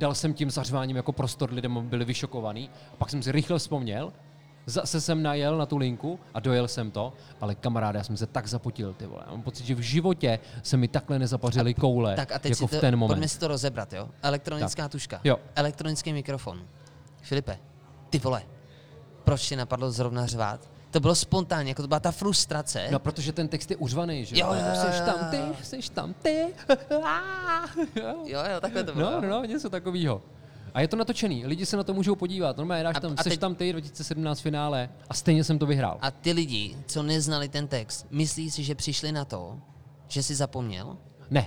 Dal 0.00 0.14
jsem 0.14 0.34
tím 0.34 0.50
zařváním 0.50 0.96
jako 0.96 1.12
prostor, 1.12 1.52
lidem 1.52 1.88
byli 1.88 2.04
vyšokovaní. 2.04 2.70
A 2.92 2.96
pak 2.96 3.10
jsem 3.10 3.22
si 3.22 3.32
rychle 3.32 3.58
vzpomněl, 3.58 4.12
Zase 4.66 5.00
jsem 5.00 5.22
najel 5.22 5.58
na 5.58 5.66
tu 5.66 5.76
linku 5.76 6.20
a 6.34 6.40
dojel 6.40 6.68
jsem 6.68 6.90
to, 6.90 7.12
ale 7.40 7.54
kamaráde, 7.54 7.98
já 7.98 8.04
jsem 8.04 8.16
se 8.16 8.26
tak 8.26 8.46
zapotil, 8.46 8.94
ty 8.94 9.06
vole. 9.06 9.22
Já 9.26 9.30
mám 9.32 9.42
pocit, 9.42 9.66
že 9.66 9.74
v 9.74 9.80
životě 9.80 10.38
se 10.62 10.76
mi 10.76 10.88
takhle 10.88 11.18
nezapařily 11.18 11.74
koule, 11.74 12.16
Tak 12.16 12.32
a 12.32 12.38
teď 12.38 12.50
jako 12.50 12.68
si 12.68 12.70
to, 12.70 12.78
v 12.78 12.80
ten 12.80 12.96
moment. 12.96 13.08
pojďme 13.08 13.28
si 13.28 13.38
to 13.38 13.48
rozebrat, 13.48 13.92
jo? 13.92 14.08
Elektronická 14.22 14.88
tuška. 14.88 15.20
Jo. 15.24 15.36
Elektronický 15.54 16.12
mikrofon. 16.12 16.62
Filipe, 17.22 17.58
ty 18.10 18.18
vole, 18.18 18.42
proč 19.24 19.48
ti 19.48 19.56
napadlo 19.56 19.90
zrovna 19.90 20.26
řvát? 20.26 20.69
To 20.90 21.00
bylo 21.00 21.14
spontánně, 21.14 21.70
jako 21.70 21.82
to 21.82 21.88
byla 21.88 22.00
ta 22.00 22.12
frustrace. 22.12 22.88
No, 22.90 22.98
protože 22.98 23.32
ten 23.32 23.48
text 23.48 23.70
je 23.70 23.76
uřvaný, 23.76 24.24
že? 24.24 24.38
Jo, 24.38 24.46
jo, 24.46 24.60
jo, 24.74 24.92
jo, 24.98 25.06
tam 25.06 25.30
ty, 25.30 25.64
seš 25.64 25.88
tam 25.88 26.14
ty. 26.14 26.46
Jo, 28.26 28.42
jo, 28.54 28.60
takhle 28.60 28.84
to 28.84 28.94
bylo. 28.94 29.10
No, 29.10 29.20
no, 29.20 29.28
no, 29.28 29.44
něco 29.44 29.70
takového. 29.70 30.22
A 30.74 30.80
je 30.80 30.88
to 30.88 30.96
natočený, 30.96 31.46
lidi 31.46 31.66
se 31.66 31.76
na 31.76 31.84
to 31.84 31.94
můžou 31.94 32.14
podívat. 32.14 32.56
Normálně 32.56 32.84
dáš 32.84 32.96
A- 32.96 33.00
tam, 33.00 33.14
a 33.18 33.22
seš 33.22 33.32
teď- 33.32 33.40
tam 33.40 33.54
ty, 33.54 33.72
2017 33.72 34.40
finále 34.40 34.88
a 35.08 35.14
stejně 35.14 35.44
jsem 35.44 35.58
to 35.58 35.66
vyhrál. 35.66 35.98
A 36.00 36.10
ty 36.10 36.32
lidi, 36.32 36.76
co 36.86 37.02
neznali 37.02 37.48
ten 37.48 37.68
text, 37.68 38.06
myslí 38.10 38.50
si, 38.50 38.64
že 38.64 38.74
přišli 38.74 39.12
na 39.12 39.24
to, 39.24 39.58
že 40.08 40.22
si 40.22 40.34
zapomněl? 40.34 40.96
Ne, 41.30 41.46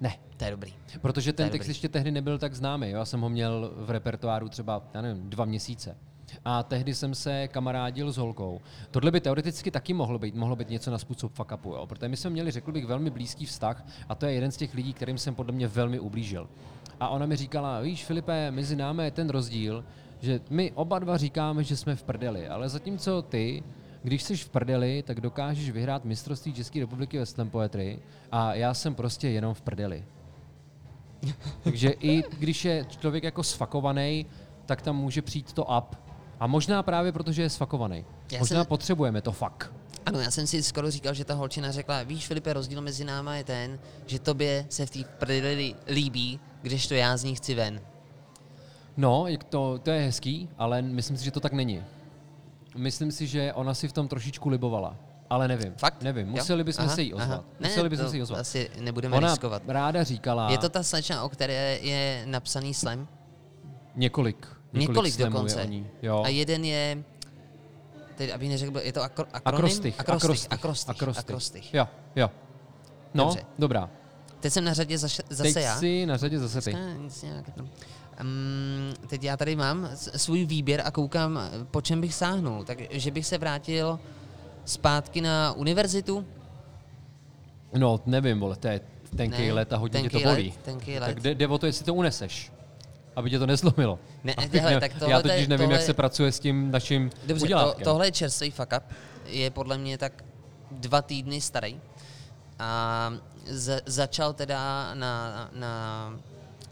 ne. 0.00 0.16
To 0.36 0.44
je 0.44 0.50
dobrý. 0.50 0.74
Protože 1.00 1.32
ten 1.32 1.50
text 1.50 1.64
dobrý. 1.64 1.70
ještě 1.70 1.88
tehdy 1.88 2.10
nebyl 2.10 2.38
tak 2.38 2.54
známý. 2.54 2.90
Jo? 2.90 2.98
Já 2.98 3.04
jsem 3.04 3.20
ho 3.20 3.28
měl 3.28 3.72
v 3.76 3.90
repertoáru 3.90 4.48
třeba, 4.48 4.82
já 4.94 5.00
nevím, 5.02 5.30
dva 5.30 5.44
měsíce. 5.44 5.96
A 6.44 6.62
tehdy 6.62 6.94
jsem 6.94 7.14
se 7.14 7.48
kamarádil 7.48 8.12
s 8.12 8.16
holkou. 8.16 8.60
Tohle 8.90 9.10
by 9.10 9.20
teoreticky 9.20 9.70
taky 9.70 9.94
mohlo 9.94 10.18
být, 10.18 10.34
mohlo 10.34 10.56
být 10.56 10.70
něco 10.70 10.90
na 10.90 10.98
způsob 10.98 11.32
fuck 11.32 11.52
upu, 11.52 11.70
jo? 11.74 11.86
protože 11.86 12.08
my 12.08 12.16
jsme 12.16 12.30
měli, 12.30 12.50
řekl 12.50 12.72
bych, 12.72 12.86
velmi 12.86 13.10
blízký 13.10 13.46
vztah 13.46 13.86
a 14.08 14.14
to 14.14 14.26
je 14.26 14.32
jeden 14.32 14.50
z 14.50 14.56
těch 14.56 14.74
lidí, 14.74 14.92
kterým 14.92 15.18
jsem 15.18 15.34
podle 15.34 15.52
mě 15.52 15.68
velmi 15.68 15.98
ublížil. 15.98 16.48
A 17.00 17.08
ona 17.08 17.26
mi 17.26 17.36
říkala, 17.36 17.80
víš, 17.80 18.04
Filipe, 18.04 18.50
mezi 18.50 18.76
námi 18.76 19.04
je 19.04 19.10
ten 19.10 19.30
rozdíl, 19.30 19.84
že 20.20 20.40
my 20.50 20.72
oba 20.72 20.98
dva 20.98 21.16
říkáme, 21.16 21.64
že 21.64 21.76
jsme 21.76 21.96
v 21.96 22.02
prdeli, 22.02 22.48
ale 22.48 22.68
zatímco 22.68 23.22
ty 23.22 23.62
když 24.04 24.22
jsi 24.22 24.36
v 24.36 24.48
prdeli, 24.48 25.02
tak 25.02 25.20
dokážeš 25.20 25.70
vyhrát 25.70 26.04
mistrovství 26.04 26.52
České 26.52 26.80
republiky 26.80 27.18
ve 27.18 27.26
slam 27.26 27.50
poetry 27.50 27.98
a 28.32 28.54
já 28.54 28.74
jsem 28.74 28.94
prostě 28.94 29.28
jenom 29.28 29.54
v 29.54 29.60
prdeli. 29.60 30.04
Takže 31.62 31.90
i 31.90 32.22
když 32.38 32.64
je 32.64 32.84
člověk 32.84 33.24
jako 33.24 33.42
sfakovaný, 33.42 34.26
tak 34.66 34.82
tam 34.82 34.96
může 34.96 35.22
přijít 35.22 35.52
to 35.52 35.64
up. 35.64 36.03
A 36.44 36.46
možná 36.46 36.82
právě 36.82 37.12
protože 37.12 37.42
je 37.42 37.50
sfakovaný. 37.50 38.04
Já 38.32 38.38
Možná 38.38 38.60
jsem- 38.60 38.66
potřebujeme 38.66 39.22
to 39.22 39.32
fak. 39.32 39.72
Ano, 40.06 40.20
já 40.20 40.30
jsem 40.30 40.46
si 40.46 40.62
skoro 40.62 40.90
říkal, 40.90 41.14
že 41.14 41.24
ta 41.24 41.34
holčina 41.34 41.72
řekla, 41.72 42.02
víš 42.02 42.26
Filipe, 42.26 42.52
rozdíl 42.52 42.80
mezi 42.80 43.04
náma 43.04 43.34
je 43.36 43.44
ten, 43.44 43.78
že 44.06 44.18
tobě 44.18 44.66
se 44.70 44.86
v 44.86 44.90
té 44.90 44.98
prdeli 45.18 45.74
líbí, 45.88 46.40
kdežto 46.62 46.94
já 46.94 47.16
z 47.16 47.24
ní 47.24 47.34
chci 47.34 47.54
ven. 47.54 47.80
No, 48.96 49.26
to, 49.48 49.78
to 49.82 49.90
je 49.90 50.00
hezký, 50.00 50.48
ale 50.58 50.82
myslím 50.82 51.16
si, 51.16 51.24
že 51.24 51.30
to 51.30 51.40
tak 51.40 51.52
není. 51.52 51.82
Myslím 52.76 53.12
si, 53.12 53.26
že 53.26 53.52
ona 53.52 53.74
si 53.74 53.88
v 53.88 53.92
tom 53.92 54.08
trošičku 54.08 54.48
libovala. 54.48 54.96
Ale 55.30 55.48
nevím. 55.48 55.72
Fakt? 55.76 56.02
Nevím. 56.02 56.28
Museli 56.28 56.64
bychom 56.64 56.84
Aha, 56.84 56.94
se 56.94 57.02
jí 57.02 57.14
aha. 57.14 57.24
ozvat. 57.24 57.44
Ne, 57.60 57.68
Museli 57.68 57.88
bychom 57.88 58.04
to 58.06 58.10
se 58.10 58.16
jí 58.16 58.22
ozvat. 58.22 58.40
Asi 58.40 58.70
nebudeme 58.80 59.16
Ona 59.16 59.28
riskovat. 59.28 59.62
ráda 59.66 60.02
říkala 60.04 60.50
Je 60.50 60.58
to 60.58 60.68
ta 60.68 60.82
slečna, 60.82 61.24
o 61.24 61.28
které 61.28 61.78
je 61.82 62.22
napsaný 62.26 62.74
slam? 62.74 63.08
několik. 63.96 64.46
Několik, 64.80 64.88
Několik 65.18 65.32
dokonce. 65.32 65.60
Je 65.60 65.66
ní. 65.66 65.86
Jo. 66.02 66.22
A 66.24 66.28
jeden 66.28 66.64
je, 66.64 67.04
teď 68.14 68.30
aby 68.32 68.48
neřekl, 68.48 68.78
je 68.78 68.92
to 68.92 69.02
akro, 69.02 69.24
akronym? 69.32 69.56
Akrostych. 69.64 70.00
Akrostych. 70.00 70.46
Akrostych. 70.50 70.90
Akrostych. 70.90 71.24
Akrostych. 71.24 71.74
Jo, 71.74 71.88
jo. 72.16 72.30
No, 73.14 73.24
Dobře. 73.24 73.44
dobrá. 73.58 73.90
Teď 74.40 74.52
jsem 74.52 74.64
na 74.64 74.72
řadě 74.74 74.98
zase, 74.98 75.22
zase 75.30 75.42
Teď 75.54 75.64
já. 75.64 75.78
si 75.78 76.06
na 76.06 76.16
řadě 76.16 76.38
zase 76.38 76.60
ty. 76.62 76.76
Um, 78.20 78.94
teď 79.08 79.24
já 79.24 79.36
tady 79.36 79.56
mám 79.56 79.88
svůj 79.94 80.44
výběr 80.46 80.82
a 80.84 80.90
koukám, 80.90 81.40
po 81.70 81.80
čem 81.80 82.00
bych 82.00 82.14
sáhnul. 82.14 82.64
Takže 82.64 83.10
bych 83.10 83.26
se 83.26 83.38
vrátil 83.38 84.00
zpátky 84.64 85.20
na 85.20 85.52
univerzitu. 85.52 86.24
No, 87.78 88.00
nevím, 88.06 88.40
vole, 88.40 88.56
to 88.56 88.68
je 88.68 88.80
tenký 89.16 89.46
Ne, 89.46 89.52
let 89.52 89.72
a 89.72 89.76
hodně 89.76 90.02
tě 90.02 90.08
to 90.08 90.12
tenký 90.12 90.26
let, 90.26 90.32
bolí. 90.34 90.54
tenký 90.64 90.94
tak 90.98 91.08
let. 91.08 91.18
jde, 91.18 91.34
jde 91.34 91.46
o 91.48 91.58
to, 91.58 91.66
jestli 91.66 91.84
to 91.84 91.94
uneseš. 91.94 92.52
Aby 93.16 93.30
tě 93.30 93.38
to 93.38 93.46
nezlomilo. 93.46 93.98
Ne, 94.24 94.34
Abych 94.34 94.62
hele, 94.62 94.80
tak 94.80 94.92
já 94.92 94.98
tohle- 94.98 95.22
totiž 95.22 95.48
nevím, 95.48 95.64
tohle- 95.64 95.76
jak 95.76 95.86
se 95.86 95.94
pracuje 95.94 96.32
s 96.32 96.40
tím 96.40 96.70
naším 96.70 97.10
Dobře, 97.26 97.46
to, 97.48 97.74
tohle 97.84 98.06
je 98.06 98.12
čerstvý 98.12 98.50
fuck 98.50 98.72
up. 98.76 98.82
Je 99.26 99.50
podle 99.50 99.78
mě 99.78 99.98
tak 99.98 100.24
dva 100.70 101.02
týdny 101.02 101.40
starý. 101.40 101.80
A 102.58 103.12
z, 103.46 103.82
začal 103.86 104.32
teda 104.32 104.94
na, 104.94 105.48
na, 105.52 106.14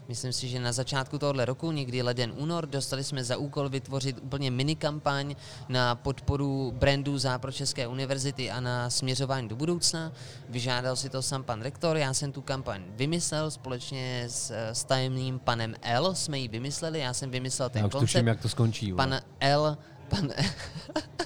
myslím 0.07 0.33
si, 0.33 0.47
že 0.47 0.59
na 0.59 0.71
začátku 0.71 1.17
tohohle 1.19 1.45
roku, 1.45 1.71
někdy 1.71 2.01
leden, 2.01 2.33
únor, 2.35 2.65
dostali 2.67 3.03
jsme 3.03 3.23
za 3.23 3.37
úkol 3.37 3.69
vytvořit 3.69 4.19
úplně 4.21 4.51
mini 4.51 4.75
kampaň 4.75 5.35
na 5.69 5.95
podporu 5.95 6.73
brandu 6.77 7.17
Západočeské 7.17 7.87
univerzity 7.87 8.51
a 8.51 8.59
na 8.59 8.89
směřování 8.89 9.47
do 9.47 9.55
budoucna. 9.55 10.11
Vyžádal 10.49 10.95
si 10.95 11.09
to 11.09 11.21
sám 11.21 11.43
pan 11.43 11.61
rektor, 11.61 11.97
já 11.97 12.13
jsem 12.13 12.31
tu 12.31 12.41
kampaň 12.41 12.83
vymyslel 12.89 13.51
společně 13.51 14.25
s, 14.27 14.51
s 14.71 14.83
tajemným 14.83 15.39
panem 15.39 15.75
L, 15.81 16.15
jsme 16.15 16.39
ji 16.39 16.47
vymysleli, 16.47 16.99
já 16.99 17.13
jsem 17.13 17.31
vymyslel 17.31 17.69
ten 17.69 17.79
já 17.79 17.87
už 17.87 17.91
koncept. 17.91 18.11
tuším, 18.11 18.27
jak 18.27 18.41
to 18.41 18.49
skončí. 18.49 18.93
Pan 18.93 19.19
L, 19.39 19.77
pan, 20.09 20.29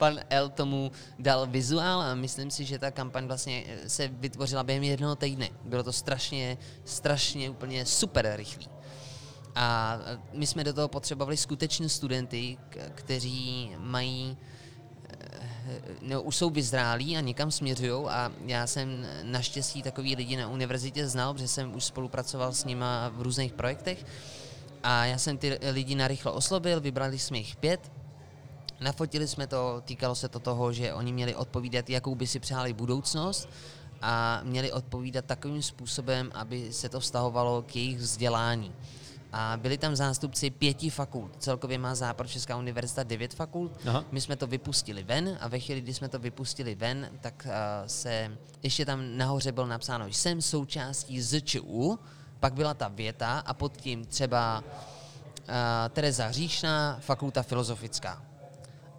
pan 0.00 0.20
L 0.30 0.48
tomu 0.48 0.92
dal 1.18 1.46
vizuál 1.46 2.00
a 2.00 2.14
myslím 2.16 2.50
si, 2.50 2.64
že 2.64 2.78
ta 2.78 2.90
kampaň 2.90 3.26
vlastně 3.26 3.64
se 3.86 4.08
vytvořila 4.08 4.64
během 4.64 4.82
jednoho 4.82 5.16
týdne. 5.16 5.48
Bylo 5.64 5.82
to 5.82 5.92
strašně, 5.92 6.58
strašně 6.84 7.50
úplně 7.50 7.86
super 7.86 8.32
rychlý. 8.36 8.68
A 9.54 9.98
my 10.32 10.46
jsme 10.46 10.64
do 10.64 10.72
toho 10.72 10.88
potřebovali 10.88 11.36
skutečně 11.36 11.88
studenty, 11.88 12.56
kteří 12.94 13.72
mají 13.76 14.36
no, 16.02 16.22
už 16.22 16.36
jsou 16.36 16.50
vyzrálí 16.50 17.16
a 17.16 17.20
někam 17.20 17.50
směřují 17.50 18.08
a 18.08 18.32
já 18.46 18.66
jsem 18.66 19.06
naštěstí 19.22 19.82
takový 19.82 20.16
lidi 20.16 20.36
na 20.36 20.48
univerzitě 20.48 21.08
znal, 21.08 21.34
protože 21.34 21.48
jsem 21.48 21.74
už 21.74 21.84
spolupracoval 21.84 22.52
s 22.52 22.64
nima 22.64 23.08
v 23.08 23.22
různých 23.22 23.52
projektech 23.52 24.04
A 24.82 25.04
já 25.04 25.18
jsem 25.18 25.38
ty 25.38 25.58
lidi 25.72 25.94
narychlo 25.94 26.32
oslovil, 26.32 26.80
vybrali 26.80 27.18
jsme 27.18 27.38
jich 27.38 27.56
pět, 27.56 27.92
nafotili 28.80 29.28
jsme 29.28 29.46
to, 29.46 29.82
týkalo 29.84 30.14
se 30.14 30.28
to 30.28 30.38
toho, 30.38 30.72
že 30.72 30.94
oni 30.94 31.12
měli 31.12 31.34
odpovídat, 31.34 31.90
jakou 31.90 32.14
by 32.14 32.26
si 32.26 32.40
přáli 32.40 32.72
budoucnost 32.72 33.48
a 34.02 34.40
měli 34.44 34.72
odpovídat 34.72 35.24
takovým 35.24 35.62
způsobem, 35.62 36.30
aby 36.34 36.72
se 36.72 36.88
to 36.88 37.00
vztahovalo 37.00 37.62
k 37.62 37.76
jejich 37.76 37.98
vzdělání. 37.98 38.72
A 39.32 39.56
byli 39.56 39.78
tam 39.78 39.96
zástupci 39.96 40.50
pěti 40.50 40.90
fakult. 40.90 41.36
Celkově 41.38 41.78
má 41.78 41.94
Západočeská 41.94 42.56
univerzita 42.56 43.02
devět 43.02 43.34
fakult. 43.34 43.80
Aha. 43.86 44.04
My 44.12 44.20
jsme 44.20 44.36
to 44.36 44.46
vypustili 44.46 45.02
ven 45.02 45.38
a 45.40 45.48
ve 45.48 45.58
chvíli, 45.58 45.80
kdy 45.80 45.94
jsme 45.94 46.08
to 46.08 46.18
vypustili 46.18 46.74
ven, 46.74 47.10
tak 47.20 47.46
uh, 47.46 47.52
se 47.86 48.36
ještě 48.62 48.84
tam 48.86 49.16
nahoře 49.16 49.52
bylo 49.52 49.66
napsáno, 49.66 50.06
jsem 50.06 50.42
součástí 50.42 51.20
ZČU, 51.20 51.98
pak 52.40 52.54
byla 52.54 52.74
ta 52.74 52.88
věta 52.88 53.38
a 53.38 53.54
pod 53.54 53.76
tím 53.76 54.04
třeba 54.04 54.64
uh, 54.64 55.54
Tereza 55.90 56.26
Hříšná, 56.26 56.98
fakulta 57.00 57.42
filozofická. 57.42 58.29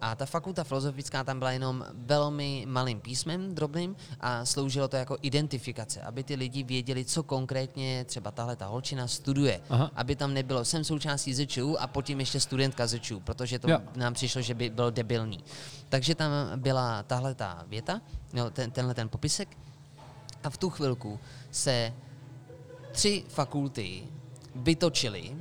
A 0.02 0.14
ta 0.14 0.26
fakulta 0.26 0.64
filozofická 0.64 1.24
tam 1.24 1.38
byla 1.38 1.50
jenom 1.52 1.84
velmi 1.94 2.64
malým 2.68 3.00
písmem, 3.00 3.54
drobným, 3.54 3.96
a 4.20 4.44
sloužilo 4.44 4.88
to 4.88 4.96
jako 4.96 5.16
identifikace, 5.22 6.00
aby 6.00 6.24
ty 6.24 6.34
lidi 6.34 6.62
věděli, 6.62 7.04
co 7.04 7.22
konkrétně 7.22 8.04
třeba 8.04 8.30
tahle 8.30 8.56
ta 8.56 8.66
holčina 8.66 9.06
studuje. 9.06 9.60
Aha. 9.70 9.90
Aby 9.94 10.16
tam 10.16 10.34
nebylo, 10.34 10.64
jsem 10.64 10.84
součástí 10.84 11.34
ZČU 11.34 11.76
a 11.80 11.86
potom 11.86 12.20
ještě 12.20 12.40
studentka 12.40 12.86
ZČU, 12.86 13.20
protože 13.20 13.58
to 13.58 13.70
Jo. 13.70 13.78
nám 13.96 14.14
přišlo, 14.14 14.42
že 14.42 14.54
by 14.54 14.70
bylo 14.70 14.90
debilní. 14.90 15.44
Takže 15.88 16.14
tam 16.14 16.30
byla 16.56 17.02
tahle 17.02 17.34
ta 17.34 17.64
věta, 17.68 18.00
no, 18.32 18.50
ten, 18.50 18.70
tenhle 18.70 18.94
ten 18.94 19.08
popisek, 19.08 19.48
a 20.44 20.50
v 20.50 20.56
tu 20.56 20.70
chvilku 20.70 21.20
se 21.50 21.94
tři 22.92 23.24
fakulty 23.28 24.04
vytočily 24.54 25.36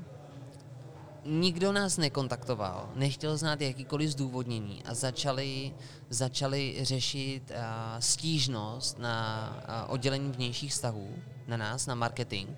nikdo 1.26 1.72
nás 1.72 1.98
nekontaktoval, 1.98 2.90
nechtěl 2.96 3.38
znát 3.38 3.62
jakýkoliv 3.62 4.10
zdůvodnění 4.10 4.84
a 4.86 4.94
začali, 4.94 5.74
začali 6.10 6.78
řešit 6.82 7.52
uh, 7.52 7.56
stížnost 8.00 9.00
na 9.00 9.50
uh, 9.58 9.94
oddělení 9.94 10.32
vnějších 10.32 10.72
vztahů, 10.72 11.16
na 11.48 11.58
nás, 11.58 11.86
na 11.86 11.96
marketing. 11.96 12.50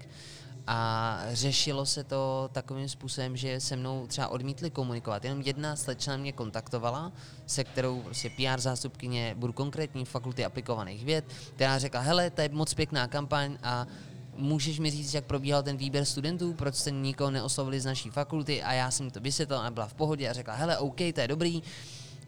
A 0.67 1.19
řešilo 1.31 1.85
se 1.85 2.03
to 2.03 2.49
takovým 2.51 2.89
způsobem, 2.89 3.37
že 3.37 3.59
se 3.59 3.75
mnou 3.75 4.07
třeba 4.07 4.27
odmítli 4.27 4.69
komunikovat. 4.69 5.25
Jenom 5.25 5.41
jedna 5.41 5.75
slečna 5.75 6.17
mě 6.17 6.31
kontaktovala, 6.31 7.11
se 7.45 7.63
kterou 7.63 8.01
prostě 8.01 8.29
PR 8.29 8.59
zástupkyně, 8.59 9.35
budu 9.37 9.53
konkrétní, 9.53 10.05
fakulty 10.05 10.45
aplikovaných 10.45 11.05
věd, 11.05 11.25
která 11.55 11.79
řekla, 11.79 12.01
hele, 12.01 12.29
to 12.29 12.41
je 12.41 12.49
moc 12.49 12.73
pěkná 12.73 13.07
kampaň 13.07 13.57
a 13.63 13.87
můžeš 14.37 14.79
mi 14.79 14.91
říct, 14.91 15.13
jak 15.13 15.25
probíhal 15.25 15.63
ten 15.63 15.77
výběr 15.77 16.05
studentů, 16.05 16.53
proč 16.53 16.75
jste 16.75 16.91
nikoho 16.91 17.31
neoslovili 17.31 17.79
z 17.79 17.85
naší 17.85 18.09
fakulty 18.09 18.63
a 18.63 18.73
já 18.73 18.91
jsem 18.91 19.11
to 19.11 19.19
vysvětlil 19.19 19.59
a 19.59 19.71
byla 19.71 19.87
v 19.87 19.93
pohodě 19.93 20.29
a 20.29 20.33
řekla, 20.33 20.53
hele, 20.53 20.77
OK, 20.77 20.97
to 21.13 21.21
je 21.21 21.27
dobrý, 21.27 21.63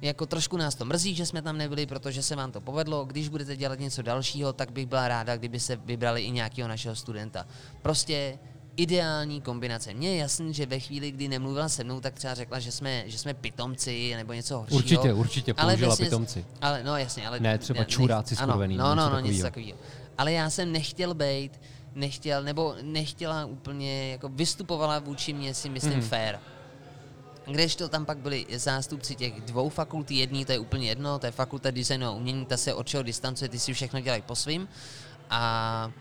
jako 0.01 0.26
trošku 0.26 0.58
nás 0.58 0.76
to 0.76 0.86
mrzí, 0.86 1.16
že 1.16 1.26
jsme 1.26 1.41
tam 1.41 1.58
nebyli, 1.58 1.86
protože 1.86 2.22
se 2.22 2.36
vám 2.36 2.51
to 2.51 2.62
povedlo. 2.62 3.06
Když 3.06 3.30
budete 3.30 3.56
dělat 3.56 3.80
něco 3.80 4.01
dalšího, 4.01 4.53
tak 4.53 4.72
bych 4.72 4.86
byla 4.86 5.08
ráda, 5.08 5.38
kdyby 5.38 5.60
se 5.60 5.76
vybrali 5.76 6.22
i 6.22 6.32
nějakého 6.32 6.68
našeho 6.68 6.95
studenta. 6.95 7.45
Prostě 7.82 8.39
ideální 8.78 9.41
kombinace. 9.41 9.93
Mně 9.93 10.10
je 10.10 10.18
jasný, 10.18 10.53
že 10.53 10.66
ve 10.66 10.80
chvíli, 10.80 11.12
kdy 11.12 11.28
nemluvila 11.28 11.70
se 11.70 11.84
mnou, 11.84 12.01
tak 12.01 12.14
třeba 12.14 12.34
řekla, 12.34 12.60
že 12.60 12.72
jsme, 12.72 13.03
že 13.06 13.18
jsme 13.18 13.34
pitomci 13.34 14.14
nebo 14.16 14.34
něco 14.34 14.58
horšího. 14.58 14.78
Určitě, 14.78 15.14
určitě 15.14 15.53
použila 15.53 15.95
pitomci. 15.95 16.45
Ale 16.62 16.84
no 16.84 16.97
jasně, 16.97 17.28
ale... 17.28 17.39
Ne, 17.39 17.58
třeba 17.58 17.84
čuráci 17.84 18.36
ano, 18.36 18.53
skurvený, 18.53 18.78
No, 18.78 18.95
něco 18.95 19.10
no, 19.10 19.10
no, 19.10 19.20
něco 19.20 19.43
takového. 19.43 19.78
Ale 20.18 20.32
já 20.32 20.49
jsem 20.49 20.72
nechtěl 20.72 21.14
být, 21.14 21.60
nechtěl, 21.96 22.43
nebo 22.43 22.76
nechtěla 22.82 23.46
úplně, 23.46 24.12
jako 24.12 24.30
vystupovala 24.30 25.00
vůči 25.00 25.34
mě, 25.34 25.54
si 25.54 25.70
myslím, 25.70 25.93
hmm. 25.93 26.02
fair. 26.02 26.36
Kdežto 27.46 27.89
tam 27.89 28.06
pak 28.06 28.18
byli 28.18 28.46
zástupci 28.56 29.16
těch 29.16 29.41
dvou 29.41 29.70
fakult, 29.70 30.12
jedný 30.12 30.46
to 30.46 30.52
je 30.52 30.60
úplně 30.60 30.89
jedno, 30.89 31.20
to 31.20 31.26
je 31.26 31.32
fakulta 31.32 31.72
designu 31.72 32.08
a 32.08 32.12
umění, 32.12 32.46
ta 32.46 32.58
se 32.58 32.74
od 32.74 32.88
čeho 32.88 33.04
distancuje, 33.04 33.50
ty 33.50 33.60
si 33.60 33.74
všechno 33.74 34.00
dělají 34.00 34.22
po 34.22 34.36
svým. 34.36 34.68
A 35.30 35.91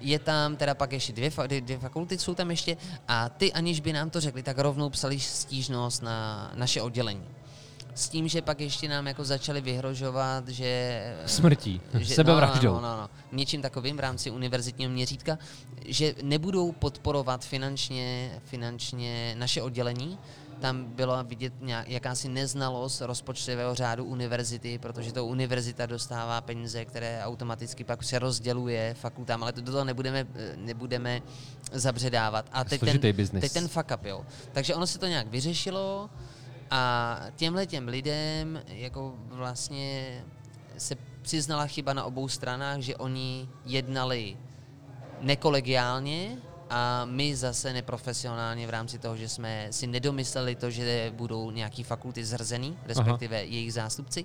je 0.00 0.18
tam 0.18 0.56
teda 0.56 0.74
pak 0.74 0.92
ještě 0.92 1.12
dvě, 1.12 1.32
dvě, 1.46 1.60
dvě 1.60 1.78
fakulty, 1.78 2.18
jsou 2.18 2.34
tam 2.34 2.50
ještě, 2.50 2.76
a 3.08 3.28
ty 3.28 3.52
aniž 3.52 3.80
by 3.80 3.92
nám 3.92 4.10
to 4.10 4.20
řekli, 4.20 4.42
tak 4.42 4.58
rovnou 4.58 4.90
psali 4.90 5.20
stížnost 5.20 6.02
na 6.02 6.50
naše 6.54 6.82
oddělení. 6.82 7.24
S 7.94 8.08
tím, 8.08 8.28
že 8.28 8.42
pak 8.42 8.60
ještě 8.60 8.88
nám 8.88 9.06
jako 9.06 9.24
začali 9.24 9.60
vyhrožovat, 9.60 10.48
že 10.48 11.00
Smrtí, 11.26 11.80
že, 11.98 12.14
sebevraždou. 12.14 12.74
No, 12.74 12.80
no, 12.80 12.88
no, 12.88 12.96
no, 12.96 13.10
něčím 13.32 13.62
takovým 13.62 13.96
v 13.96 14.00
rámci 14.00 14.30
univerzitního 14.30 14.90
měřítka, 14.90 15.38
že 15.86 16.14
nebudou 16.22 16.72
podporovat 16.72 17.44
finančně, 17.44 18.40
finančně 18.44 19.34
naše 19.38 19.62
oddělení. 19.62 20.18
Tam 20.60 20.84
bylo 20.84 21.24
vidět 21.24 21.52
nějak, 21.60 21.88
jakási 21.88 22.28
neznalost 22.28 23.00
rozpočtového 23.00 23.74
řádu 23.74 24.04
univerzity, 24.04 24.78
protože 24.78 25.12
to 25.12 25.26
univerzita 25.26 25.86
dostává 25.86 26.40
peníze, 26.40 26.84
které 26.84 27.20
automaticky 27.24 27.84
pak 27.84 28.04
se 28.04 28.18
rozděluje 28.18 28.94
fakultám, 28.94 29.42
ale 29.42 29.52
to 29.52 29.60
do 29.60 29.72
toho 29.72 29.84
nebudeme, 29.84 30.26
nebudeme 30.56 31.22
zabředávat. 31.72 32.48
A 32.52 32.64
teď 32.64 32.78
Složitý 32.78 33.12
ten, 33.12 33.40
teď 33.40 33.52
ten 33.52 33.68
fuck 33.68 33.90
up, 33.94 34.04
jo. 34.04 34.26
Takže 34.52 34.74
ono 34.74 34.86
se 34.86 34.98
to 34.98 35.06
nějak 35.06 35.26
vyřešilo 35.26 36.10
a 36.70 37.20
těmhle 37.36 37.66
těm 37.66 37.88
lidem 37.88 38.62
jako 38.68 39.14
vlastně 39.28 40.24
se 40.78 40.96
přiznala 41.26 41.66
chyba 41.66 41.92
na 41.92 42.04
obou 42.04 42.28
stranách, 42.28 42.80
že 42.80 42.96
oni 42.96 43.48
jednali 43.64 44.36
nekolegiálně 45.20 46.38
a 46.70 47.04
my 47.04 47.36
zase 47.36 47.72
neprofesionálně 47.72 48.66
v 48.66 48.70
rámci 48.70 48.98
toho, 48.98 49.16
že 49.16 49.28
jsme 49.28 49.66
si 49.70 49.86
nedomysleli 49.86 50.54
to, 50.54 50.70
že 50.70 51.12
budou 51.14 51.50
nějaký 51.50 51.82
fakulty 51.82 52.24
zhrzený, 52.24 52.78
respektive 52.86 53.36
Aha. 53.36 53.44
jejich 53.44 53.72
zástupci. 53.72 54.24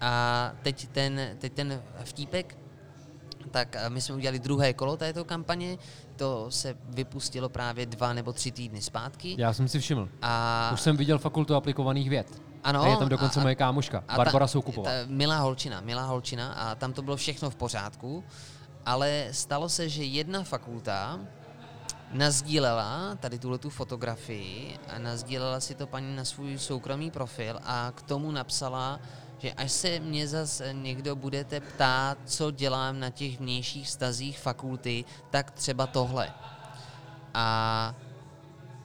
A 0.00 0.52
teď 0.62 0.88
ten, 0.88 1.36
teď 1.38 1.52
ten 1.52 1.82
vtípek, 2.04 2.58
tak 3.50 3.76
eh, 3.76 3.90
my 3.90 4.00
jsme 4.00 4.14
udělali 4.14 4.38
druhé 4.38 4.72
kolo 4.72 4.96
této 4.96 5.24
kampaně, 5.24 5.78
to 6.16 6.50
se 6.50 6.76
vypustilo 6.88 7.48
právě 7.48 7.86
dva 7.86 8.12
nebo 8.12 8.32
tři 8.32 8.50
týdny 8.50 8.82
zpátky. 8.82 9.34
Já 9.38 9.52
jsem 9.52 9.68
si 9.68 9.80
všiml. 9.80 10.08
A 10.22 10.70
Už 10.74 10.80
jsem 10.80 10.96
viděl 10.96 11.18
fakultu 11.18 11.54
aplikovaných 11.54 12.10
věd. 12.10 12.51
Ano, 12.64 12.82
a 12.82 12.88
je 12.88 12.96
tam 12.96 13.08
dokonce 13.08 13.40
a- 13.40 13.42
moje 13.42 13.54
kámoška, 13.54 14.04
a 14.08 14.16
Barbara 14.16 14.44
ta, 14.44 14.48
Soukupová. 14.48 14.90
Ta, 14.90 14.96
milá 15.06 15.38
holčina, 15.38 15.80
milá 15.80 16.04
holčina 16.04 16.52
a 16.52 16.74
tam 16.74 16.92
to 16.92 17.02
bylo 17.02 17.16
všechno 17.16 17.50
v 17.50 17.54
pořádku, 17.54 18.24
ale 18.86 19.28
stalo 19.30 19.68
se, 19.68 19.88
že 19.88 20.04
jedna 20.04 20.42
fakulta 20.42 21.20
nazdílela 22.12 23.14
tady 23.20 23.38
tuhle 23.38 23.58
tu 23.58 23.70
fotografii 23.70 24.78
a 24.94 24.98
nazdílela 24.98 25.60
si 25.60 25.74
to 25.74 25.86
paní 25.86 26.16
na 26.16 26.24
svůj 26.24 26.58
soukromý 26.58 27.10
profil 27.10 27.58
a 27.64 27.92
k 27.94 28.02
tomu 28.02 28.30
napsala, 28.30 29.00
že 29.38 29.52
až 29.52 29.72
se 29.72 30.00
mě 30.00 30.28
zase 30.28 30.72
někdo 30.72 31.16
budete 31.16 31.60
ptát, 31.60 32.18
co 32.24 32.50
dělám 32.50 33.00
na 33.00 33.10
těch 33.10 33.38
vnějších 33.40 33.88
stazích 33.88 34.38
fakulty, 34.38 35.04
tak 35.30 35.50
třeba 35.50 35.86
tohle. 35.86 36.30
A 37.34 37.94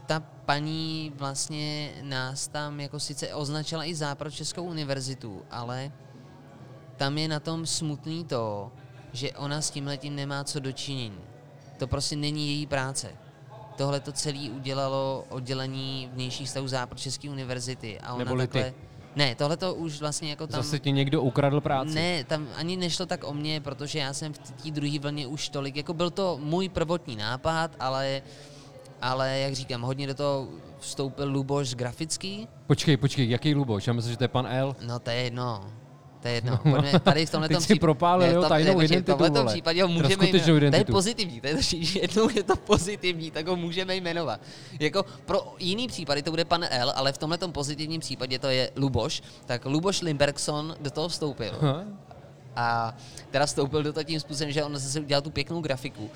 ta 0.08 0.20
paní 0.20 1.14
vlastně 1.16 1.92
nás 2.02 2.48
tam 2.48 2.80
jako 2.80 3.00
sice 3.00 3.34
označila 3.34 3.86
i 3.86 3.96
Západočeskou 3.96 4.64
univerzitu, 4.64 5.42
ale 5.52 5.92
tam 6.98 7.18
je 7.18 7.28
na 7.28 7.40
tom 7.40 7.66
smutný 7.66 8.26
to, 8.26 8.72
že 9.14 9.32
ona 9.32 9.62
s 9.62 9.72
tímhletím 9.72 10.16
nemá 10.16 10.44
co 10.44 10.60
dočinění. 10.60 11.20
To 11.78 11.88
prostě 11.88 12.16
není 12.16 12.48
její 12.48 12.66
práce. 12.68 13.12
Tohle 13.78 14.00
to 14.00 14.12
celé 14.12 14.50
udělalo 14.50 15.26
oddělení 15.30 16.10
vnějších 16.14 16.50
stavů 16.50 16.68
Západočeské 16.68 17.30
univerzity 17.30 18.00
a 18.00 18.14
ona 18.14 18.24
Neboli 18.24 18.48
ty. 18.48 18.54
takhle... 18.54 18.74
Ne, 19.16 19.36
tohle 19.36 19.58
to 19.58 19.76
už 19.76 20.00
vlastně 20.00 20.30
jako 20.30 20.48
tam... 20.48 20.64
Zase 20.64 20.80
ti 20.80 20.92
někdo 20.92 21.22
ukradl 21.22 21.62
práci. 21.62 21.96
Ne, 21.96 22.24
tam 22.24 22.48
ani 22.56 22.78
nešlo 22.78 23.06
tak 23.06 23.24
o 23.24 23.34
mě, 23.34 23.62
protože 23.62 24.00
já 24.00 24.14
jsem 24.14 24.34
v 24.34 24.38
té 24.38 24.72
druhé 24.72 25.00
vlně 25.00 25.28
už 25.28 25.50
tolik, 25.50 25.76
jako 25.76 25.94
byl 25.94 26.10
to 26.10 26.40
můj 26.42 26.70
prvotní 26.70 27.16
nápad, 27.16 27.72
ale, 27.80 28.22
ale 29.02 29.40
jak 29.40 29.54
říkám, 29.54 29.82
hodně 29.82 30.08
do 30.08 30.14
toho 30.14 30.48
vstoupil 30.80 31.32
Luboš 31.32 31.76
grafický, 31.76 32.48
Počkej, 32.68 32.98
počkej, 32.98 33.30
jaký 33.30 33.56
Luboš? 33.56 33.88
Já 33.88 33.94
myslím, 33.94 34.12
že 34.12 34.18
to 34.18 34.24
je 34.24 34.28
pan 34.28 34.48
L. 34.50 34.76
no 34.82 35.00
to 35.00 35.10
je 35.10 35.16
jedno, 35.16 35.64
to 36.22 36.28
je 36.28 36.34
jedno. 36.34 36.58
Pojďme 36.64 37.00
tady 37.00 37.26
v 37.26 37.32
tomhle 37.32 37.62
si 37.62 37.76
propálil, 37.76 38.34
jo, 38.34 38.44
tajnou 38.44 38.82
identitu, 38.82 39.18
V 39.18 39.18
tomhle 39.18 39.46
případě 39.46 39.84
ho 39.84 39.88
můžeme 39.88 40.28
jmenovat. 40.28 40.72
To 40.72 40.78
je 40.78 40.86
pozitivní, 40.86 41.42
to 41.42 41.48
je, 41.48 41.58
jednou 42.02 42.30
je 42.36 42.44
to 42.44 42.56
pozitivní, 42.56 43.32
tak 43.32 43.48
ho 43.48 43.56
můžeme 43.56 43.96
jmenovat. 43.96 44.40
Jako 44.80 45.06
pro 45.26 45.56
jiný 45.60 45.88
případy 45.88 46.22
to 46.22 46.30
bude 46.30 46.46
pan 46.46 46.66
L, 46.70 46.94
ale 46.96 47.14
v 47.14 47.18
tomhle 47.18 47.38
pozitivním 47.38 48.02
případě 48.02 48.40
to 48.40 48.48
je 48.48 48.72
Luboš, 48.76 49.24
tak 49.46 49.66
Luboš 49.66 50.02
Limbergson 50.02 50.76
do 50.82 50.92
toho 50.92 51.08
vstoupil. 51.08 51.52
Aha. 51.62 51.84
A 52.56 52.98
teda 53.32 53.46
vstoupil 53.46 53.84
do 53.84 53.94
toho 53.94 54.04
tím 54.04 54.20
způsobem, 54.20 54.52
že 54.52 54.64
on 54.64 54.78
zase 54.78 55.00
udělal 55.00 55.22
tu 55.22 55.30
pěknou 55.30 55.62
grafiku. 55.62 56.10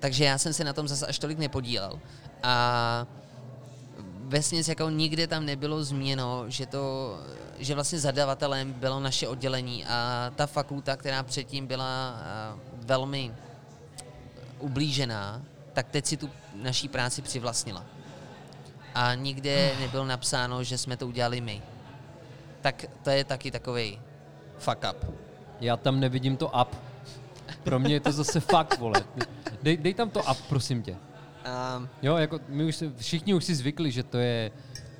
Takže 0.00 0.24
já 0.24 0.38
jsem 0.38 0.52
se 0.52 0.64
na 0.64 0.72
tom 0.72 0.88
zase 0.88 1.06
až 1.06 1.18
tolik 1.18 1.38
nepodílel. 1.38 2.00
A 2.42 3.06
vesměs 4.28 4.68
jako 4.68 4.90
nikde 4.90 5.26
tam 5.26 5.46
nebylo 5.46 5.84
změno, 5.84 6.44
že 6.48 6.66
to, 6.66 7.16
že 7.58 7.74
vlastně 7.74 7.98
zadavatelem 7.98 8.72
bylo 8.72 9.00
naše 9.00 9.28
oddělení 9.28 9.86
a 9.86 10.30
ta 10.36 10.46
fakulta, 10.46 10.96
která 10.96 11.22
předtím 11.22 11.66
byla 11.66 12.16
velmi 12.72 13.34
ublížená, 14.58 15.42
tak 15.72 15.86
teď 15.90 16.06
si 16.06 16.16
tu 16.16 16.30
naší 16.54 16.88
práci 16.88 17.22
přivlastnila. 17.22 17.84
a 18.96 19.14
nikde 19.14 19.72
nebylo 19.80 20.04
napsáno, 20.04 20.64
že 20.64 20.78
jsme 20.78 20.96
to 20.96 21.06
udělali 21.06 21.40
my. 21.40 21.62
Tak 22.60 22.84
to 23.02 23.10
je 23.10 23.24
taky 23.24 23.50
takový 23.50 24.00
fuck 24.58 24.78
up. 24.90 25.14
Já 25.60 25.76
tam 25.76 26.00
nevidím 26.00 26.36
to 26.36 26.48
up. 26.48 26.85
Pro 27.66 27.78
mě 27.78 27.94
je 27.94 28.00
to 28.00 28.12
zase 28.12 28.40
fakt, 28.40 28.78
vole. 28.78 29.04
Dej, 29.62 29.76
dej 29.76 29.94
tam 29.94 30.10
to 30.10 30.20
up, 30.20 30.38
prosím 30.48 30.82
tě. 30.82 30.92
Um, 30.92 31.88
Jo, 32.02 32.16
jako 32.16 32.40
my 32.48 32.64
už 32.64 32.76
se, 32.76 32.92
všichni 32.96 33.34
už 33.34 33.44
si 33.44 33.54
zvykli, 33.54 33.90
že 33.90 34.02
to 34.02 34.18
je 34.18 34.50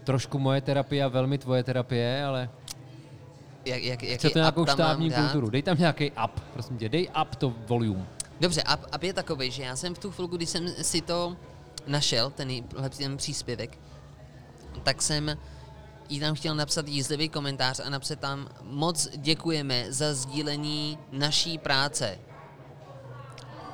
trošku 0.04 0.38
moje 0.38 0.60
terapie 0.60 1.04
a 1.04 1.08
velmi 1.08 1.38
tvoje 1.38 1.64
terapie, 1.64 2.24
ale 2.24 2.50
jak, 3.64 3.82
jak, 3.82 4.02
jaký 4.02 4.18
chcete 4.18 4.38
nějakou 4.38 4.66
štábní 4.66 5.10
dát? 5.10 5.16
kulturu. 5.16 5.50
Dej 5.50 5.62
tam 5.62 5.78
nějaký 5.78 6.10
up, 6.10 6.40
prosím 6.52 6.78
tě. 6.78 6.88
Dej 6.88 7.08
up 7.22 7.34
to 7.36 7.54
volume. 7.66 8.06
Dobře, 8.40 8.62
up, 8.74 8.94
up 8.94 9.02
je 9.02 9.12
takový, 9.12 9.50
že 9.50 9.62
já 9.62 9.76
jsem 9.76 9.94
v 9.94 9.98
tu 9.98 10.10
chvilku, 10.10 10.36
kdy 10.36 10.46
jsem 10.46 10.68
si 10.68 11.00
to 11.00 11.36
našel, 11.86 12.30
ten, 12.30 12.48
ten 12.98 13.16
příspěvek, 13.16 13.78
tak 14.82 15.02
jsem 15.02 15.36
jí 16.08 16.20
tam 16.20 16.34
chtěl 16.34 16.54
napsat 16.54 16.88
jízdlivý 16.88 17.28
komentář 17.28 17.80
a 17.84 17.90
napsat 17.90 18.18
tam 18.18 18.48
moc 18.62 19.08
děkujeme 19.16 19.92
za 19.92 20.14
sdílení 20.14 20.98
naší 21.12 21.58
práce. 21.58 22.18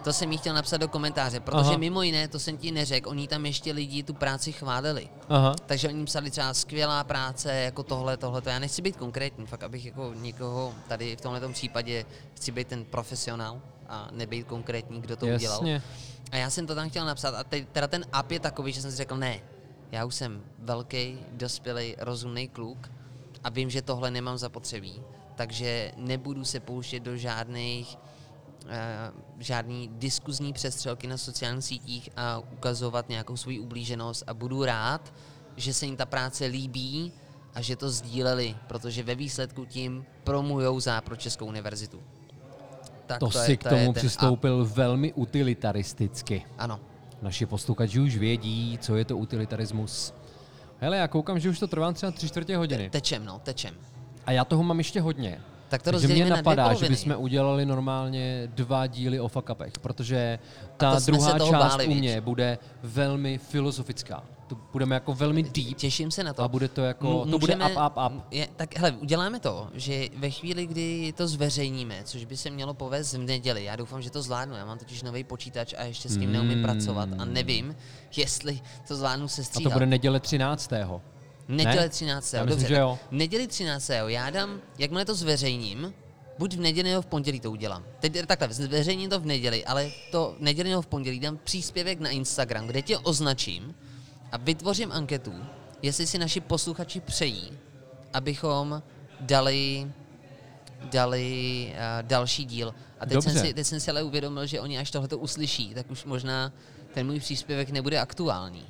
To 0.04 0.12
jsem 0.12 0.32
jí 0.32 0.38
chtěl 0.38 0.54
napsat 0.54 0.76
do 0.76 0.88
komentáře, 0.88 1.40
protože 1.40 1.70
Aha. 1.70 1.76
mimo 1.76 2.02
jiné, 2.02 2.28
to 2.28 2.38
jsem 2.38 2.56
ti 2.56 2.72
neřekl, 2.72 3.08
oni 3.08 3.28
tam 3.28 3.46
ještě 3.46 3.72
lidi 3.72 4.02
tu 4.02 4.14
práci 4.14 4.52
chválili. 4.52 5.08
Aha. 5.28 5.54
Takže 5.66 5.88
oni 5.88 6.04
psali 6.04 6.30
třeba 6.30 6.54
skvělá 6.54 7.04
práce, 7.04 7.54
jako 7.54 7.82
tohle, 7.82 8.16
tohle. 8.16 8.42
Já 8.46 8.58
nechci 8.58 8.82
být 8.82 8.96
konkrétní, 8.96 9.46
fakt 9.46 9.62
abych 9.62 9.86
jako 9.86 10.14
někoho 10.14 10.74
tady 10.88 11.16
v 11.16 11.20
tomhle 11.20 11.48
případě 11.52 12.04
chci 12.34 12.52
být 12.52 12.68
ten 12.68 12.84
profesionál 12.84 13.60
a 13.88 14.08
nebýt 14.12 14.46
konkrétní, 14.46 15.00
kdo 15.00 15.16
to 15.16 15.26
udělal. 15.26 15.58
Jasně. 15.58 15.82
A 16.30 16.36
já 16.36 16.50
jsem 16.50 16.66
to 16.66 16.74
tam 16.74 16.90
chtěl 16.90 17.06
napsat 17.06 17.34
a 17.34 17.44
teď, 17.44 17.68
teda 17.72 17.88
ten 17.88 18.04
app 18.12 18.30
je 18.30 18.40
takový, 18.40 18.72
že 18.72 18.82
jsem 18.82 18.90
si 18.90 18.96
řekl, 18.96 19.16
ne, 19.16 19.40
já 19.92 20.04
už 20.04 20.14
jsem 20.14 20.42
velký, 20.58 21.18
dospělý, 21.32 21.94
rozumný 21.98 22.48
kluk 22.48 22.90
a 23.44 23.50
vím, 23.50 23.70
že 23.70 23.82
tohle 23.82 24.10
nemám 24.10 24.38
zapotřebí, 24.38 25.02
takže 25.34 25.92
nebudu 25.96 26.44
se 26.44 26.60
pouštět 26.60 27.00
do 27.00 27.16
žádných 27.16 27.98
žádný 29.38 29.90
diskuzní 29.92 30.52
přestřelky 30.52 31.06
na 31.06 31.16
sociálních 31.16 31.64
sítích 31.64 32.10
a 32.16 32.38
ukazovat 32.38 33.08
nějakou 33.08 33.36
svoji 33.36 33.60
ublíženost 33.60 34.24
a 34.26 34.34
budu 34.34 34.64
rád, 34.64 35.12
že 35.56 35.74
se 35.74 35.86
jim 35.86 35.96
ta 35.96 36.06
práce 36.06 36.46
líbí 36.46 37.12
a 37.54 37.62
že 37.62 37.76
to 37.76 37.90
sdíleli, 37.90 38.56
protože 38.66 39.02
ve 39.02 39.14
výsledku 39.14 39.64
tím 39.64 40.04
promujou 40.24 40.80
za 40.80 41.00
pro 41.00 41.16
Českou 41.16 41.46
univerzitu. 41.46 42.00
Tak 43.06 43.18
To, 43.18 43.26
je- 43.26 43.44
si 43.46 43.56
k 43.56 43.64
je 43.64 43.70
tomu 43.70 43.84
ten 43.84 44.00
přistoupil 44.00 44.64
velmi 44.64 45.12
utilitaristicky. 45.12 46.44
Ano. 46.58 46.80
Naši 47.22 47.46
posluchači 47.46 48.00
už 48.00 48.16
vědí, 48.16 48.78
co 48.82 48.96
je 48.96 49.04
to 49.04 49.16
utilitarismus. 49.16 50.14
Hele, 50.80 50.96
já 50.96 51.08
koukám, 51.08 51.38
že 51.40 51.48
už 51.50 51.58
to 51.58 51.66
trvá 51.66 51.92
třeba 51.92 52.12
tři 52.12 52.28
čtvrtě 52.28 52.56
hodiny. 52.56 52.90
Tečem, 52.90 53.24
no, 53.24 53.38
tečem. 53.38 53.74
A 54.26 54.32
já 54.32 54.44
toho 54.44 54.62
mám 54.62 54.78
ještě 54.78 55.00
hodně. 55.00 55.40
Tak 55.72 55.82
to 55.82 55.90
Takže 55.92 56.06
mě 56.06 56.14
rozdělíme 56.14 56.30
na 56.30 56.42
dvě 56.42 56.56
napadá, 56.56 56.74
že 56.74 56.88
bychom 56.88 57.14
udělali 57.18 57.66
normálně 57.66 58.48
dva 58.54 58.86
díly 58.86 59.20
o 59.20 59.28
fakapech, 59.28 59.72
protože 59.80 60.38
ta 60.76 60.98
druhá 61.06 61.38
část 61.38 61.50
báli, 61.50 61.86
u 61.86 61.94
mě 61.94 62.20
bude 62.20 62.58
velmi 62.82 63.38
filozofická. 63.38 64.22
To 64.46 64.56
budeme 64.72 64.94
jako 64.94 65.14
velmi 65.14 65.42
deep 65.42 65.76
Těším 65.76 66.10
se 66.10 66.24
na 66.24 66.32
to. 66.32 66.42
a 66.42 66.48
bude 66.48 66.68
to 66.68 66.80
jako, 66.80 67.22
M- 67.24 67.30
to 67.30 67.38
bude 67.38 67.54
up, 67.54 67.62
můžeme- 67.62 67.86
up, 67.86 67.92
up. 68.06 68.22
Je, 68.30 68.48
tak 68.56 68.78
hele, 68.78 68.92
uděláme 68.92 69.40
to, 69.40 69.68
že 69.74 70.08
ve 70.16 70.30
chvíli, 70.30 70.66
kdy 70.66 71.12
to 71.16 71.28
zveřejníme, 71.28 72.00
což 72.04 72.24
by 72.24 72.36
se 72.36 72.50
mělo 72.50 72.74
povést 72.74 73.14
v 73.14 73.18
neděli, 73.18 73.64
já 73.64 73.76
doufám, 73.76 74.02
že 74.02 74.10
to 74.10 74.22
zvládnu, 74.22 74.54
já 74.56 74.64
mám 74.64 74.78
totiž 74.78 75.02
nový 75.02 75.24
počítač 75.24 75.74
a 75.78 75.84
ještě 75.84 76.08
s 76.08 76.16
tím 76.18 76.32
neumím 76.32 76.62
pracovat 76.62 77.08
a 77.18 77.24
nevím, 77.24 77.76
jestli 78.16 78.60
to 78.88 78.96
zvládnu 78.96 79.28
se 79.28 79.40
A 79.40 79.44
stříhat. 79.44 79.72
to 79.72 79.74
bude 79.74 79.86
neděle 79.86 80.20
13. 80.20 80.72
Neděle 81.56 81.82
ne? 81.82 81.88
13. 81.88 82.32
Já 82.32 82.44
myslím, 82.44 82.58
Dobře, 82.58 82.74
že 82.74 82.80
jo. 82.80 82.98
Neděli 83.10 83.46
13. 83.46 83.90
Já 84.06 84.30
dám, 84.30 84.60
jakmile 84.78 85.04
to 85.04 85.14
zveřejním, 85.14 85.94
buď 86.38 86.56
v 86.56 86.60
neděli 86.60 86.90
nebo 86.90 87.02
v 87.02 87.06
pondělí 87.06 87.40
to 87.40 87.50
udělám. 87.50 87.84
Teď 88.00 88.26
takhle, 88.26 88.48
zveřejním 88.52 89.10
to 89.10 89.20
v 89.20 89.26
neděli, 89.26 89.64
ale 89.64 89.90
to 90.10 90.34
v 90.38 90.42
neděli 90.42 90.70
nebo 90.70 90.82
v 90.82 90.86
pondělí 90.86 91.20
dám 91.20 91.38
příspěvek 91.44 92.00
na 92.00 92.10
Instagram, 92.10 92.66
kde 92.66 92.82
tě 92.82 92.98
označím 92.98 93.74
a 94.32 94.36
vytvořím 94.36 94.92
anketu, 94.92 95.34
jestli 95.82 96.06
si 96.06 96.18
naši 96.18 96.40
posluchači 96.40 97.00
přejí, 97.00 97.58
abychom 98.12 98.82
dali 99.20 99.86
dali 100.90 101.66
uh, 101.72 102.08
další 102.08 102.44
díl. 102.44 102.74
A 103.00 103.06
teď 103.06 103.22
jsem, 103.22 103.34
Dobře. 103.34 103.48
si, 103.48 103.54
teď 103.54 103.66
jsem 103.66 103.80
si 103.80 103.90
ale 103.90 104.02
uvědomil, 104.02 104.46
že 104.46 104.60
oni 104.60 104.78
až 104.78 104.90
tohle 104.90 105.08
uslyší, 105.08 105.74
tak 105.74 105.90
už 105.90 106.04
možná 106.04 106.52
ten 106.94 107.06
můj 107.06 107.20
příspěvek 107.20 107.70
nebude 107.70 107.98
aktuální. 107.98 108.66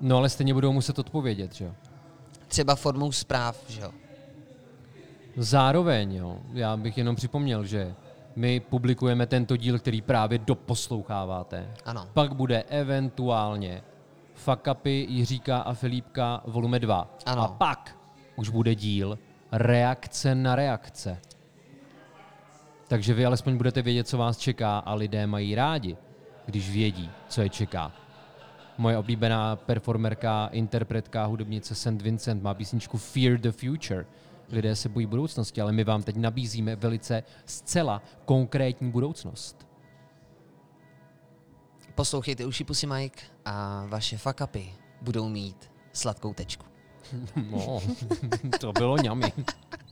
No 0.00 0.16
ale 0.16 0.28
stejně 0.28 0.54
budou 0.54 0.72
muset 0.72 0.98
odpovědět, 0.98 1.54
že 1.54 1.64
jo? 1.64 1.74
Třeba 2.48 2.74
formou 2.74 3.12
zpráv, 3.12 3.64
že 3.68 3.80
jo. 3.80 3.90
Zároveň, 5.36 6.14
jo, 6.14 6.38
já 6.52 6.76
bych 6.76 6.98
jenom 6.98 7.16
připomněl, 7.16 7.64
že 7.64 7.94
my 8.36 8.60
publikujeme 8.60 9.26
tento 9.26 9.56
díl, 9.56 9.78
který 9.78 10.02
právě 10.02 10.38
doposloucháváte. 10.38 11.74
Ano. 11.84 12.08
Pak 12.14 12.34
bude 12.34 12.62
eventuálně 12.62 13.82
Fakapy 14.34 15.06
Jiříka 15.08 15.58
a 15.58 15.74
Filipka 15.74 16.42
volume 16.46 16.78
2. 16.78 17.10
Ano. 17.26 17.42
A 17.42 17.48
pak 17.48 17.96
už 18.36 18.48
bude 18.48 18.74
díl 18.74 19.18
Reakce 19.52 20.34
na 20.34 20.54
reakce. 20.54 21.18
Takže 22.88 23.14
vy 23.14 23.26
alespoň 23.26 23.56
budete 23.56 23.82
vědět, 23.82 24.08
co 24.08 24.18
vás 24.18 24.38
čeká 24.38 24.78
a 24.78 24.94
lidé 24.94 25.26
mají 25.26 25.54
rádi, 25.54 25.96
když 26.46 26.70
vědí, 26.70 27.10
co 27.28 27.42
je 27.42 27.48
čeká. 27.48 27.92
Moje 28.78 28.98
oblíbená 28.98 29.56
performerka, 29.56 30.46
interpretka, 30.52 31.24
hudebnice 31.24 31.74
St. 31.74 32.02
Vincent 32.02 32.42
má 32.42 32.54
písničku 32.54 32.98
Fear 32.98 33.38
the 33.38 33.50
Future. 33.52 34.06
Lidé 34.48 34.76
se 34.76 34.88
bojí 34.88 35.06
budoucnosti, 35.06 35.60
ale 35.60 35.72
my 35.72 35.84
vám 35.84 36.02
teď 36.02 36.16
nabízíme 36.16 36.76
velice 36.76 37.22
zcela 37.46 38.02
konkrétní 38.24 38.90
budoucnost. 38.90 39.68
Poslouchejte 41.94 42.46
uši 42.46 42.64
Pussy 42.64 42.86
Mike 42.86 43.22
a 43.44 43.86
vaše 43.88 44.18
fakapy 44.18 44.72
budou 45.02 45.28
mít 45.28 45.70
sladkou 45.92 46.34
tečku. 46.34 46.66
No, 47.36 47.80
to 48.60 48.72
bylo 48.72 48.96
ňami. 48.96 49.32